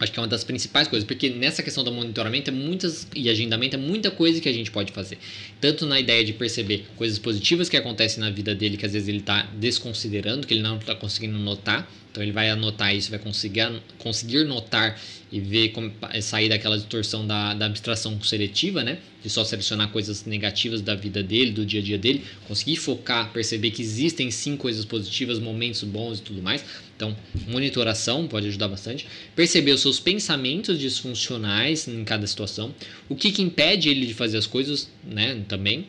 Acho 0.00 0.12
que 0.12 0.18
é 0.18 0.22
uma 0.22 0.28
das 0.28 0.44
principais 0.44 0.86
coisas, 0.86 1.06
porque 1.06 1.28
nessa 1.28 1.62
questão 1.62 1.82
do 1.82 1.90
monitoramento 1.90 2.50
é 2.50 2.52
muitas, 2.52 3.08
e 3.14 3.28
agendamento 3.28 3.74
é 3.74 3.78
muita 3.78 4.10
coisa 4.10 4.40
que 4.40 4.48
a 4.48 4.52
gente 4.52 4.70
pode 4.70 4.92
fazer. 4.92 5.18
Tanto 5.60 5.86
na 5.86 5.98
ideia 5.98 6.24
de 6.24 6.32
perceber 6.32 6.86
coisas 6.96 7.18
positivas 7.18 7.68
que 7.68 7.76
acontecem 7.76 8.20
na 8.20 8.30
vida 8.30 8.54
dele, 8.54 8.76
que 8.76 8.86
às 8.86 8.92
vezes 8.92 9.08
ele 9.08 9.18
está 9.18 9.42
desconsiderando, 9.54 10.46
que 10.46 10.54
ele 10.54 10.62
não 10.62 10.76
está 10.76 10.94
conseguindo 10.94 11.36
notar. 11.38 11.90
Então 12.10 12.22
ele 12.22 12.32
vai 12.32 12.48
anotar 12.48 12.94
isso, 12.94 13.10
vai 13.10 13.18
conseguir, 13.18 13.82
conseguir 13.98 14.44
notar 14.44 14.98
e 15.30 15.40
ver 15.40 15.70
como 15.70 15.92
sair 16.22 16.48
daquela 16.48 16.76
distorção 16.76 17.26
da, 17.26 17.54
da 17.54 17.66
abstração 17.66 18.20
seletiva, 18.22 18.82
né? 18.82 18.98
De 19.22 19.28
só 19.28 19.44
selecionar 19.44 19.90
coisas 19.90 20.24
negativas 20.24 20.80
da 20.80 20.94
vida 20.94 21.22
dele, 21.22 21.50
do 21.50 21.66
dia 21.66 21.80
a 21.80 21.82
dia 21.82 21.98
dele, 21.98 22.24
conseguir 22.46 22.76
focar, 22.76 23.30
perceber 23.32 23.70
que 23.72 23.82
existem 23.82 24.30
sim 24.30 24.56
coisas 24.56 24.84
positivas, 24.84 25.38
momentos 25.38 25.84
bons 25.84 26.18
e 26.18 26.22
tudo 26.22 26.42
mais. 26.42 26.64
Então, 26.98 27.16
monitoração 27.46 28.26
pode 28.26 28.48
ajudar 28.48 28.66
bastante. 28.66 29.06
Perceber 29.36 29.70
os 29.70 29.80
seus 29.80 30.00
pensamentos 30.00 30.80
disfuncionais 30.80 31.86
em 31.86 32.02
cada 32.02 32.26
situação. 32.26 32.74
O 33.08 33.14
que, 33.14 33.30
que 33.30 33.40
impede 33.40 33.88
ele 33.88 34.04
de 34.04 34.14
fazer 34.14 34.36
as 34.36 34.48
coisas, 34.48 34.90
né? 35.04 35.40
Também. 35.46 35.86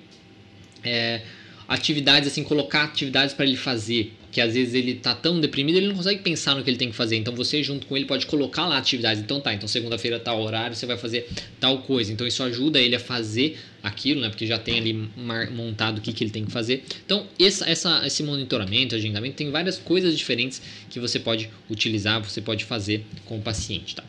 É, 0.84 1.24
atividades, 1.68 2.32
assim, 2.32 2.43
colocar 2.43 2.84
atividades 2.84 3.34
para 3.34 3.43
ele 3.43 3.57
fazer 3.57 4.14
que 4.32 4.39
às 4.39 4.53
vezes 4.53 4.73
ele 4.73 4.95
tá 4.95 5.15
tão 5.15 5.39
deprimido, 5.39 5.77
ele 5.77 5.88
não 5.88 5.95
consegue 5.95 6.21
pensar 6.21 6.55
no 6.55 6.63
que 6.63 6.69
ele 6.69 6.77
tem 6.77 6.89
que 6.89 6.95
fazer. 6.95 7.15
Então 7.17 7.36
você 7.36 7.63
junto 7.63 7.88
com 7.88 7.97
ele 7.97 8.05
pode 8.05 8.25
colocar 8.25 8.67
lá 8.67 8.77
atividades. 8.77 9.21
Então 9.21 9.39
tá, 9.39 9.53
então 9.53 9.67
segunda-feira 9.67 10.19
tal 10.19 10.41
horário 10.41 10.75
você 10.75 10.86
vai 10.86 10.97
fazer 10.97 11.27
tal 11.59 11.80
coisa. 11.82 12.11
Então 12.11 12.27
isso 12.27 12.43
ajuda 12.43 12.80
ele 12.80 12.95
a 12.95 12.99
fazer 12.99 13.57
aquilo, 13.82 14.21
né? 14.21 14.30
Porque 14.30 14.45
já 14.45 14.59
tem 14.59 14.77
ali 14.77 15.09
montado 15.51 15.97
o 15.97 16.01
que, 16.01 16.13
que 16.13 16.23
ele 16.23 16.32
tem 16.32 16.45
que 16.45 16.51
fazer. 16.51 16.84
Então 17.05 17.27
essa, 17.39 17.69
essa, 17.69 18.05
esse 18.05 18.21
monitoramento, 18.23 18.95
agendamento, 18.95 19.36
tem 19.36 19.49
várias 19.49 19.77
coisas 19.77 20.17
diferentes 20.17 20.61
que 20.89 20.99
você 20.99 21.19
pode 21.19 21.49
utilizar, 21.69 22.21
você 22.23 22.41
pode 22.41 22.65
fazer 22.65 23.05
com 23.25 23.38
o 23.38 23.41
paciente, 23.41 23.95
tá? 23.95 24.03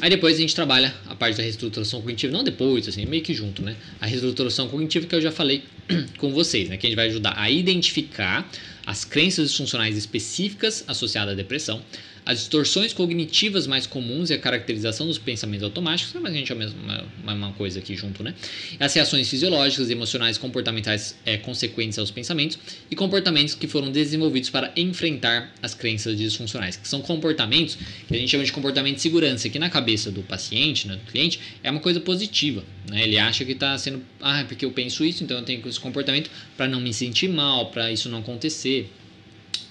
Aí 0.00 0.08
depois 0.08 0.36
a 0.36 0.40
gente 0.40 0.54
trabalha 0.54 0.94
a 1.08 1.14
parte 1.14 1.36
da 1.36 1.42
reestruturação 1.42 2.00
cognitiva, 2.00 2.32
não 2.32 2.44
depois, 2.44 2.86
assim, 2.86 3.04
meio 3.04 3.22
que 3.22 3.34
junto, 3.34 3.62
né? 3.62 3.76
A 4.00 4.06
reestruturação 4.06 4.68
cognitiva 4.68 5.06
que 5.06 5.14
eu 5.14 5.20
já 5.20 5.32
falei 5.32 5.64
com 6.18 6.30
vocês, 6.32 6.68
né? 6.68 6.76
Que 6.76 6.86
a 6.86 6.90
gente 6.90 6.96
vai 6.96 7.08
ajudar 7.08 7.34
a 7.36 7.50
identificar 7.50 8.48
as 8.88 9.04
crenças 9.04 9.50
disfuncionais 9.50 9.98
específicas 9.98 10.82
associadas 10.88 11.34
à 11.34 11.36
depressão, 11.36 11.82
as 12.28 12.40
distorções 12.40 12.92
cognitivas 12.92 13.66
mais 13.66 13.86
comuns 13.86 14.28
e 14.28 14.34
a 14.34 14.38
caracterização 14.38 15.06
dos 15.06 15.16
pensamentos 15.16 15.64
automáticos, 15.64 16.12
mas 16.20 16.30
a 16.30 16.36
gente 16.36 16.52
é 16.52 16.54
a 16.54 16.58
mesma, 16.58 17.04
mesma 17.24 17.52
coisa 17.54 17.78
aqui 17.78 17.96
junto, 17.96 18.22
né? 18.22 18.34
As 18.78 18.92
reações 18.92 19.30
fisiológicas, 19.30 19.88
emocionais 19.88 20.36
comportamentais 20.36 21.16
é, 21.24 21.38
consequentes 21.38 21.98
aos 21.98 22.10
pensamentos 22.10 22.58
e 22.90 22.94
comportamentos 22.94 23.54
que 23.54 23.66
foram 23.66 23.90
desenvolvidos 23.90 24.50
para 24.50 24.70
enfrentar 24.76 25.54
as 25.62 25.72
crenças 25.72 26.18
disfuncionais, 26.18 26.76
que 26.76 26.86
são 26.86 27.00
comportamentos 27.00 27.78
que 28.06 28.14
a 28.14 28.18
gente 28.18 28.28
chama 28.28 28.44
de 28.44 28.52
comportamento 28.52 28.96
de 28.96 29.00
segurança, 29.00 29.48
que 29.48 29.58
na 29.58 29.70
cabeça 29.70 30.10
do 30.10 30.20
paciente, 30.22 30.86
né, 30.86 30.96
do 30.96 31.10
cliente, 31.10 31.40
é 31.62 31.70
uma 31.70 31.80
coisa 31.80 31.98
positiva. 31.98 32.62
Né? 32.90 33.04
Ele 33.04 33.18
acha 33.18 33.42
que 33.42 33.52
está 33.52 33.78
sendo, 33.78 34.02
ah, 34.20 34.40
é 34.40 34.44
porque 34.44 34.66
eu 34.66 34.70
penso 34.70 35.02
isso, 35.02 35.24
então 35.24 35.38
eu 35.38 35.44
tenho 35.44 35.66
esse 35.66 35.80
comportamento 35.80 36.30
para 36.58 36.68
não 36.68 36.78
me 36.78 36.92
sentir 36.92 37.28
mal, 37.28 37.70
para 37.70 37.90
isso 37.90 38.06
não 38.10 38.18
acontecer 38.18 38.90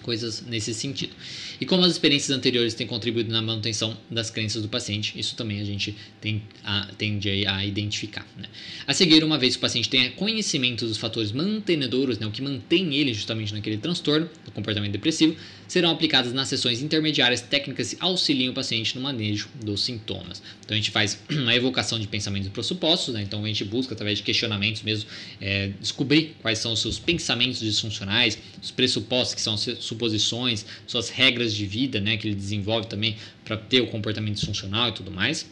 coisas 0.08 0.42
nesse 0.48 0.74
sentido. 0.74 1.14
E 1.60 1.66
como 1.66 1.84
as 1.84 1.92
experiências 1.92 2.32
anteriores 2.32 2.74
têm 2.74 2.88
contribuído 2.88 3.30
na 3.30 3.42
manutenção 3.42 3.98
das 4.10 4.30
crenças 4.30 4.62
do 4.62 4.70
paciente, 4.70 5.20
isso 5.20 5.36
também 5.36 5.60
a 5.60 5.66
gente 5.66 5.94
tem 6.22 6.42
a, 6.64 6.88
tende 6.98 7.46
a 7.46 7.66
identificar. 7.66 8.26
Né? 8.38 8.46
A 8.88 8.94
seguir, 8.94 9.22
uma 9.22 9.38
vez 9.38 9.56
que 9.56 9.58
o 9.58 9.62
paciente 9.62 9.90
tenha 9.90 10.10
conhecimento 10.12 10.88
dos 10.88 10.98
fatores 10.98 11.34
mantenedores, 11.34 12.20
né, 12.20 12.26
o 12.26 12.32
que 12.32 12.42
mantém 12.42 12.96
ele 12.96 13.14
justamente 13.14 13.54
naquele 13.54 13.76
transtorno 13.76 14.30
do 14.46 14.52
comportamento 14.52 14.94
depressivo, 14.94 15.36
serão 15.68 15.92
aplicadas 15.92 16.32
nas 16.32 16.48
sessões 16.48 16.82
intermediárias 16.82 17.42
técnicas 17.42 17.94
que 17.94 17.98
auxiliam 18.00 18.52
o 18.52 18.54
paciente 18.54 18.96
no 18.96 19.02
manejo 19.02 19.50
dos 19.62 19.84
sintomas. 19.84 20.42
Então 20.64 20.74
a 20.74 20.78
gente 20.78 20.90
faz 20.90 21.22
uma 21.30 21.54
evocação 21.54 22.00
de 22.00 22.08
pensamentos 22.08 22.48
e 22.48 22.52
pressupostos, 22.52 23.14
né? 23.14 23.24
então 23.24 23.44
a 23.44 23.48
gente 23.48 23.66
busca 23.66 23.94
através 23.94 24.20
de 24.20 24.24
questionamentos 24.24 24.84
mesmo 24.84 25.10
é, 25.42 25.72
descobrir 25.82 26.34
quais 26.42 26.60
são 26.60 26.72
os 26.72 26.80
seus 26.80 26.98
pensamentos 26.98 27.60
disfuncionais, 27.60 28.38
os 28.64 28.72
pressupostos 28.72 29.36
que 29.36 29.42
são 29.42 29.58
suposições, 29.98 30.66
suas 30.86 31.10
regras 31.10 31.54
de 31.54 31.66
vida, 31.66 32.00
né, 32.00 32.16
que 32.16 32.28
ele 32.28 32.36
desenvolve 32.36 32.88
também 32.88 33.18
para 33.44 33.58
ter 33.58 33.82
o 33.82 33.88
comportamento 33.88 34.36
disfuncional 34.36 34.90
e 34.90 34.92
tudo 34.92 35.12
mais. 35.12 35.50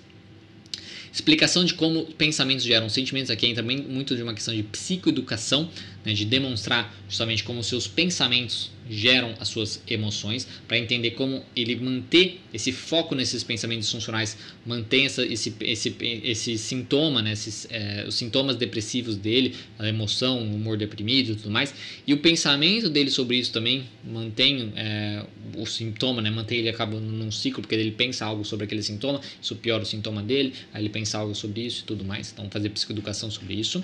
Explicação 1.12 1.64
de 1.64 1.74
como 1.74 2.06
pensamentos 2.06 2.66
geram 2.66 2.90
sentimentos. 2.90 3.32
Aqui 3.32 3.48
entra 3.48 3.64
muito 3.64 4.16
de 4.16 4.22
uma 4.22 4.34
questão 4.34 4.54
de 4.54 4.64
psicoeducação, 4.64 5.70
né, 6.06 6.14
de 6.14 6.26
demonstrar 6.26 6.94
justamente 7.10 7.44
como 7.44 7.64
seus 7.64 7.88
pensamentos 7.88 8.75
geram 8.90 9.34
as 9.40 9.48
suas 9.48 9.82
emoções, 9.88 10.48
para 10.68 10.78
entender 10.78 11.12
como 11.12 11.44
ele 11.56 11.76
manter 11.76 12.40
esse 12.54 12.72
foco 12.72 13.16
nesses 13.16 13.44
pensamentos 13.44 13.92
funcionais, 13.92 14.38
mantém 14.66 15.06
essa, 15.06 15.26
esse, 15.26 15.56
esse, 15.62 15.96
esse 16.24 16.58
sintoma, 16.58 17.22
né, 17.22 17.34
esses, 17.34 17.68
é, 17.70 18.06
os 18.08 18.16
sintomas 18.16 18.56
depressivos 18.56 19.16
dele, 19.16 19.56
a 19.80 19.88
emoção, 19.88 20.40
o 20.40 20.56
humor 20.56 20.78
deprimido 20.78 21.32
e 21.32 21.36
tudo 21.36 21.52
mais, 21.52 21.74
e 22.06 22.14
o 22.14 22.18
pensamento 22.18 22.90
dele 22.90 23.10
sobre 23.10 23.38
isso 23.38 23.52
também 23.52 23.86
mantém 24.04 24.72
é, 24.76 25.24
o 25.58 25.66
sintoma, 25.66 26.22
né, 26.22 26.30
mantém 26.30 26.60
ele 26.60 26.70
acaba 26.70 27.00
num 27.00 27.32
ciclo, 27.32 27.62
porque 27.62 27.76
ele 27.76 27.92
pensa 27.92 28.26
algo 28.26 28.46
sobre 28.46 28.66
aquele 28.66 28.84
sintoma, 28.84 29.20
isso 29.42 29.56
piora 29.56 29.84
o 29.84 29.86
sintoma 29.86 30.22
dele, 30.22 30.54
aí 30.74 30.84
ele 30.84 30.90
pensa 30.90 31.18
algo 31.18 31.34
sobre 31.34 31.62
isso 31.62 31.82
e 31.82 31.86
tudo 31.86 32.06
mais, 32.06 32.32
então 32.32 32.50
fazer 32.50 32.70
psicoeducação 32.70 33.32
sobre 33.32 33.56
isso 33.56 33.84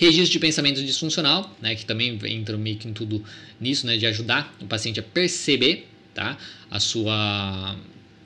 Registro 0.00 0.32
de 0.32 0.38
pensamento 0.38 0.82
disfuncional, 0.82 1.54
né, 1.60 1.74
que 1.74 1.84
também 1.84 2.18
entra 2.24 2.56
meio 2.56 2.76
que 2.78 2.88
em 2.88 2.92
tudo 2.94 3.22
nisso, 3.60 3.86
né, 3.86 3.98
de 3.98 4.06
ajudar 4.06 4.56
o 4.58 4.64
paciente 4.64 4.98
a 4.98 5.02
perceber 5.02 5.86
tá, 6.14 6.38
a 6.70 6.80
sua 6.80 7.76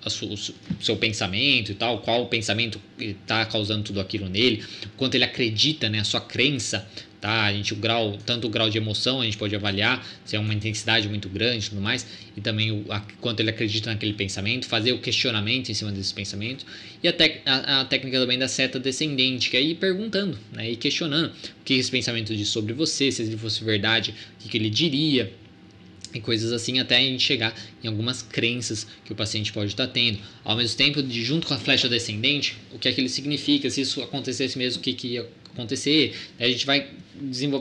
o 0.06 0.36
seu 0.84 0.96
pensamento 0.96 1.72
e 1.72 1.74
tal, 1.74 1.98
qual 2.00 2.22
o 2.22 2.26
pensamento 2.26 2.78
está 2.98 3.44
causando 3.46 3.82
tudo 3.84 4.00
aquilo 4.00 4.28
nele, 4.28 4.62
quanto 4.98 5.14
ele 5.16 5.24
acredita, 5.24 5.88
né, 5.88 5.98
a 5.98 6.04
sua 6.04 6.20
crença, 6.20 6.86
tá? 7.24 7.44
A 7.44 7.52
gente 7.54 7.72
o 7.72 7.76
grau, 7.76 8.18
tanto 8.26 8.46
o 8.46 8.50
grau 8.50 8.68
de 8.68 8.76
emoção 8.76 9.22
a 9.22 9.24
gente 9.24 9.38
pode 9.38 9.56
avaliar 9.56 10.06
se 10.26 10.36
é 10.36 10.38
uma 10.38 10.52
intensidade 10.52 11.08
muito 11.08 11.26
grande, 11.26 11.64
e 11.64 11.68
tudo 11.70 11.80
mais, 11.80 12.06
e 12.36 12.40
também 12.42 12.70
o 12.70 12.84
a, 12.90 13.00
quanto 13.18 13.40
ele 13.40 13.48
acredita 13.48 13.90
naquele 13.90 14.12
pensamento, 14.12 14.66
fazer 14.66 14.92
o 14.92 14.98
questionamento 14.98 15.70
em 15.70 15.74
cima 15.74 15.90
desses 15.90 16.12
pensamentos 16.12 16.66
e 17.02 17.08
a, 17.08 17.12
tec, 17.14 17.40
a, 17.46 17.80
a, 17.80 17.84
técnica 17.86 18.20
também 18.20 18.38
da 18.38 18.46
seta 18.46 18.78
descendente, 18.78 19.48
que 19.48 19.56
é 19.56 19.62
ir 19.62 19.76
perguntando, 19.76 20.38
né, 20.52 20.70
e 20.70 20.76
questionando 20.76 21.28
o 21.28 21.64
que 21.64 21.72
esse 21.72 21.90
pensamento 21.90 22.36
diz 22.36 22.48
sobre 22.48 22.74
você, 22.74 23.10
se 23.10 23.22
ele 23.22 23.38
fosse 23.38 23.64
verdade, 23.64 24.14
o 24.38 24.42
que, 24.42 24.50
que 24.50 24.58
ele 24.58 24.68
diria 24.68 25.32
e 26.12 26.20
coisas 26.20 26.52
assim 26.52 26.78
até 26.78 26.98
a 26.98 27.00
gente 27.00 27.22
chegar 27.22 27.58
em 27.82 27.88
algumas 27.88 28.20
crenças 28.20 28.86
que 29.02 29.12
o 29.12 29.16
paciente 29.16 29.50
pode 29.50 29.72
estar 29.72 29.86
tendo. 29.88 30.18
Ao 30.44 30.56
mesmo 30.56 30.76
tempo, 30.76 31.02
de, 31.02 31.24
junto 31.24 31.46
com 31.46 31.54
a 31.54 31.58
flecha 31.58 31.88
descendente, 31.88 32.56
o 32.70 32.78
que 32.78 32.86
é 32.86 32.92
que 32.92 33.00
ele 33.00 33.08
significa, 33.08 33.68
se 33.70 33.80
isso 33.80 34.02
acontecesse 34.02 34.56
mesmo, 34.56 34.78
o 34.78 34.82
que, 34.82 34.92
que 34.92 35.24
acontecer. 35.54 36.14
A 36.38 36.48
gente 36.48 36.66
vai 36.66 36.88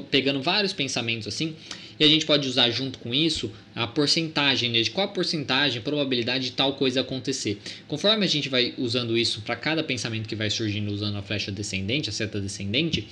pegando 0.09 0.41
vários 0.41 0.73
pensamentos 0.73 1.27
assim 1.27 1.55
e 1.99 2.03
a 2.03 2.07
gente 2.07 2.25
pode 2.25 2.47
usar 2.47 2.69
junto 2.69 2.99
com 2.99 3.13
isso 3.13 3.51
a 3.75 3.85
porcentagem, 3.85 4.69
né, 4.71 4.81
de 4.81 4.91
qual 4.91 5.07
a 5.07 5.11
porcentagem, 5.11 5.79
a 5.79 5.81
probabilidade 5.81 6.45
de 6.45 6.51
tal 6.51 6.73
coisa 6.73 7.01
acontecer. 7.01 7.59
Conforme 7.87 8.25
a 8.25 8.27
gente 8.29 8.49
vai 8.49 8.73
usando 8.77 9.17
isso 9.17 9.41
para 9.41 9.55
cada 9.55 9.83
pensamento 9.83 10.27
que 10.27 10.35
vai 10.35 10.49
surgindo 10.49 10.91
usando 10.91 11.17
a 11.17 11.21
flecha 11.21 11.51
descendente, 11.51 12.09
a 12.09 12.11
seta 12.11 12.41
descendente, 12.41 13.07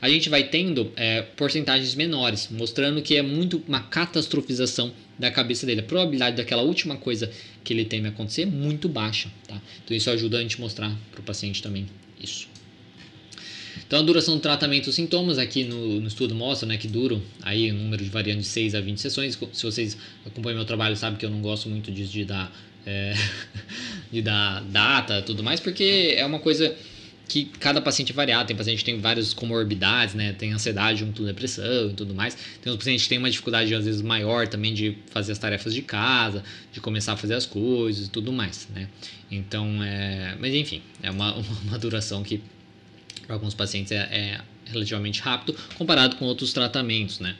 a 0.00 0.08
gente 0.08 0.28
vai 0.28 0.44
tendo 0.44 0.92
é, 0.96 1.22
porcentagens 1.22 1.94
menores, 1.94 2.48
mostrando 2.50 3.00
que 3.00 3.16
é 3.16 3.22
muito 3.22 3.62
uma 3.66 3.80
catastrofização 3.80 4.92
da 5.18 5.30
cabeça 5.30 5.64
dele. 5.64 5.80
A 5.80 5.84
probabilidade 5.84 6.36
daquela 6.36 6.62
última 6.62 6.96
coisa 6.96 7.30
que 7.64 7.72
ele 7.72 7.84
teme 7.84 8.08
acontecer 8.08 8.42
é 8.42 8.46
muito 8.46 8.88
baixa. 8.88 9.30
Tá? 9.48 9.60
Então 9.82 9.96
isso 9.96 10.10
ajuda 10.10 10.38
a 10.38 10.42
gente 10.42 10.60
mostrar 10.60 10.94
para 11.10 11.20
o 11.20 11.24
paciente 11.24 11.62
também 11.62 11.86
isso. 12.22 12.55
Então 13.86 14.00
a 14.00 14.02
duração 14.02 14.34
do 14.34 14.40
tratamento, 14.40 14.88
os 14.88 14.94
sintomas 14.94 15.38
aqui 15.38 15.64
no, 15.64 16.00
no, 16.00 16.08
estudo 16.08 16.34
mostra 16.34 16.68
né, 16.68 16.76
que 16.76 16.88
duram 16.88 17.22
aí 17.42 17.70
um 17.70 17.76
número 17.76 18.02
de 18.02 18.10
variando 18.10 18.40
de 18.40 18.46
6 18.46 18.74
a 18.74 18.80
20 18.80 19.00
sessões. 19.00 19.38
Se 19.52 19.62
vocês 19.62 19.96
acompanham 20.24 20.56
meu 20.56 20.66
trabalho, 20.66 20.96
sabem 20.96 21.18
que 21.18 21.24
eu 21.24 21.30
não 21.30 21.40
gosto 21.40 21.68
muito 21.68 21.90
disso 21.92 22.12
de 22.12 22.24
dar, 22.24 22.52
é, 22.84 23.14
de 24.10 24.20
dar 24.22 24.62
data 24.64 25.22
tudo 25.22 25.42
mais, 25.42 25.60
porque 25.60 26.14
é 26.16 26.26
uma 26.26 26.40
coisa 26.40 26.74
que 27.28 27.44
cada 27.44 27.80
paciente 27.80 28.12
é 28.12 28.14
variado. 28.14 28.46
Tem 28.46 28.56
paciente 28.56 28.78
que 28.78 28.84
tem 28.84 29.00
várias 29.00 29.32
comorbidades, 29.32 30.14
né? 30.14 30.32
Tem 30.32 30.52
ansiedade 30.52 31.00
junto 31.00 31.22
com 31.22 31.26
depressão 31.26 31.90
e 31.90 31.92
tudo 31.92 32.14
mais. 32.14 32.36
Tem 32.62 32.72
uns 32.72 32.76
pacientes 32.76 33.04
que 33.04 33.08
têm 33.08 33.18
uma 33.18 33.30
dificuldade, 33.30 33.74
às 33.74 33.84
vezes, 33.84 34.02
maior 34.02 34.46
também 34.48 34.72
de 34.72 34.98
fazer 35.10 35.32
as 35.32 35.38
tarefas 35.38 35.74
de 35.74 35.82
casa, 35.82 36.42
de 36.72 36.80
começar 36.80 37.14
a 37.14 37.16
fazer 37.16 37.34
as 37.34 37.46
coisas 37.46 38.06
e 38.06 38.10
tudo 38.10 38.32
mais, 38.32 38.68
né? 38.74 38.88
Então, 39.30 39.82
é... 39.82 40.36
Mas, 40.38 40.54
enfim, 40.54 40.82
é 41.02 41.10
uma, 41.10 41.34
uma 41.66 41.78
duração 41.78 42.22
que 42.22 42.40
para 43.26 43.36
alguns 43.36 43.54
pacientes 43.54 43.92
é, 43.92 43.96
é 43.96 44.40
relativamente 44.66 45.20
rápido 45.20 45.56
comparado 45.76 46.16
com 46.16 46.24
outros 46.24 46.52
tratamentos, 46.52 47.20
né? 47.20 47.36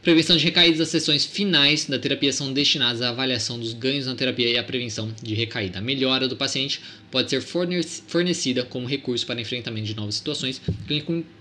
Prevenção 0.00 0.36
de 0.36 0.44
recaídas, 0.44 0.80
as 0.80 0.88
sessões 0.88 1.26
finais 1.26 1.86
da 1.86 1.98
terapia 1.98 2.32
são 2.32 2.52
destinadas 2.52 3.02
à 3.02 3.08
avaliação 3.08 3.58
dos 3.58 3.74
ganhos 3.74 4.06
na 4.06 4.14
terapia 4.14 4.48
e 4.48 4.56
à 4.56 4.62
prevenção 4.62 5.12
de 5.20 5.34
recaída. 5.34 5.80
A 5.80 5.82
melhora 5.82 6.28
do 6.28 6.36
paciente 6.36 6.80
pode 7.10 7.28
ser 7.28 7.42
fornecida 7.42 8.62
como 8.64 8.86
recurso 8.86 9.26
para 9.26 9.40
enfrentamento 9.40 9.86
de 9.86 9.96
novas 9.96 10.14
situações, 10.14 10.62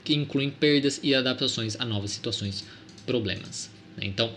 que 0.03 0.15
incluem 0.15 0.49
perdas 0.49 0.99
e 1.03 1.13
adaptações 1.13 1.79
a 1.79 1.85
novas 1.85 2.11
situações, 2.11 2.65
problemas. 3.05 3.69
Então, 4.01 4.33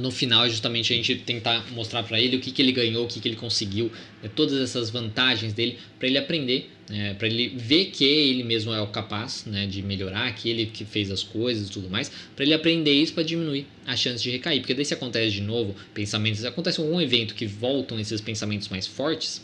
no 0.00 0.10
final, 0.10 0.48
justamente 0.48 0.92
a 0.92 0.96
gente 0.96 1.14
tentar 1.16 1.64
mostrar 1.72 2.02
para 2.02 2.20
ele 2.20 2.36
o 2.36 2.40
que, 2.40 2.50
que 2.50 2.60
ele 2.60 2.72
ganhou, 2.72 3.04
o 3.04 3.08
que, 3.08 3.20
que 3.20 3.28
ele 3.28 3.36
conseguiu, 3.36 3.90
né, 4.22 4.30
todas 4.34 4.60
essas 4.60 4.90
vantagens 4.90 5.52
dele, 5.52 5.78
para 5.98 6.08
ele 6.08 6.18
aprender, 6.18 6.70
né, 6.88 7.14
para 7.14 7.28
ele 7.28 7.48
ver 7.56 7.86
que 7.86 8.04
ele 8.04 8.42
mesmo 8.42 8.72
é 8.72 8.80
o 8.80 8.88
capaz 8.88 9.44
né, 9.46 9.66
de 9.66 9.82
melhorar, 9.82 10.34
que 10.34 10.48
ele 10.48 10.66
que 10.66 10.84
fez 10.84 11.10
as 11.10 11.22
coisas 11.22 11.68
e 11.68 11.70
tudo 11.70 11.88
mais, 11.88 12.10
para 12.34 12.44
ele 12.44 12.54
aprender 12.54 12.92
isso 12.92 13.12
para 13.12 13.22
diminuir 13.22 13.66
a 13.86 13.96
chance 13.96 14.22
de 14.22 14.30
recair. 14.30 14.60
Porque 14.60 14.74
daí 14.74 14.84
se 14.84 14.94
acontece 14.94 15.30
de 15.30 15.42
novo 15.42 15.74
pensamentos, 15.92 16.44
acontece 16.44 16.80
algum 16.80 17.00
evento 17.00 17.34
que 17.34 17.46
voltam 17.46 17.98
esses 18.00 18.20
pensamentos 18.20 18.68
mais 18.68 18.86
fortes, 18.86 19.42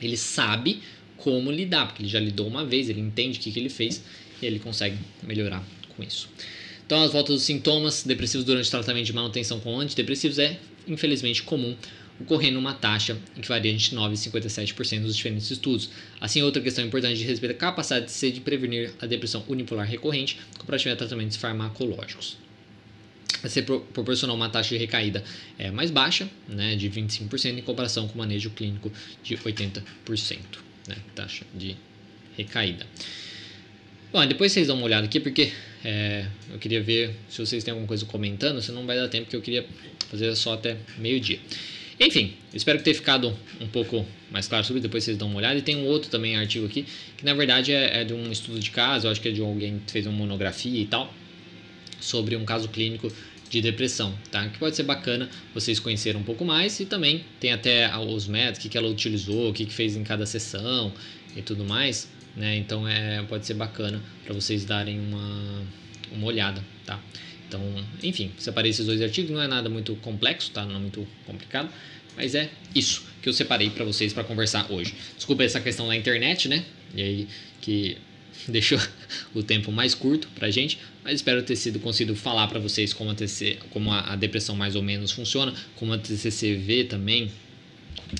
ele 0.00 0.16
sabe 0.16 0.80
como 1.16 1.50
lidar, 1.50 1.86
porque 1.86 2.02
ele 2.02 2.08
já 2.08 2.20
lidou 2.20 2.46
uma 2.46 2.64
vez, 2.64 2.88
ele 2.88 3.00
entende 3.00 3.38
o 3.38 3.42
que, 3.42 3.50
que 3.50 3.58
ele 3.58 3.68
fez 3.68 4.02
e 4.40 4.46
ele 4.46 4.58
consegue 4.58 4.96
melhorar 5.22 5.62
com 5.94 6.02
isso. 6.02 6.28
Então, 6.88 7.02
as 7.02 7.12
voltas 7.12 7.34
dos 7.34 7.44
sintomas 7.44 8.02
depressivos 8.02 8.46
durante 8.46 8.66
o 8.66 8.70
tratamento 8.70 9.04
de 9.04 9.12
manutenção 9.12 9.60
com 9.60 9.78
antidepressivos 9.78 10.38
é, 10.38 10.58
infelizmente, 10.86 11.42
comum, 11.42 11.76
ocorrendo 12.18 12.58
uma 12.58 12.72
taxa 12.72 13.14
que 13.38 13.46
varia 13.46 13.70
entre 13.70 13.94
9% 13.94 14.14
e 14.14 14.30
57% 14.30 15.00
nos 15.00 15.14
diferentes 15.14 15.50
estudos. 15.50 15.90
Assim, 16.18 16.40
outra 16.40 16.62
questão 16.62 16.82
importante 16.82 17.18
de 17.18 17.24
respeito 17.24 17.52
à 17.52 17.58
capacidade 17.58 18.06
de 18.06 18.12
ser 18.12 18.32
de 18.32 18.40
prevenir 18.40 18.90
a 19.02 19.04
depressão 19.04 19.44
unipolar 19.48 19.86
recorrente 19.86 20.38
comparativo 20.58 20.94
a 20.94 20.96
tratamentos 20.96 21.36
farmacológicos. 21.36 22.38
Você 23.42 23.60
proporcionar 23.60 24.34
uma 24.34 24.48
taxa 24.48 24.70
de 24.70 24.78
recaída 24.78 25.22
é, 25.58 25.70
mais 25.70 25.90
baixa, 25.90 26.26
né, 26.48 26.74
de 26.74 26.88
25%, 26.88 27.58
em 27.58 27.60
comparação 27.60 28.08
com 28.08 28.14
o 28.14 28.18
manejo 28.18 28.48
clínico 28.48 28.90
de 29.22 29.36
80%, 29.36 29.82
né, 30.88 30.96
taxa 31.14 31.44
de 31.54 31.76
recaída. 32.34 32.86
Bom, 34.10 34.24
depois 34.24 34.52
vocês 34.52 34.66
dão 34.66 34.76
uma 34.76 34.86
olhada 34.86 35.04
aqui, 35.04 35.20
porque 35.20 35.52
é, 35.84 36.24
eu 36.50 36.58
queria 36.58 36.82
ver 36.82 37.14
se 37.28 37.44
vocês 37.44 37.62
têm 37.62 37.72
alguma 37.72 37.86
coisa 37.86 38.06
comentando, 38.06 38.62
senão 38.62 38.80
não 38.80 38.86
vai 38.86 38.96
dar 38.96 39.06
tempo, 39.08 39.24
porque 39.24 39.36
eu 39.36 39.42
queria 39.42 39.66
fazer 40.10 40.34
só 40.34 40.54
até 40.54 40.78
meio-dia. 40.96 41.38
Enfim, 42.00 42.32
espero 42.54 42.78
que 42.78 42.84
tenha 42.84 42.94
ficado 42.94 43.36
um 43.60 43.66
pouco 43.66 44.06
mais 44.30 44.48
claro 44.48 44.64
sobre, 44.64 44.80
depois 44.80 45.04
vocês 45.04 45.18
dão 45.18 45.28
uma 45.28 45.36
olhada. 45.36 45.58
E 45.58 45.62
tem 45.62 45.76
um 45.76 45.84
outro 45.84 46.08
também 46.08 46.36
artigo 46.36 46.64
aqui, 46.64 46.86
que 47.18 47.24
na 47.24 47.34
verdade 47.34 47.70
é, 47.70 48.00
é 48.00 48.04
de 48.04 48.14
um 48.14 48.32
estudo 48.32 48.58
de 48.58 48.70
caso, 48.70 49.06
eu 49.06 49.10
acho 49.10 49.20
que 49.20 49.28
é 49.28 49.32
de 49.32 49.42
alguém 49.42 49.78
que 49.84 49.92
fez 49.92 50.06
uma 50.06 50.16
monografia 50.16 50.80
e 50.80 50.86
tal, 50.86 51.12
sobre 52.00 52.34
um 52.34 52.46
caso 52.46 52.68
clínico 52.68 53.12
de 53.50 53.60
depressão, 53.60 54.16
tá? 54.30 54.48
Que 54.48 54.58
pode 54.58 54.74
ser 54.74 54.84
bacana 54.84 55.28
vocês 55.52 55.78
conhecerem 55.78 56.18
um 56.18 56.24
pouco 56.24 56.46
mais 56.46 56.80
e 56.80 56.86
também 56.86 57.24
tem 57.38 57.52
até 57.52 57.94
os 57.98 58.26
métodos, 58.26 58.60
que, 58.60 58.70
que 58.70 58.78
ela 58.78 58.88
utilizou, 58.88 59.50
o 59.50 59.52
que 59.52 59.66
fez 59.66 59.96
em 59.96 60.02
cada 60.02 60.24
sessão 60.24 60.92
e 61.36 61.42
tudo 61.42 61.62
mais. 61.62 62.08
Né? 62.38 62.56
Então 62.56 62.86
é, 62.86 63.22
pode 63.24 63.44
ser 63.44 63.54
bacana 63.54 64.00
para 64.24 64.32
vocês 64.32 64.64
darem 64.64 65.00
uma, 65.00 65.62
uma 66.12 66.26
olhada, 66.26 66.64
tá? 66.86 67.02
Então, 67.48 67.60
enfim, 68.02 68.30
separei 68.38 68.70
esses 68.70 68.86
dois 68.86 69.02
artigos, 69.02 69.30
não 69.30 69.42
é 69.42 69.48
nada 69.48 69.68
muito 69.68 69.96
complexo, 69.96 70.52
tá? 70.52 70.64
Não 70.64 70.76
é 70.76 70.78
muito 70.78 71.06
complicado, 71.26 71.68
mas 72.16 72.34
é 72.34 72.48
isso 72.74 73.04
que 73.20 73.28
eu 73.28 73.32
separei 73.32 73.70
para 73.70 73.84
vocês 73.84 74.12
para 74.12 74.22
conversar 74.22 74.70
hoje. 74.70 74.94
Desculpa 75.16 75.42
essa 75.42 75.60
questão 75.60 75.88
da 75.88 75.96
internet, 75.96 76.48
né? 76.48 76.64
E 76.94 77.02
aí 77.02 77.28
que 77.60 77.96
deixou 78.46 78.78
o 79.34 79.42
tempo 79.42 79.72
mais 79.72 79.94
curto 79.94 80.28
pra 80.36 80.48
gente, 80.48 80.78
mas 81.02 81.14
espero 81.14 81.42
ter 81.42 81.56
sido 81.56 81.80
conseguido 81.80 82.14
falar 82.14 82.46
para 82.46 82.60
vocês 82.60 82.92
como 82.92 83.10
a, 83.10 83.14
TC, 83.14 83.58
como 83.70 83.90
a, 83.90 84.12
a, 84.12 84.16
depressão 84.16 84.54
mais 84.54 84.76
ou 84.76 84.82
menos 84.82 85.10
funciona, 85.10 85.52
como 85.74 85.92
a 85.92 85.98
TCC 85.98 86.54
vê 86.54 86.84
também 86.84 87.32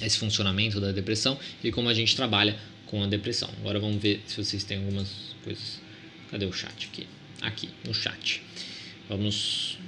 esse 0.02 0.18
funcionamento 0.18 0.80
da 0.80 0.90
depressão 0.90 1.38
e 1.62 1.70
como 1.70 1.88
a 1.88 1.94
gente 1.94 2.16
trabalha 2.16 2.56
com 2.88 3.02
a 3.02 3.06
depressão. 3.06 3.50
Agora 3.60 3.78
vamos 3.78 4.02
ver 4.02 4.22
se 4.26 4.42
vocês 4.42 4.64
têm 4.64 4.78
algumas 4.78 5.34
coisas. 5.44 5.80
Cadê 6.30 6.44
o 6.44 6.52
chat 6.52 6.88
aqui? 6.92 7.06
Aqui, 7.40 7.70
no 7.86 7.94
chat. 7.94 8.42
Vamos 9.08 9.78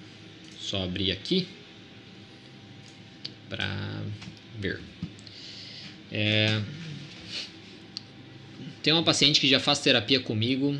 só 0.59 0.85
abrir 0.85 1.11
aqui 1.11 1.49
para 3.49 4.03
ver. 4.59 4.81
É... 6.13 6.63
Tem 8.83 8.93
uma 8.93 9.03
paciente 9.03 9.41
que 9.41 9.49
já 9.49 9.61
faz 9.61 9.81
terapia 9.81 10.21
comigo. 10.21 10.79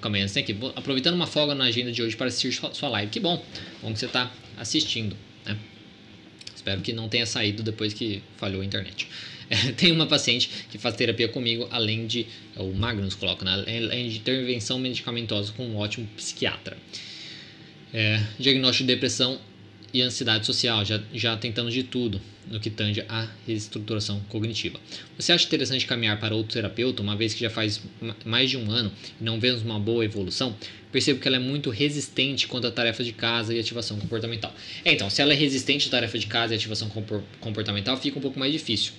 Calma 0.00 0.18
aí, 0.18 0.22
aqui. 0.22 0.56
Aproveitando 0.76 1.14
uma 1.14 1.26
folga 1.26 1.54
na 1.54 1.64
agenda 1.64 1.90
de 1.90 2.02
hoje 2.02 2.14
para 2.14 2.26
assistir 2.26 2.52
sua 2.52 2.88
live. 2.90 3.10
Que 3.10 3.18
bom, 3.18 3.44
bom 3.80 3.92
que 3.92 3.98
você 3.98 4.06
está 4.06 4.30
assistindo. 4.56 5.16
Né? 5.44 5.58
Espero 6.54 6.80
que 6.80 6.92
não 6.92 7.08
tenha 7.08 7.26
saído 7.26 7.62
depois 7.62 7.92
que 7.92 8.22
falhou 8.36 8.62
a 8.62 8.64
internet. 8.64 9.08
tem 9.76 9.92
uma 9.92 10.06
paciente 10.06 10.48
que 10.70 10.78
faz 10.78 10.96
terapia 10.96 11.28
comigo, 11.28 11.68
além 11.70 12.06
de. 12.06 12.26
O 12.56 12.72
Magnus 12.72 13.14
coloca, 13.14 13.44
né? 13.44 13.52
além 13.52 14.08
de 14.08 14.18
intervenção 14.18 14.78
medicamentosa 14.78 15.52
com 15.52 15.66
um 15.66 15.76
ótimo 15.76 16.06
psiquiatra. 16.16 16.76
É, 17.92 18.22
diagnóstico 18.38 18.86
de 18.86 18.94
depressão 18.94 19.38
e 19.92 20.00
ansiedade 20.00 20.46
social, 20.46 20.82
já, 20.84 21.00
já 21.12 21.36
tentando 21.36 21.70
de 21.70 21.82
tudo 21.82 22.18
no 22.50 22.58
que 22.58 22.70
tange 22.70 23.04
a 23.06 23.28
reestruturação 23.46 24.20
cognitiva. 24.30 24.80
Você 25.18 25.32
acha 25.32 25.44
interessante 25.44 25.86
caminhar 25.86 26.18
para 26.18 26.34
outro 26.34 26.54
terapeuta, 26.54 27.02
uma 27.02 27.14
vez 27.14 27.34
que 27.34 27.40
já 27.40 27.50
faz 27.50 27.82
mais 28.24 28.48
de 28.48 28.56
um 28.56 28.70
ano 28.70 28.90
e 29.20 29.24
não 29.24 29.38
vemos 29.38 29.62
uma 29.62 29.78
boa 29.78 30.02
evolução? 30.02 30.56
Percebo 30.90 31.20
que 31.20 31.28
ela 31.28 31.36
é 31.36 31.40
muito 31.40 31.68
resistente 31.68 32.48
quanto 32.48 32.66
à 32.66 32.70
tarefa 32.70 33.04
de 33.04 33.12
casa 33.12 33.54
e 33.54 33.60
ativação 33.60 33.98
comportamental. 33.98 34.54
É, 34.82 34.92
então, 34.92 35.10
se 35.10 35.20
ela 35.20 35.34
é 35.34 35.36
resistente 35.36 35.88
à 35.88 35.90
tarefa 35.90 36.18
de 36.18 36.26
casa 36.26 36.54
e 36.54 36.56
ativação 36.56 36.90
comportamental, 37.40 37.96
fica 37.98 38.18
um 38.18 38.22
pouco 38.22 38.38
mais 38.38 38.52
difícil 38.52 38.92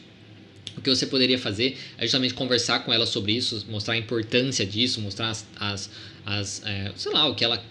o 0.78 0.82
que 0.82 0.90
você 0.90 1.06
poderia 1.06 1.38
fazer 1.38 1.78
é 1.98 2.04
justamente 2.04 2.34
conversar 2.34 2.80
com 2.80 2.92
ela 2.92 3.06
sobre 3.06 3.34
isso, 3.34 3.66
mostrar 3.70 3.94
a 3.94 3.98
importância 3.98 4.66
disso, 4.66 5.02
mostrar 5.02 5.30
as, 5.30 5.48
as, 5.60 5.92
as 6.26 6.66
é, 6.66 6.92
sei 6.96 7.12
lá, 7.12 7.28
o 7.28 7.36
que 7.36 7.44
ela 7.44 7.64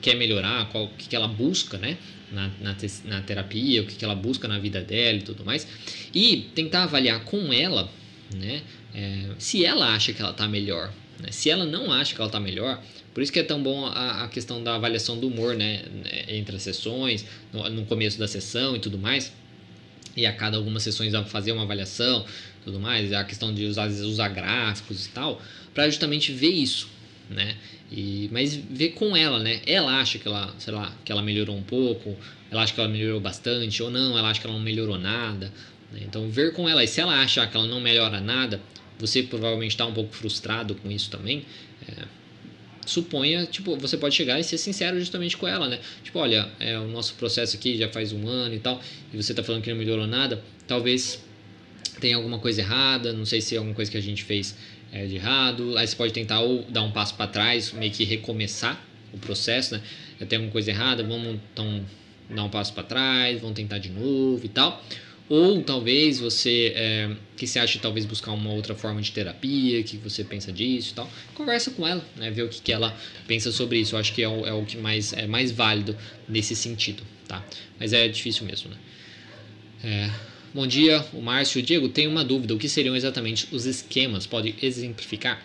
quer 0.00 0.14
melhorar, 0.16 0.68
qual, 0.70 0.84
o 0.84 0.88
que 0.88 1.14
ela 1.14 1.28
busca, 1.28 1.78
né? 1.78 1.96
Na, 2.32 2.48
na, 2.60 2.76
na 3.06 3.20
terapia, 3.22 3.82
o 3.82 3.86
que 3.86 4.04
ela 4.04 4.14
busca 4.14 4.46
na 4.46 4.58
vida 4.58 4.80
dela 4.80 5.18
e 5.18 5.22
tudo 5.22 5.44
mais. 5.44 5.66
E 6.14 6.48
tentar 6.54 6.84
avaliar 6.84 7.24
com 7.24 7.52
ela, 7.52 7.90
né? 8.34 8.62
É, 8.94 9.30
se 9.38 9.64
ela 9.64 9.94
acha 9.94 10.12
que 10.12 10.20
ela 10.20 10.30
está 10.30 10.46
melhor. 10.46 10.92
Né? 11.18 11.30
Se 11.32 11.50
ela 11.50 11.64
não 11.64 11.92
acha 11.92 12.14
que 12.14 12.20
ela 12.20 12.28
está 12.28 12.38
melhor, 12.38 12.80
por 13.12 13.22
isso 13.22 13.32
que 13.32 13.38
é 13.38 13.42
tão 13.42 13.62
bom 13.62 13.84
a, 13.86 14.24
a, 14.24 14.28
questão 14.28 14.62
da 14.62 14.76
avaliação 14.76 15.18
do 15.18 15.26
humor, 15.26 15.54
né? 15.54 15.82
Entre 16.28 16.54
as 16.54 16.62
sessões, 16.62 17.24
no, 17.52 17.68
no 17.68 17.84
começo 17.84 18.18
da 18.18 18.28
sessão 18.28 18.76
e 18.76 18.78
tudo 18.78 18.96
mais. 18.96 19.32
E 20.16 20.26
a 20.26 20.32
cada 20.32 20.56
algumas 20.56 20.82
sessões 20.82 21.12
fazer 21.28 21.52
uma 21.52 21.62
avaliação, 21.62 22.24
tudo 22.64 22.80
mais. 22.80 23.12
A 23.12 23.24
questão 23.24 23.52
de 23.52 23.64
usar, 23.64 23.88
usar 23.88 24.28
gráficos 24.28 25.06
e 25.06 25.08
tal, 25.10 25.40
para 25.74 25.88
justamente 25.88 26.32
ver 26.32 26.50
isso, 26.50 26.88
né? 27.28 27.56
E, 27.90 28.28
mas 28.32 28.54
ver 28.54 28.90
com 28.90 29.16
ela, 29.16 29.38
né? 29.38 29.60
Ela 29.66 30.00
acha 30.00 30.18
que 30.18 30.28
ela, 30.28 30.54
sei 30.58 30.72
lá, 30.72 30.94
que 31.04 31.10
ela 31.10 31.22
melhorou 31.22 31.56
um 31.56 31.62
pouco, 31.62 32.16
ela 32.50 32.62
acha 32.62 32.72
que 32.72 32.80
ela 32.80 32.88
melhorou 32.88 33.20
bastante, 33.20 33.82
ou 33.82 33.90
não, 33.90 34.16
ela 34.16 34.30
acha 34.30 34.40
que 34.40 34.46
ela 34.46 34.56
não 34.56 34.62
melhorou 34.62 34.98
nada. 34.98 35.52
Né? 35.92 36.00
Então, 36.02 36.28
ver 36.28 36.52
com 36.52 36.68
ela. 36.68 36.82
E 36.84 36.86
se 36.86 37.00
ela 37.00 37.20
achar 37.20 37.50
que 37.50 37.56
ela 37.56 37.66
não 37.66 37.80
melhora 37.80 38.20
nada, 38.20 38.60
você 38.98 39.22
provavelmente 39.22 39.72
está 39.72 39.86
um 39.86 39.94
pouco 39.94 40.14
frustrado 40.14 40.74
com 40.74 40.90
isso 40.90 41.10
também. 41.10 41.44
É, 41.88 42.04
suponha, 42.86 43.46
tipo, 43.46 43.76
você 43.76 43.96
pode 43.96 44.14
chegar 44.14 44.38
e 44.38 44.44
ser 44.44 44.58
sincero 44.58 44.98
justamente 44.98 45.36
com 45.36 45.46
ela, 45.46 45.68
né? 45.68 45.80
Tipo, 46.02 46.18
olha, 46.18 46.48
é, 46.58 46.78
o 46.78 46.88
nosso 46.88 47.14
processo 47.14 47.56
aqui 47.56 47.76
já 47.76 47.88
faz 47.88 48.12
um 48.12 48.26
ano 48.28 48.54
e 48.54 48.58
tal, 48.58 48.80
e 49.12 49.16
você 49.16 49.32
está 49.32 49.42
falando 49.42 49.62
que 49.62 49.70
não 49.70 49.76
melhorou 49.76 50.06
nada, 50.06 50.42
talvez 50.66 51.22
tenha 52.00 52.16
alguma 52.16 52.38
coisa 52.38 52.60
errada, 52.60 53.12
não 53.12 53.24
sei 53.24 53.40
se 53.40 53.54
é 53.54 53.58
alguma 53.58 53.74
coisa 53.74 53.90
que 53.90 53.96
a 53.96 54.00
gente 54.00 54.24
fez 54.24 54.56
é, 54.92 55.06
de 55.06 55.16
errado. 55.16 55.76
Aí 55.76 55.86
você 55.86 55.94
pode 55.94 56.12
tentar 56.12 56.40
ou 56.40 56.62
dar 56.64 56.82
um 56.82 56.90
passo 56.90 57.14
para 57.14 57.26
trás, 57.26 57.72
meio 57.72 57.92
que 57.92 58.04
recomeçar 58.04 58.82
o 59.12 59.18
processo, 59.18 59.74
né? 59.74 59.82
Tem 60.28 60.36
alguma 60.36 60.52
coisa 60.52 60.70
errada, 60.70 61.02
vamos 61.02 61.38
então 61.52 61.84
dar 62.28 62.44
um 62.44 62.48
passo 62.48 62.72
para 62.72 62.82
trás, 62.82 63.40
vamos 63.40 63.56
tentar 63.56 63.78
de 63.78 63.90
novo 63.90 64.40
e 64.44 64.48
tal. 64.48 64.84
Ou 65.28 65.62
talvez 65.62 66.18
você 66.18 66.72
é, 66.74 67.10
que 67.36 67.46
você 67.46 67.60
acha 67.60 67.78
talvez 67.78 68.04
buscar 68.04 68.32
uma 68.32 68.52
outra 68.52 68.74
forma 68.74 69.00
de 69.00 69.12
terapia, 69.12 69.82
que 69.82 69.96
você 69.96 70.24
pensa 70.24 70.52
disso 70.52 70.90
e 70.90 70.94
tal, 70.94 71.10
conversa 71.34 71.70
com 71.70 71.86
ela, 71.86 72.04
né? 72.16 72.30
Ver 72.30 72.42
o 72.42 72.48
que, 72.48 72.60
que 72.60 72.72
ela 72.72 72.96
pensa 73.28 73.52
sobre 73.52 73.78
isso. 73.78 73.94
Eu 73.94 74.00
acho 74.00 74.12
que 74.12 74.22
é 74.22 74.28
o, 74.28 74.44
é 74.44 74.52
o 74.52 74.64
que 74.64 74.76
mais 74.76 75.12
é 75.12 75.26
mais 75.26 75.52
válido 75.52 75.96
nesse 76.28 76.56
sentido, 76.56 77.02
tá? 77.28 77.44
Mas 77.78 77.92
é 77.92 78.08
difícil 78.08 78.44
mesmo, 78.44 78.70
né? 78.70 78.76
É, 79.82 80.10
Bom 80.52 80.66
dia, 80.66 81.06
o 81.12 81.22
Márcio. 81.22 81.62
Diego, 81.62 81.88
tenho 81.88 82.10
uma 82.10 82.24
dúvida. 82.24 82.52
O 82.52 82.58
que 82.58 82.68
seriam 82.68 82.96
exatamente 82.96 83.46
os 83.52 83.66
esquemas? 83.66 84.26
Pode 84.26 84.56
exemplificar? 84.60 85.40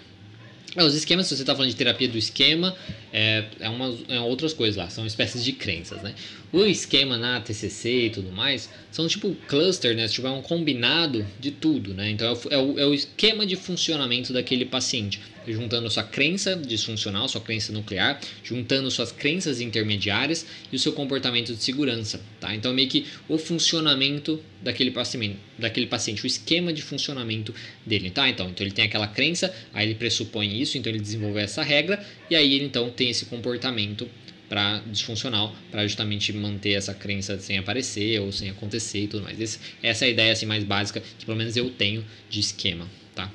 É, 0.75 0.83
os 0.83 0.95
esquemas, 0.95 1.27
se 1.27 1.35
você 1.35 1.43
está 1.43 1.53
falando 1.53 1.69
de 1.69 1.75
terapia 1.75 2.07
do 2.07 2.17
esquema, 2.17 2.75
é, 3.13 3.45
é, 3.59 3.69
uma, 3.69 3.95
é 4.09 4.19
outras 4.19 4.51
coisas 4.51 4.75
lá, 4.75 4.89
são 4.89 5.05
espécies 5.05 5.43
de 5.43 5.53
crenças, 5.53 6.01
né? 6.01 6.15
O 6.55 6.65
esquema 6.65 7.17
na 7.17 7.41
TCC 7.41 8.05
e 8.05 8.09
tudo 8.09 8.31
mais 8.31 8.69
são 8.89 9.05
tipo 9.09 9.35
cluster, 9.45 9.93
né? 9.93 10.07
Tipo, 10.07 10.27
é 10.27 10.31
um 10.31 10.41
combinado 10.41 11.27
de 11.37 11.51
tudo, 11.51 11.93
né? 11.93 12.09
Então 12.09 12.29
é 12.49 12.57
o, 12.57 12.79
é 12.79 12.85
o 12.87 12.93
é 12.93 12.95
esquema 12.95 13.45
de 13.45 13.57
funcionamento 13.57 14.31
daquele 14.31 14.63
paciente 14.63 15.19
juntando 15.45 15.89
sua 15.89 16.03
crença 16.03 16.55
disfuncional, 16.55 17.27
sua 17.27 17.41
crença 17.41 17.73
nuclear, 17.73 18.21
juntando 18.41 18.89
suas 18.89 19.11
crenças 19.11 19.59
intermediárias 19.59 20.45
e 20.71 20.77
o 20.77 20.79
seu 20.79 20.93
comportamento 20.93 21.53
de 21.53 21.61
segurança, 21.61 22.21
tá? 22.39 22.55
Então 22.55 22.73
meio 22.73 22.87
que 22.87 23.05
o 23.27 23.37
funcionamento 23.37 24.41
daquele 24.61 24.91
paciente, 24.91 25.37
daquele 25.59 25.87
paciente, 25.87 26.23
o 26.23 26.27
esquema 26.27 26.71
de 26.71 26.81
funcionamento 26.81 27.53
dele, 27.85 28.09
tá? 28.09 28.29
Então, 28.29 28.49
então 28.49 28.65
ele 28.65 28.73
tem 28.73 28.85
aquela 28.85 29.07
crença, 29.07 29.53
aí 29.73 29.87
ele 29.87 29.95
pressupõe 29.95 30.61
isso, 30.61 30.77
então 30.77 30.89
ele 30.89 31.01
desenvolve 31.01 31.41
essa 31.41 31.61
regra 31.61 32.01
e 32.29 32.35
aí 32.35 32.53
ele 32.53 32.63
então 32.63 32.89
tem 32.89 33.09
esse 33.09 33.25
comportamento 33.25 34.07
para 34.47 34.79
disfuncional, 34.87 35.55
para 35.71 35.83
justamente 35.87 36.31
manter 36.33 36.73
essa 36.73 36.93
crença 36.93 37.37
sem 37.39 37.57
aparecer 37.57 38.19
ou 38.21 38.31
sem 38.31 38.49
acontecer 38.49 39.03
e 39.03 39.07
tudo 39.07 39.23
mais. 39.23 39.39
Esse, 39.39 39.59
essa 39.81 40.05
é 40.05 40.07
a 40.07 40.11
ideia 40.11 40.31
assim 40.33 40.45
mais 40.45 40.63
básica 40.63 41.01
que 41.17 41.25
pelo 41.25 41.37
menos 41.37 41.55
eu 41.57 41.69
tenho 41.69 42.05
de 42.29 42.39
esquema, 42.39 42.87
tá? 43.13 43.31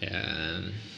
É... 0.00 0.94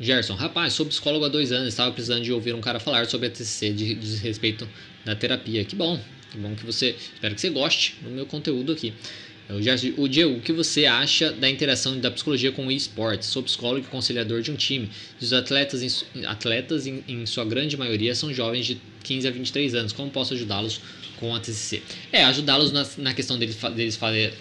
Gerson, 0.00 0.34
rapaz, 0.34 0.72
sou 0.72 0.86
psicólogo 0.86 1.24
há 1.24 1.28
dois 1.28 1.52
anos, 1.52 1.68
estava 1.68 1.92
precisando 1.92 2.22
de 2.22 2.32
ouvir 2.32 2.54
um 2.54 2.60
cara 2.60 2.80
falar 2.80 3.06
sobre 3.06 3.28
a 3.28 3.30
TCC 3.30 3.72
de, 3.72 3.94
de 3.94 4.16
respeito 4.16 4.68
da 5.04 5.14
terapia. 5.14 5.64
Que 5.64 5.76
bom, 5.76 6.00
que 6.32 6.38
bom 6.38 6.54
que 6.54 6.66
você, 6.66 6.96
espero 7.14 7.34
que 7.34 7.40
você 7.40 7.50
goste 7.50 7.96
do 8.02 8.10
meu 8.10 8.26
conteúdo 8.26 8.72
aqui. 8.72 8.92
O, 9.98 10.08
Diego, 10.08 10.36
o 10.36 10.40
que 10.40 10.52
você 10.52 10.86
acha 10.86 11.30
da 11.30 11.50
interação 11.50 11.98
da 12.00 12.10
psicologia 12.10 12.50
com 12.50 12.66
o 12.66 12.72
esportes? 12.72 13.28
Sou 13.28 13.42
psicólogo 13.42 13.86
e 13.86 13.90
conselhador 13.90 14.40
de 14.40 14.50
um 14.50 14.56
time. 14.56 14.88
Os 15.20 15.34
atletas, 15.34 15.82
em, 15.82 16.24
atletas 16.24 16.86
em, 16.86 17.04
em 17.06 17.26
sua 17.26 17.44
grande 17.44 17.76
maioria, 17.76 18.14
são 18.14 18.32
jovens 18.32 18.64
de 18.64 18.80
15 19.02 19.28
a 19.28 19.30
23 19.30 19.74
anos. 19.74 19.92
Como 19.92 20.10
posso 20.10 20.32
ajudá-los 20.32 20.80
com 21.20 21.34
a 21.34 21.40
TCC? 21.40 21.82
É, 22.10 22.24
ajudá-los 22.24 22.72
na, 22.72 22.86
na 22.98 23.12
questão 23.12 23.38
deles, 23.38 23.56
deles 23.76 23.96
fazer 23.96 24.32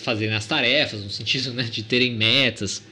fazerem 0.00 0.34
as 0.34 0.46
tarefas, 0.46 1.02
no 1.02 1.10
sentido 1.10 1.52
né, 1.52 1.64
de 1.64 1.82
terem 1.82 2.14
metas, 2.14 2.82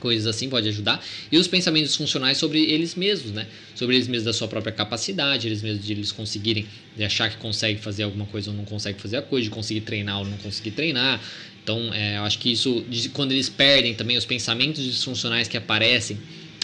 coisas 0.00 0.26
assim 0.26 0.48
pode 0.48 0.68
ajudar. 0.68 1.04
E 1.30 1.38
os 1.38 1.46
pensamentos 1.46 1.94
funcionais 1.94 2.38
sobre 2.38 2.60
eles 2.64 2.94
mesmos, 2.94 3.30
né? 3.30 3.46
Sobre 3.74 3.94
eles 3.94 4.08
mesmos 4.08 4.24
da 4.24 4.32
sua 4.32 4.48
própria 4.48 4.72
capacidade, 4.72 5.46
eles 5.46 5.62
mesmos 5.62 5.86
de 5.86 5.92
eles 5.92 6.10
conseguirem, 6.10 6.66
de 6.96 7.04
achar 7.04 7.30
que 7.30 7.36
consegue 7.36 7.80
fazer 7.80 8.02
alguma 8.02 8.26
coisa 8.26 8.50
ou 8.50 8.56
não 8.56 8.64
consegue 8.64 9.00
fazer 9.00 9.18
a 9.18 9.22
coisa, 9.22 9.44
de 9.44 9.50
conseguir 9.50 9.82
treinar 9.82 10.18
ou 10.18 10.24
não 10.24 10.36
conseguir 10.38 10.72
treinar. 10.72 11.20
Então, 11.62 11.94
é, 11.94 12.16
eu 12.16 12.22
acho 12.22 12.38
que 12.38 12.50
isso, 12.50 12.84
quando 13.12 13.32
eles 13.32 13.48
perdem 13.48 13.94
também 13.94 14.16
os 14.16 14.24
pensamentos 14.24 14.82
disfuncionais 14.82 15.46
que 15.46 15.56
aparecem 15.56 16.18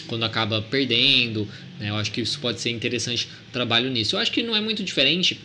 quando 0.07 0.25
acaba 0.25 0.63
perdendo, 0.63 1.47
né? 1.79 1.91
Eu 1.91 1.97
acho 1.97 2.11
que 2.11 2.21
isso 2.21 2.39
pode 2.41 2.61
ser 2.61 2.71
interessante 2.71 3.29
trabalho 3.53 3.91
nisso. 3.91 4.17
Eu 4.17 4.21
acho 4.21 4.33
que 4.33 4.43
não 4.43 4.57
é 4.57 4.61
muito 4.61 4.83
diferente 4.83 5.39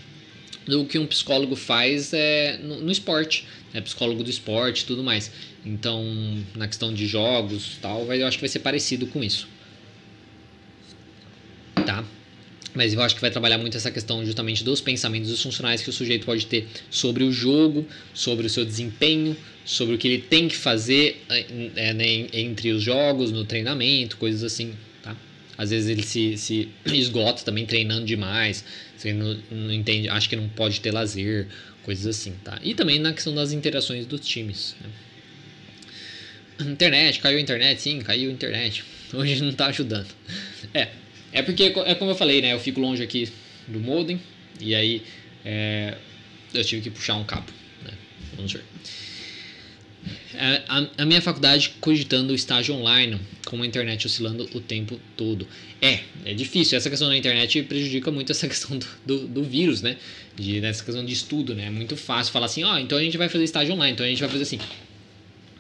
do 0.66 0.86
que 0.86 0.99
um 0.99 1.05
psicólogo 1.05 1.55
faz 1.55 2.14
é, 2.14 2.57
no, 2.62 2.82
no 2.82 2.91
esporte 2.91 3.45
é 3.74 3.80
psicólogo 3.80 4.24
do 4.24 4.30
esporte 4.30 4.82
e 4.82 4.86
tudo 4.86 5.03
mais. 5.03 5.32
Então, 5.66 6.03
na 6.55 6.68
questão 6.68 6.93
de 6.93 7.07
jogos 7.07 7.78
tal, 7.82 8.12
eu 8.14 8.28
acho 8.28 8.38
que 8.38 8.41
vai 8.41 8.49
ser 8.49 8.59
parecido 8.59 9.07
com 9.07 9.24
isso. 9.24 9.47
Tá? 11.86 12.03
Mas 12.74 12.93
eu 12.93 13.01
acho 13.01 13.16
que 13.16 13.22
vai 13.22 13.32
trabalhar 13.32 13.57
muito 13.57 13.76
essa 13.76 13.91
questão 13.91 14.26
justamente 14.26 14.64
dos 14.64 14.80
pensamentos 14.80 15.30
dos 15.30 15.41
funcionais 15.41 15.82
que 15.82 15.89
o 15.89 15.93
sujeito 15.93 16.26
pode 16.26 16.45
ter 16.45 16.68
sobre 16.89 17.24
o 17.24 17.32
jogo, 17.32 17.86
sobre 18.14 18.45
o 18.45 18.49
seu 18.49 18.64
desempenho, 18.64 19.36
sobre 19.66 19.95
o 19.95 19.97
que 19.97 20.07
ele 20.07 20.22
tem 20.22 20.47
que 20.47 20.55
fazer 20.55 21.24
é, 21.76 21.93
né, 21.93 22.28
entre 22.34 22.72
os 22.72 22.82
jogos, 22.82 23.32
no 23.32 23.43
treinamento, 23.43 24.18
coisas 24.18 24.43
assim. 24.43 24.74
Às 25.62 25.70
vezes 25.70 25.89
ele 25.89 26.01
se, 26.01 26.36
se 26.38 26.70
esgota 26.91 27.43
também 27.43 27.68
treinando 27.68 28.03
demais, 28.03 28.66
você 28.97 29.14
não, 29.14 29.38
não 29.51 29.72
entende, 29.72 30.09
acha 30.09 30.28
que 30.28 30.36
não 30.36 30.49
pode 30.49 30.82
ter 30.82 30.91
lazer, 30.91 31.47
coisas 31.84 32.07
assim, 32.07 32.34
tá? 32.43 32.59
E 32.64 32.74
também 32.74 32.97
na 32.97 33.14
questão 33.14 33.36
das 33.36 33.51
interações 33.51 34.07
dos 34.07 34.28
times. 34.28 34.76
Né? 34.82 34.89
Internet, 36.72 37.20
caiu 37.20 37.38
a 37.38 37.41
internet, 37.41 37.80
sim, 37.80 37.99
caiu 37.99 38.32
a 38.32 38.34
internet. 38.34 38.84
Hoje 39.14 39.43
não 39.43 39.53
tá 39.53 39.68
ajudando. 39.68 40.07
É, 40.74 40.88
é 41.32 41.43
porque, 41.43 41.66
é 41.86 41.93
como 41.93 42.09
eu 42.09 42.16
falei, 42.16 42.41
né? 42.41 42.53
Eu 42.53 42.59
fico 42.59 42.80
longe 42.80 43.03
aqui 43.03 43.30
do 43.68 43.80
modem 43.80 44.20
e 44.59 44.74
aí 44.74 45.03
é, 45.45 45.95
eu 46.55 46.66
tive 46.66 46.82
que 46.82 46.89
puxar 46.89 47.18
um 47.18 47.24
cabo, 47.24 47.51
né? 47.84 47.93
Vamos 48.36 48.51
ver. 48.51 48.64
É, 50.34 50.62
a, 50.68 50.88
a, 51.00 51.06
minha 51.06 51.22
faculdade 51.22 51.74
cogitando 51.82 52.32
o 52.32 52.36
estágio 52.36 52.76
online, 52.76 53.20
com 53.46 53.62
a 53.62 53.66
internet 53.66 54.08
oscilando 54.08 54.50
o 54.54 54.60
tempo 54.60 55.00
todo. 55.18 55.48
É, 55.82 56.00
é 56.26 56.34
difícil. 56.34 56.78
Essa 56.78 56.90
questão 56.90 57.08
da 57.10 57.18
internet 57.18 57.62
prejudica 57.64 58.12
muito 58.12 58.32
essa 58.32 58.48
questão 58.50 58.78
do, 58.78 58.88
do, 59.06 59.28
do 59.28 59.44
vírus, 59.44 59.82
né? 59.82 59.98
De, 60.36 60.62
nessa 60.62 60.84
questão 60.84 61.04
de 61.04 61.14
estudo, 61.14 61.54
né? 61.54 61.66
É 61.66 61.70
muito 61.70 61.98
fácil 61.98 62.32
falar 62.32 62.46
assim, 62.46 62.64
ó, 62.64 62.76
oh, 62.76 62.78
então 62.80 62.98
a 62.98 63.04
gente 63.04 63.18
vai 63.18 63.30
fazer 63.30 63.44
estágio 63.44 63.74
online, 63.74 63.94
então 63.94 64.06
a 64.06 64.10
gente 64.10 64.20
vai 64.20 64.30
fazer 64.30 64.44
assim. 64.44 64.60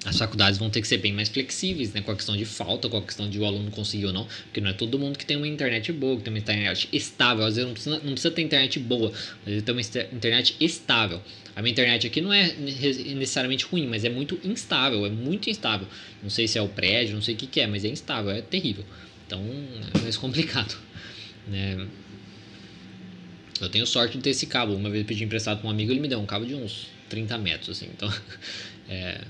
As 0.03 0.17
faculdades 0.17 0.57
vão 0.57 0.67
ter 0.67 0.81
que 0.81 0.87
ser 0.87 0.97
bem 0.97 1.13
mais 1.13 1.29
flexíveis, 1.29 1.93
né? 1.93 2.01
Com 2.01 2.11
a 2.11 2.15
questão 2.15 2.35
de 2.35 2.43
falta, 2.43 2.89
com 2.89 2.97
a 2.97 3.01
questão 3.03 3.29
de 3.29 3.37
o 3.37 3.45
aluno 3.45 3.69
conseguir 3.69 4.07
ou 4.07 4.13
não. 4.13 4.25
Porque 4.45 4.59
não 4.59 4.71
é 4.71 4.73
todo 4.73 4.97
mundo 4.97 5.17
que 5.17 5.25
tem 5.25 5.37
uma 5.37 5.47
internet 5.47 5.91
boa, 5.91 6.17
que 6.17 6.23
tem 6.23 6.33
uma 6.33 6.39
internet 6.39 6.89
estável. 6.91 7.45
Às 7.45 7.55
vezes 7.55 7.67
não 7.67 7.73
precisa, 7.73 7.95
não 7.97 8.11
precisa 8.13 8.31
ter 8.31 8.41
internet 8.41 8.79
boa, 8.79 9.13
mas 9.45 9.63
tem 9.89 10.03
uma 10.03 10.11
internet 10.11 10.55
estável. 10.59 11.21
A 11.55 11.61
minha 11.61 11.71
internet 11.71 12.07
aqui 12.07 12.19
não 12.19 12.33
é 12.33 12.51
necessariamente 12.53 13.65
ruim, 13.65 13.85
mas 13.85 14.03
é 14.03 14.09
muito 14.09 14.39
instável, 14.43 15.05
é 15.05 15.09
muito 15.09 15.49
instável. 15.51 15.87
Não 16.23 16.31
sei 16.31 16.47
se 16.47 16.57
é 16.57 16.61
o 16.61 16.67
prédio, 16.67 17.13
não 17.13 17.21
sei 17.21 17.35
o 17.35 17.37
que, 17.37 17.45
que 17.45 17.59
é, 17.59 17.67
mas 17.67 17.85
é 17.85 17.89
instável, 17.89 18.31
é 18.31 18.41
terrível. 18.41 18.83
Então 19.27 19.43
é 19.93 19.99
mais 19.99 20.17
complicado. 20.17 20.75
Né? 21.47 21.85
Eu 23.59 23.69
tenho 23.69 23.85
sorte 23.85 24.17
de 24.17 24.23
ter 24.23 24.31
esse 24.31 24.47
cabo. 24.47 24.73
Uma 24.73 24.89
vez 24.89 25.03
eu 25.03 25.07
pedi 25.07 25.23
emprestado 25.23 25.59
para 25.59 25.67
um 25.67 25.71
amigo, 25.71 25.91
ele 25.91 25.99
me 25.99 26.07
deu 26.07 26.19
um 26.19 26.25
cabo 26.25 26.45
de 26.45 26.55
uns 26.55 26.87
30 27.11 27.37
metros, 27.37 27.77
assim. 27.77 27.89
Então 27.93 28.11
é 28.89 29.21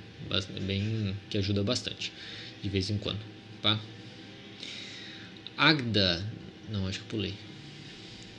bem 0.62 1.18
que 1.30 1.38
ajuda 1.38 1.64
bastante 1.64 2.14
de 2.62 2.70
vez 2.70 2.92
em 2.92 2.98
quando, 2.98 3.20
tá? 3.62 3.80
Agda, 5.58 6.24
não, 6.70 6.88
acho 6.88 7.00
que 7.00 7.06
pulei. 7.06 7.34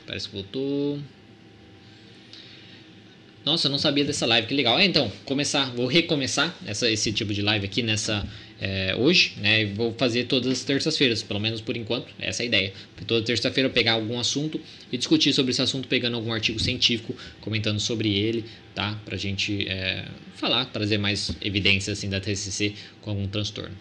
Parece 0.07 0.29
que 0.29 0.35
voltou. 0.35 1.01
Nossa, 3.45 3.67
eu 3.67 3.71
não 3.73 3.79
sabia 3.79 4.05
dessa 4.05 4.25
live, 4.27 4.47
que 4.47 4.55
legal. 4.55 4.79
É, 4.79 4.85
então, 4.85 5.11
começar, 5.25 5.67
vou 5.71 5.87
recomeçar 5.87 6.57
essa, 6.65 6.89
esse 6.89 7.13
tipo 7.13 7.35
de 7.35 7.43
live 7.43 7.67
aqui 7.67 7.83
nessa 7.83 8.25
é, 8.65 8.95
hoje, 8.95 9.33
né? 9.39 9.65
Vou 9.65 9.93
fazer 9.95 10.25
todas 10.27 10.53
as 10.53 10.63
terças-feiras, 10.63 11.21
pelo 11.21 11.41
menos 11.41 11.61
por 11.61 11.77
enquanto, 11.77 12.07
essa 12.21 12.43
é 12.43 12.45
a 12.45 12.47
ideia. 12.47 12.73
Toda 13.09 13.27
terça-feira 13.27 13.69
eu 13.69 13.73
pegar 13.73 13.95
algum 13.95 14.21
assunto 14.21 14.61
e 14.93 14.97
discutir 14.97 15.33
sobre 15.33 15.51
esse 15.51 15.61
assunto, 15.61 15.89
pegando 15.89 16.15
algum 16.15 16.33
artigo 16.33 16.61
científico, 16.61 17.13
comentando 17.41 17.81
sobre 17.81 18.17
ele, 18.17 18.45
tá? 18.73 18.97
Pra 19.05 19.17
gente 19.17 19.67
é, 19.69 20.05
falar, 20.37 20.67
trazer 20.67 20.97
mais 20.97 21.33
evidências 21.43 21.99
assim 21.99 22.09
da 22.09 22.21
TCC 22.21 22.75
com 23.01 23.11
algum 23.11 23.27
transtorno. 23.27 23.77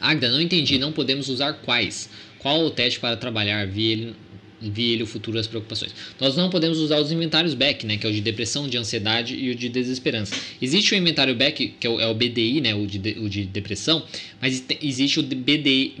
Agda, 0.00 0.28
não 0.28 0.40
entendi, 0.40 0.76
não 0.76 0.90
podemos 0.90 1.28
usar 1.28 1.52
quais? 1.52 2.10
Qual 2.40 2.64
o 2.64 2.70
teste 2.70 2.98
para 2.98 3.16
trabalhar? 3.16 3.64
Vi 3.68 3.92
ele 3.92 4.16
vi 4.60 4.92
ele 4.92 5.02
o 5.02 5.06
futuro 5.06 5.36
das 5.36 5.46
preocupações. 5.46 5.94
Nós 6.20 6.36
não 6.36 6.50
podemos 6.50 6.78
usar 6.78 7.00
os 7.00 7.12
inventários 7.12 7.54
Beck, 7.54 7.86
né, 7.86 7.96
que 7.96 8.06
é 8.06 8.10
o 8.10 8.12
de 8.12 8.20
depressão, 8.20 8.68
de 8.68 8.76
ansiedade 8.76 9.34
e 9.34 9.50
o 9.50 9.54
de 9.54 9.68
desesperança. 9.68 10.34
Existe 10.60 10.94
o 10.94 10.96
inventário 10.96 11.34
Beck, 11.34 11.74
que 11.78 11.86
é 11.86 11.90
o, 11.90 12.00
é 12.00 12.06
o 12.08 12.14
BDI, 12.14 12.60
né, 12.60 12.74
o 12.74 12.86
de, 12.86 12.98
o 13.18 13.28
de 13.28 13.44
depressão, 13.44 14.02
mas 14.40 14.64
existe 14.82 15.20
o 15.20 15.22
BDI, 15.22 15.94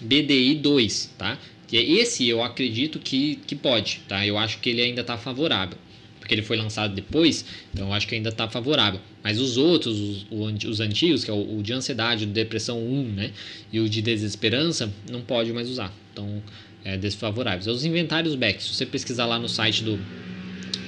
BDI 0.00 0.54
2, 0.56 1.14
tá? 1.18 1.38
Que 1.66 1.76
é 1.76 1.82
esse 1.82 2.28
eu 2.28 2.42
acredito 2.42 2.98
que, 2.98 3.36
que 3.46 3.54
pode, 3.56 4.00
tá? 4.06 4.26
Eu 4.26 4.38
acho 4.38 4.58
que 4.58 4.70
ele 4.70 4.82
ainda 4.82 5.00
está 5.00 5.16
favorável. 5.16 5.78
Porque 6.20 6.34
ele 6.34 6.42
foi 6.42 6.56
lançado 6.56 6.94
depois, 6.94 7.44
então 7.72 7.88
eu 7.88 7.92
acho 7.92 8.08
que 8.08 8.14
ainda 8.14 8.30
está 8.30 8.48
favorável. 8.48 8.98
Mas 9.22 9.38
os 9.38 9.58
outros, 9.58 10.24
os, 10.30 10.64
os 10.64 10.80
antigos, 10.80 11.22
que 11.22 11.30
é 11.30 11.34
o, 11.34 11.58
o 11.58 11.62
de 11.62 11.74
ansiedade, 11.74 12.24
o 12.24 12.26
de 12.26 12.32
depressão 12.32 12.82
1, 12.82 13.12
né? 13.12 13.30
E 13.70 13.78
o 13.78 13.86
de 13.86 14.00
desesperança, 14.00 14.90
não 15.10 15.20
pode 15.20 15.52
mais 15.52 15.68
usar. 15.68 15.92
Então, 16.12 16.42
é, 16.84 16.96
desfavoráveis. 16.96 17.66
Os 17.66 17.84
inventários 17.84 18.34
Beck, 18.34 18.62
se 18.62 18.74
você 18.74 18.84
pesquisar 18.84 19.26
lá 19.26 19.38
no 19.38 19.48
site 19.48 19.82
do 19.82 19.98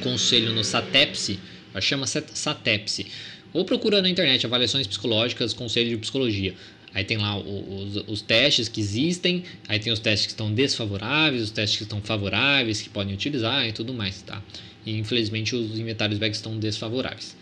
conselho 0.03 0.53
no 0.53 0.63
SATEPSE, 0.63 1.41
chama 1.81 2.07
SATEPSE, 2.07 3.07
ou 3.53 3.65
procura 3.65 4.03
na 4.03 4.09
internet 4.09 4.45
avaliações 4.47 4.87
psicológicas, 4.87 5.53
conselho 5.53 5.91
de 5.91 5.97
psicologia. 5.97 6.55
Aí 6.95 7.05
tem 7.05 7.19
lá 7.19 7.37
os, 7.39 7.97
os, 8.07 8.23
testes 8.23 8.69
que 8.69 8.81
existem, 8.81 9.45
aí 9.69 9.79
tem 9.79 9.93
os 9.93 9.99
testes 9.99 10.27
que 10.27 10.33
estão 10.33 10.53
desfavoráveis, 10.53 11.43
os 11.43 11.51
testes 11.51 11.77
que 11.77 11.85
estão 11.85 12.01
favoráveis, 12.01 12.81
que 12.81 12.89
podem 12.89 13.13
utilizar 13.13 13.67
e 13.67 13.73
tudo 13.73 13.93
mais, 13.93 14.23
tá? 14.23 14.43
E 14.85 14.97
infelizmente 14.97 15.55
os 15.55 15.79
inventários 15.79 16.19
Beck 16.19 16.35
estão 16.35 16.59
desfavoráveis 16.59 17.36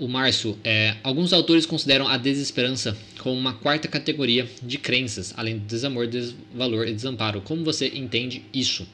o 0.00 0.08
Márcio, 0.08 0.58
é, 0.64 0.96
alguns 1.04 1.32
autores 1.32 1.66
consideram 1.66 2.08
a 2.08 2.16
desesperança 2.16 2.96
como 3.18 3.38
uma 3.38 3.52
quarta 3.52 3.86
categoria 3.86 4.48
de 4.62 4.78
crenças, 4.78 5.34
além 5.36 5.58
do 5.58 5.66
desamor, 5.66 6.06
desvalor 6.06 6.88
e 6.88 6.94
desamparo. 6.94 7.42
Como 7.42 7.62
você 7.62 7.86
entende 7.86 8.42
isso? 8.52 8.88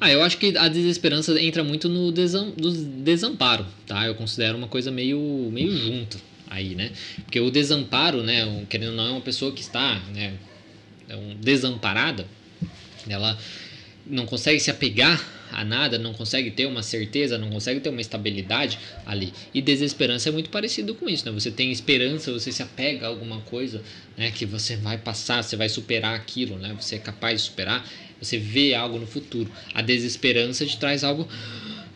Ah, 0.00 0.10
eu 0.10 0.22
acho 0.22 0.38
que 0.38 0.56
a 0.56 0.68
desesperança 0.68 1.38
entra 1.40 1.62
muito 1.62 1.88
no 1.88 2.10
desam, 2.10 2.52
desamparo, 2.98 3.66
tá? 3.86 4.06
Eu 4.06 4.14
considero 4.14 4.56
uma 4.56 4.66
coisa 4.66 4.90
meio, 4.90 5.50
meio 5.52 5.70
junta 5.76 6.16
aí, 6.48 6.74
né? 6.74 6.90
Porque 7.16 7.38
o 7.38 7.50
desamparo, 7.50 8.22
né, 8.22 8.64
querendo 8.70 8.90
ou 8.90 8.96
não, 8.96 9.06
é 9.06 9.10
uma 9.10 9.20
pessoa 9.20 9.52
que 9.52 9.60
está, 9.60 10.00
né, 10.14 10.34
é 11.08 11.16
desamparada, 11.40 12.26
ela 13.06 13.38
não 14.06 14.24
consegue 14.24 14.58
se 14.60 14.70
apegar 14.70 15.22
a 15.54 15.64
nada, 15.64 15.98
não 15.98 16.12
consegue 16.12 16.50
ter 16.50 16.66
uma 16.66 16.82
certeza, 16.82 17.38
não 17.38 17.50
consegue 17.50 17.80
ter 17.80 17.88
uma 17.88 18.00
estabilidade 18.00 18.78
ali. 19.06 19.32
E 19.52 19.62
desesperança 19.62 20.28
é 20.28 20.32
muito 20.32 20.50
parecido 20.50 20.94
com 20.94 21.08
isso, 21.08 21.24
né? 21.24 21.32
Você 21.32 21.50
tem 21.50 21.70
esperança, 21.70 22.32
você 22.32 22.50
se 22.52 22.62
apega 22.62 23.06
a 23.06 23.08
alguma 23.08 23.40
coisa, 23.42 23.82
né? 24.16 24.30
Que 24.30 24.44
você 24.44 24.76
vai 24.76 24.98
passar, 24.98 25.42
você 25.42 25.56
vai 25.56 25.68
superar 25.68 26.14
aquilo, 26.14 26.58
né? 26.58 26.76
Você 26.80 26.96
é 26.96 26.98
capaz 26.98 27.40
de 27.40 27.48
superar, 27.48 27.88
você 28.20 28.38
vê 28.38 28.74
algo 28.74 28.98
no 28.98 29.06
futuro. 29.06 29.50
A 29.72 29.82
desesperança 29.82 30.66
te 30.66 30.78
traz 30.78 31.04
algo. 31.04 31.28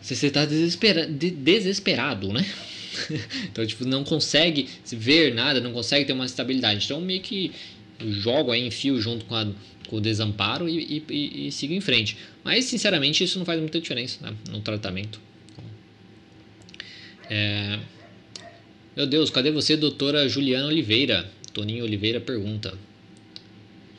Você 0.01 0.27
está 0.27 0.45
desespera... 0.45 1.05
desesperado, 1.05 2.31
né? 2.31 2.45
então, 3.43 3.65
tipo, 3.65 3.85
não 3.85 4.03
consegue 4.03 4.69
ver 4.91 5.33
nada, 5.33 5.59
não 5.59 5.71
consegue 5.71 6.05
ter 6.05 6.13
uma 6.13 6.25
estabilidade. 6.25 6.85
Então, 6.85 7.01
meio 7.01 7.21
que 7.21 7.51
jogo 8.07 8.51
aí 8.51 8.65
em 8.65 8.71
fio 8.71 9.01
junto 9.01 9.25
com 9.25 9.35
a 9.35 9.47
com 9.89 9.95
o 9.95 10.01
desamparo 10.01 10.69
e, 10.69 11.03
e, 11.09 11.47
e 11.47 11.51
siga 11.51 11.73
em 11.73 11.81
frente. 11.81 12.15
Mas, 12.43 12.65
sinceramente, 12.65 13.23
isso 13.23 13.39
não 13.39 13.45
faz 13.45 13.59
muita 13.59 13.81
diferença 13.81 14.19
né, 14.21 14.37
no 14.51 14.61
tratamento. 14.61 15.19
É... 17.27 17.79
Meu 18.95 19.07
Deus, 19.07 19.31
cadê 19.31 19.51
você, 19.51 19.75
doutora 19.75 20.29
Juliana 20.29 20.67
Oliveira? 20.67 21.29
Toninho 21.53 21.83
Oliveira 21.83 22.19
pergunta. 22.19 22.77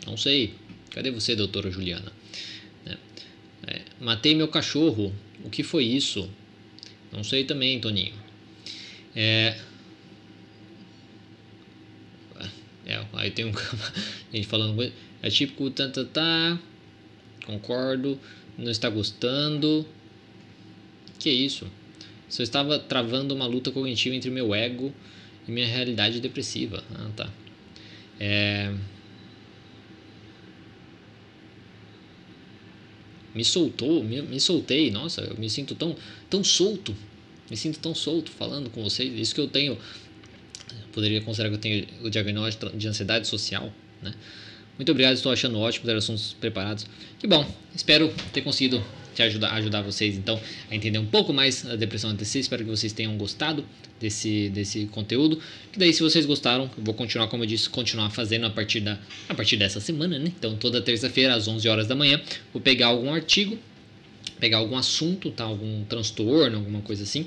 Não 0.07 0.17
sei. 0.17 0.55
Cadê 0.91 1.11
você, 1.11 1.35
doutora 1.35 1.71
Juliana? 1.71 2.13
É. 2.87 2.97
É. 3.67 3.81
Matei 4.01 4.35
meu 4.35 4.47
cachorro. 4.47 5.13
O 5.45 5.51
que 5.51 5.63
foi 5.65 5.85
isso? 5.85 6.31
Não 7.13 7.25
sei 7.25 7.45
também, 7.45 7.81
Toninho. 7.81 8.15
É, 9.17 9.59
é 12.91 13.07
aí 13.15 13.31
tem 13.31 13.47
um 13.47 13.53
gente 14.33 14.47
falando 14.47 14.81
é 15.23 15.31
típico, 15.31 15.71
tá, 15.71 15.89
tá, 15.89 16.05
tá, 16.05 16.59
concordo, 17.45 18.19
não 18.57 18.71
está 18.71 18.89
gostando. 18.89 19.87
Que 21.19 21.31
isso? 21.31 21.67
Só 22.29 22.43
estava 22.43 22.79
travando 22.79 23.35
uma 23.35 23.47
luta 23.47 23.71
cognitiva 23.71 24.15
entre 24.15 24.31
meu 24.31 24.55
ego 24.55 24.95
e 25.47 25.53
minha 25.53 25.67
realidade 25.67 26.21
depressiva. 26.21 26.83
Ah, 26.95 27.11
tá. 27.15 27.31
É... 28.19 28.73
Me 33.35 33.45
soltou, 33.45 34.03
me, 34.03 34.23
me 34.23 34.41
soltei. 34.41 34.91
Nossa, 34.91 35.23
eu 35.23 35.37
me 35.37 35.51
sinto 35.51 35.75
tão, 35.75 35.95
tão 36.29 36.43
solto. 36.43 36.97
Me 37.51 37.57
sinto 37.57 37.79
tão 37.79 37.95
solto 37.95 38.31
falando 38.31 38.71
com 38.71 38.83
vocês. 38.83 39.13
Isso 39.19 39.35
que 39.35 39.41
eu 39.41 39.49
tenho. 39.49 39.77
Poderia 40.93 41.21
considerar 41.21 41.51
que 41.51 41.57
eu 41.57 41.61
tenho 41.61 41.87
o 42.03 42.11
diagnóstico 42.11 42.77
de 42.77 42.89
ansiedade 42.89 43.27
social, 43.27 43.73
né? 44.03 44.13
Muito 44.77 44.93
obrigado, 44.93 45.15
estou 45.15 45.31
achando 45.31 45.59
ótimo 45.59 45.85
ter 45.85 45.95
assuntos 45.95 46.35
preparados. 46.41 46.87
Que 47.19 47.27
bom, 47.27 47.47
espero 47.75 48.13
ter 48.33 48.41
conseguido 48.41 48.83
te 49.15 49.23
ajudar, 49.23 49.53
ajudar 49.53 49.83
vocês 49.83 50.17
então 50.17 50.41
a 50.71 50.75
entender 50.75 50.99
um 50.99 51.05
pouco 51.05 51.33
mais 51.33 51.69
a 51.69 51.77
depressão 51.77 52.11
ATC. 52.11 52.39
Espero 52.39 52.65
que 52.65 52.71
vocês 52.71 52.93
tenham 52.93 53.17
gostado 53.17 53.65
desse, 54.01 54.49
desse 54.49 54.87
conteúdo. 54.87 55.39
Que 55.71 55.79
daí, 55.79 55.93
se 55.93 56.03
vocês 56.03 56.25
gostaram, 56.25 56.71
eu 56.77 56.83
vou 56.83 56.95
continuar, 56.95 57.29
como 57.29 57.43
eu 57.43 57.47
disse, 57.47 57.69
continuar 57.69 58.11
fazendo 58.11 58.47
a 58.47 58.51
partir, 58.51 58.81
da, 58.81 58.99
a 59.29 59.35
partir 59.35 59.57
dessa 59.57 59.81
semana, 59.81 60.19
né? 60.19 60.33
Então, 60.39 60.57
toda 60.57 60.81
terça-feira, 60.81 61.35
às 61.35 61.47
11 61.47 61.69
horas 61.69 61.87
da 61.87 61.95
manhã, 61.95 62.21
vou 62.53 62.63
pegar 62.63 62.87
algum 62.87 63.13
artigo, 63.13 63.59
pegar 64.39 64.59
algum 64.59 64.77
assunto, 64.77 65.31
tá? 65.31 65.45
algum 65.45 65.85
transtorno, 65.85 66.57
alguma 66.57 66.81
coisa 66.81 67.03
assim, 67.03 67.27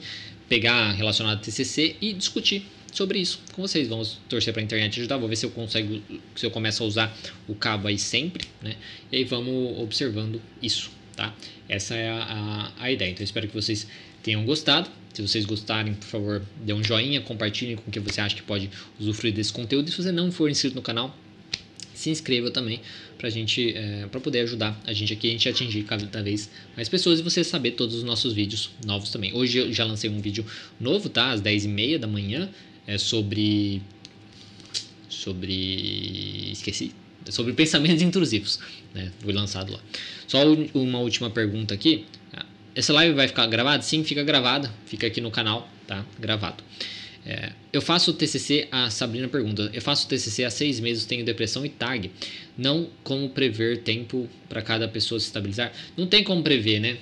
pegar 0.49 0.91
relacionado 0.93 1.38
a 1.38 1.39
TCC 1.39 1.95
e 2.01 2.14
discutir 2.14 2.66
sobre 2.93 3.19
isso 3.19 3.39
com 3.53 3.61
vocês. 3.61 3.87
Vamos 3.87 4.19
torcer 4.29 4.53
para 4.53 4.61
a 4.61 4.65
internet 4.65 4.99
ajudar. 4.99 5.17
Vou 5.17 5.27
ver 5.27 5.35
se 5.35 5.45
eu 5.45 5.51
consigo, 5.51 6.01
se 6.35 6.45
eu 6.45 6.51
começo 6.51 6.83
a 6.83 6.85
usar 6.85 7.17
o 7.47 7.55
cabo 7.55 7.87
aí 7.87 7.97
sempre, 7.97 8.47
né? 8.61 8.75
E 9.11 9.17
aí 9.17 9.23
vamos 9.23 9.79
observando 9.79 10.41
isso, 10.61 10.91
tá? 11.15 11.33
Essa 11.67 11.95
é 11.95 12.09
a, 12.09 12.71
a, 12.77 12.83
a 12.85 12.91
ideia. 12.91 13.11
Então 13.11 13.23
espero 13.23 13.47
que 13.47 13.53
vocês 13.53 13.87
tenham 14.21 14.45
gostado. 14.45 14.89
Se 15.13 15.21
vocês 15.21 15.45
gostarem, 15.45 15.93
por 15.93 16.07
favor, 16.07 16.41
dê 16.63 16.73
um 16.73 16.83
joinha, 16.83 17.21
compartilhem 17.21 17.75
com 17.75 17.91
quem 17.91 18.01
você 18.01 18.19
acha 18.19 18.35
que 18.35 18.41
pode 18.41 18.69
usufruir 18.99 19.33
desse 19.33 19.53
conteúdo. 19.53 19.87
E 19.89 19.91
se 19.91 19.97
você 19.97 20.11
não 20.11 20.31
for 20.31 20.49
inscrito 20.49 20.75
no 20.75 20.81
canal, 20.81 21.15
se 21.93 22.09
inscreva 22.09 22.49
também 22.49 22.81
para 23.17 23.29
gente, 23.29 23.73
é, 23.75 24.07
para 24.07 24.19
poder 24.19 24.41
ajudar 24.41 24.79
a 24.85 24.91
gente 24.91 25.13
aqui, 25.13 25.27
a 25.27 25.31
gente 25.31 25.47
atingir 25.47 25.83
cada 25.83 26.21
vez 26.21 26.49
mais 26.75 26.89
pessoas 26.89 27.19
e 27.19 27.23
você 27.23 27.43
saber 27.43 27.71
todos 27.71 27.95
os 27.95 28.03
nossos 28.03 28.33
vídeos 28.33 28.71
novos 28.85 29.09
também. 29.11 29.33
Hoje 29.33 29.59
eu 29.59 29.71
já 29.71 29.85
lancei 29.85 30.09
um 30.09 30.19
vídeo 30.19 30.45
novo, 30.79 31.07
tá? 31.07 31.31
Às 31.31 31.41
10h30 31.41 31.99
da 31.99 32.07
manhã, 32.07 32.49
é 32.88 32.97
sobre 32.97 33.81
sobre 35.09 36.51
esqueci. 36.51 36.91
Sobre 37.29 37.53
pensamentos 37.53 38.01
intrusivos 38.01 38.59
né? 38.93 39.11
Foi 39.19 39.34
lançado 39.34 39.73
lá. 39.73 39.79
Só 40.27 40.43
uma 40.73 40.99
última 40.99 41.29
pergunta 41.29 41.73
aqui. 41.73 42.05
Essa 42.75 42.91
live 42.93 43.13
vai 43.13 43.27
ficar 43.27 43.45
gravada? 43.47 43.84
Sim 43.84 44.03
fica 44.03 44.23
gravada. 44.23 44.71
Fica 44.86 45.07
aqui 45.07 45.21
no 45.21 45.31
canal 45.31 45.69
tá? 45.88 46.05
Gravado. 46.19 46.63
É, 47.25 47.53
eu 47.71 47.81
faço 47.81 48.11
o 48.11 48.13
TCC 48.13 48.67
a 48.69 48.89
Sabrina 48.89 49.29
pergunta 49.29 49.71
eu 49.73 49.81
faço 49.81 50.05
o 50.05 50.09
TCC 50.09 50.43
há 50.43 50.49
seis 50.49 50.81
meses 50.81 51.05
tenho 51.05 51.23
depressão 51.23 51.65
e 51.65 51.69
TAG. 51.69 52.11
Não 52.57 52.89
como 53.03 53.29
prever 53.29 53.79
tempo 53.79 54.27
para 54.49 54.61
cada 54.61 54.88
pessoa 54.88 55.19
se 55.19 55.27
estabilizar. 55.27 55.71
Não 55.95 56.05
tem 56.07 56.23
como 56.23 56.43
prever 56.43 56.79
né 56.79 56.97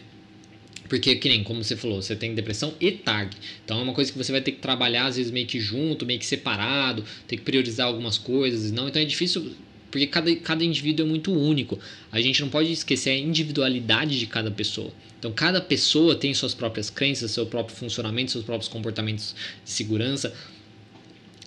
porque, 0.92 1.16
que 1.16 1.30
nem 1.30 1.42
como 1.42 1.64
você 1.64 1.78
falou, 1.78 2.02
você 2.02 2.18
tem 2.18 2.36
depressão 2.36 2.74
e 2.78 2.92
TAG. 2.92 3.38
Então 3.64 3.80
é 3.80 3.82
uma 3.82 3.94
coisa 3.94 4.12
que 4.12 4.18
você 4.18 4.30
vai 4.30 4.42
ter 4.42 4.52
que 4.52 4.60
trabalhar, 4.60 5.06
às 5.06 5.16
vezes, 5.16 5.32
meio 5.32 5.48
que 5.48 5.58
junto, 5.58 6.06
meio 6.06 6.20
que 6.20 6.26
separado, 6.26 7.06
ter 7.30 7.38
que 7.38 7.44
priorizar 7.44 7.88
algumas 7.88 8.18
coisas. 8.18 8.74
Não, 8.74 8.90
então 8.90 9.02
é 9.02 9.06
difícil, 9.06 9.54
porque 9.90 10.06
cada, 10.06 10.36
cada 10.36 10.66
indivíduo 10.66 11.06
é 11.06 11.10
muito 11.10 11.32
único. 11.32 11.80
A 12.12 12.20
gente 12.20 12.42
não 12.42 12.50
pode 12.50 12.74
esquecer 12.74 13.12
a 13.12 13.18
individualidade 13.18 14.20
de 14.20 14.26
cada 14.26 14.52
pessoa. 14.52 14.92
Então, 15.18 15.32
cada 15.32 15.62
pessoa 15.62 16.14
tem 16.14 16.34
suas 16.34 16.54
próprias 16.54 16.90
crenças, 16.90 17.32
seu 17.32 17.46
próprio 17.46 17.74
funcionamento, 17.74 18.30
seus 18.30 18.44
próprios 18.44 18.68
comportamentos 18.68 19.34
de 19.64 19.72
segurança. 19.72 20.34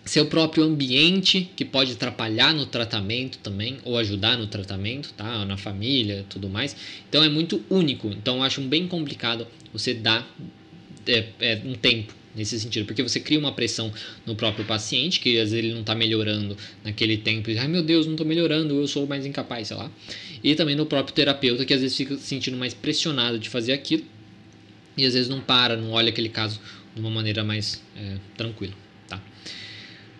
Seu 0.04 0.26
próprio 0.26 0.64
ambiente 0.64 1.50
que 1.56 1.64
pode 1.64 1.92
atrapalhar 1.92 2.52
no 2.52 2.66
tratamento 2.66 3.38
também 3.38 3.78
ou 3.84 3.96
ajudar 3.96 4.36
no 4.36 4.46
tratamento, 4.46 5.12
tá? 5.14 5.44
Na 5.44 5.56
família, 5.56 6.26
tudo 6.28 6.48
mais. 6.48 6.76
Então 7.08 7.24
é 7.24 7.28
muito 7.28 7.64
único. 7.70 8.08
Então 8.08 8.36
eu 8.36 8.42
acho 8.42 8.60
bem 8.60 8.86
complicado 8.86 9.46
você 9.72 9.94
dar 9.94 10.28
é, 11.06 11.26
é, 11.40 11.62
um 11.64 11.74
tempo 11.74 12.14
nesse 12.34 12.58
sentido, 12.58 12.84
porque 12.84 13.02
você 13.02 13.20
cria 13.20 13.38
uma 13.38 13.52
pressão 13.52 13.92
no 14.26 14.34
próprio 14.34 14.64
paciente, 14.64 15.20
que 15.20 15.38
às 15.38 15.50
vezes 15.50 15.64
ele 15.64 15.72
não 15.72 15.82
está 15.82 15.94
melhorando 15.94 16.56
naquele 16.82 17.16
tempo, 17.16 17.48
e, 17.48 17.56
ai 17.56 17.68
meu 17.68 17.80
Deus, 17.80 18.06
não 18.06 18.14
estou 18.14 18.26
melhorando, 18.26 18.74
eu 18.74 18.88
sou 18.88 19.06
mais 19.06 19.24
incapaz, 19.24 19.68
sei 19.68 19.76
lá. 19.76 19.88
E 20.42 20.54
também 20.56 20.74
no 20.74 20.84
próprio 20.84 21.14
terapeuta, 21.14 21.64
que 21.64 21.72
às 21.72 21.80
vezes 21.80 21.96
fica 21.96 22.16
se 22.16 22.24
sentindo 22.24 22.56
mais 22.56 22.74
pressionado 22.74 23.38
de 23.38 23.48
fazer 23.48 23.72
aquilo, 23.72 24.02
e 24.96 25.06
às 25.06 25.14
vezes 25.14 25.28
não 25.28 25.40
para, 25.40 25.76
não 25.76 25.92
olha 25.92 26.08
aquele 26.08 26.28
caso 26.28 26.60
de 26.92 27.00
uma 27.00 27.10
maneira 27.10 27.44
mais 27.44 27.80
é, 27.96 28.16
tranquila. 28.36 28.83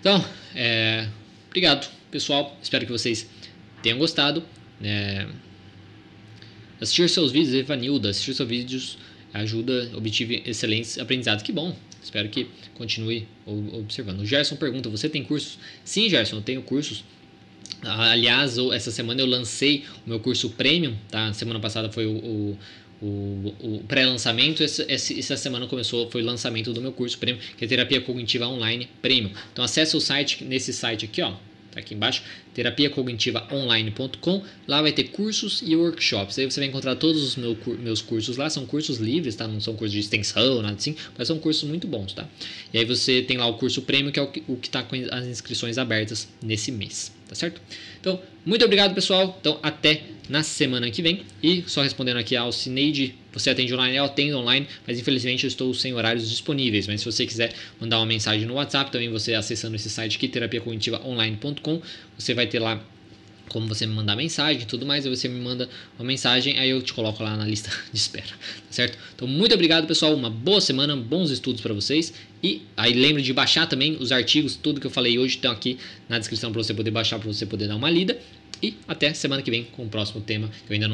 Então, 0.04 0.22
é, 0.54 1.08
obrigado, 1.46 1.90
pessoal. 2.10 2.54
Espero 2.62 2.84
que 2.84 2.92
vocês 2.92 3.26
tenham 3.82 3.96
gostado. 3.96 4.44
É, 4.82 5.26
assistir 6.78 7.08
seus 7.08 7.32
vídeos, 7.32 7.54
Evanilda, 7.54 8.10
assistir 8.10 8.34
seus 8.34 8.46
vídeos 8.46 8.98
ajuda, 9.32 9.90
obtive 9.94 10.42
excelentes 10.44 10.98
aprendizados. 10.98 11.42
Que 11.42 11.52
bom, 11.52 11.74
espero 12.02 12.28
que 12.28 12.48
continue 12.74 13.26
observando. 13.46 14.20
O 14.20 14.26
Gerson 14.26 14.56
pergunta: 14.56 14.90
Você 14.90 15.08
tem 15.08 15.24
cursos? 15.24 15.58
Sim, 15.86 16.10
Gerson, 16.10 16.36
eu 16.36 16.42
tenho 16.42 16.60
cursos. 16.60 17.02
Aliás, 17.82 18.58
essa 18.74 18.90
semana 18.90 19.22
eu 19.22 19.26
lancei 19.26 19.84
o 20.06 20.10
meu 20.10 20.20
curso 20.20 20.50
premium, 20.50 20.94
tá? 21.10 21.32
Semana 21.32 21.60
passada 21.60 21.90
foi 21.90 22.04
o, 22.04 22.12
o 22.12 22.58
o, 23.00 23.54
o 23.60 23.84
pré-lançamento. 23.86 24.62
Essa, 24.62 24.86
essa 24.90 25.36
semana 25.36 25.66
começou, 25.66 26.10
foi 26.10 26.22
o 26.22 26.24
lançamento 26.24 26.72
do 26.72 26.80
meu 26.80 26.92
curso 26.92 27.18
Premium, 27.18 27.40
que 27.56 27.64
é 27.64 27.68
Terapia 27.68 28.00
Cognitiva 28.00 28.46
Online 28.46 28.88
Premium. 29.02 29.30
Então 29.52 29.64
acesse 29.64 29.96
o 29.96 30.00
site, 30.00 30.44
nesse 30.44 30.72
site 30.72 31.04
aqui, 31.04 31.22
ó, 31.22 31.34
tá 31.74 31.80
aqui 31.80 31.94
embaixo, 31.94 32.22
terapiacognitivaonline.com. 32.54 34.42
Lá 34.66 34.80
vai 34.80 34.92
ter 34.92 35.04
cursos 35.04 35.62
e 35.64 35.74
workshops. 35.74 36.38
Aí 36.38 36.48
você 36.48 36.60
vai 36.60 36.68
encontrar 36.68 36.94
todos 36.96 37.22
os 37.22 37.36
meu, 37.36 37.56
meus 37.80 38.00
cursos 38.00 38.36
lá. 38.36 38.48
São 38.48 38.64
cursos 38.64 38.98
livres, 38.98 39.34
tá? 39.34 39.46
Não 39.48 39.60
são 39.60 39.74
cursos 39.74 39.92
de 39.92 39.98
extensão, 40.00 40.62
nada 40.62 40.76
assim, 40.76 40.94
mas 41.18 41.28
são 41.28 41.38
cursos 41.38 41.68
muito 41.68 41.86
bons, 41.86 42.12
tá? 42.12 42.26
E 42.72 42.78
aí 42.78 42.84
você 42.84 43.22
tem 43.22 43.36
lá 43.36 43.46
o 43.46 43.54
curso 43.54 43.82
Premium, 43.82 44.12
que 44.12 44.20
é 44.20 44.22
o 44.22 44.28
que, 44.28 44.42
o 44.46 44.56
que 44.56 44.70
tá 44.70 44.82
com 44.82 44.96
as 45.10 45.26
inscrições 45.26 45.76
abertas 45.76 46.28
nesse 46.42 46.70
mês, 46.70 47.12
tá 47.28 47.34
certo? 47.34 47.60
Então, 48.00 48.20
muito 48.44 48.64
obrigado, 48.64 48.94
pessoal. 48.94 49.36
Então, 49.40 49.58
até 49.62 50.02
na 50.28 50.42
semana 50.42 50.90
que 50.90 51.02
vem. 51.02 51.22
E 51.42 51.64
só 51.66 51.82
respondendo 51.82 52.18
aqui 52.18 52.36
ao 52.36 52.52
Cineide, 52.52 53.14
você 53.32 53.50
atende 53.50 53.74
online? 53.74 53.96
Eu 53.96 54.04
atendo 54.04 54.38
online, 54.38 54.66
mas 54.86 54.98
infelizmente 54.98 55.44
eu 55.44 55.48
estou 55.48 55.72
sem 55.74 55.92
horários 55.92 56.28
disponíveis. 56.28 56.86
Mas 56.86 57.00
se 57.00 57.06
você 57.06 57.26
quiser 57.26 57.52
mandar 57.80 57.98
uma 57.98 58.06
mensagem 58.06 58.46
no 58.46 58.54
WhatsApp, 58.54 58.90
também 58.90 59.10
você 59.10 59.34
acessando 59.34 59.76
esse 59.76 59.90
site 59.90 60.16
aqui, 60.16 60.28
terapiacognitivaonline.com, 60.28 61.82
você 62.18 62.34
vai 62.34 62.46
ter 62.46 62.58
lá 62.58 62.82
como 63.48 63.66
você 63.66 63.86
me 63.86 63.94
mandar 63.94 64.16
mensagem 64.16 64.62
e 64.62 64.66
tudo 64.66 64.84
mais, 64.86 65.06
aí 65.06 65.14
você 65.14 65.28
me 65.28 65.40
manda 65.40 65.68
uma 65.98 66.04
mensagem, 66.04 66.58
aí 66.58 66.70
eu 66.70 66.82
te 66.82 66.92
coloco 66.92 67.22
lá 67.22 67.36
na 67.36 67.44
lista 67.46 67.70
de 67.92 67.98
espera, 67.98 68.26
tá 68.26 68.70
certo? 68.70 68.98
Então, 69.14 69.28
muito 69.28 69.54
obrigado, 69.54 69.86
pessoal, 69.86 70.14
uma 70.14 70.30
boa 70.30 70.60
semana, 70.60 70.96
bons 70.96 71.30
estudos 71.30 71.60
para 71.60 71.72
vocês, 71.72 72.12
e 72.42 72.62
aí 72.76 72.92
lembre 72.92 73.22
de 73.22 73.32
baixar 73.32 73.66
também 73.66 73.96
os 74.00 74.12
artigos, 74.12 74.56
tudo 74.56 74.80
que 74.80 74.86
eu 74.86 74.90
falei 74.90 75.18
hoje 75.18 75.36
estão 75.36 75.52
aqui 75.52 75.78
na 76.08 76.18
descrição 76.18 76.52
para 76.52 76.62
você 76.62 76.74
poder 76.74 76.90
baixar, 76.90 77.18
para 77.18 77.32
você 77.32 77.46
poder 77.46 77.68
dar 77.68 77.76
uma 77.76 77.90
lida, 77.90 78.18
e 78.62 78.76
até 78.88 79.12
semana 79.12 79.42
que 79.42 79.50
vem 79.50 79.64
com 79.64 79.84
o 79.84 79.88
próximo 79.88 80.20
tema 80.20 80.48
que 80.48 80.72
eu 80.72 80.74
ainda 80.74 80.88
não 80.88 80.92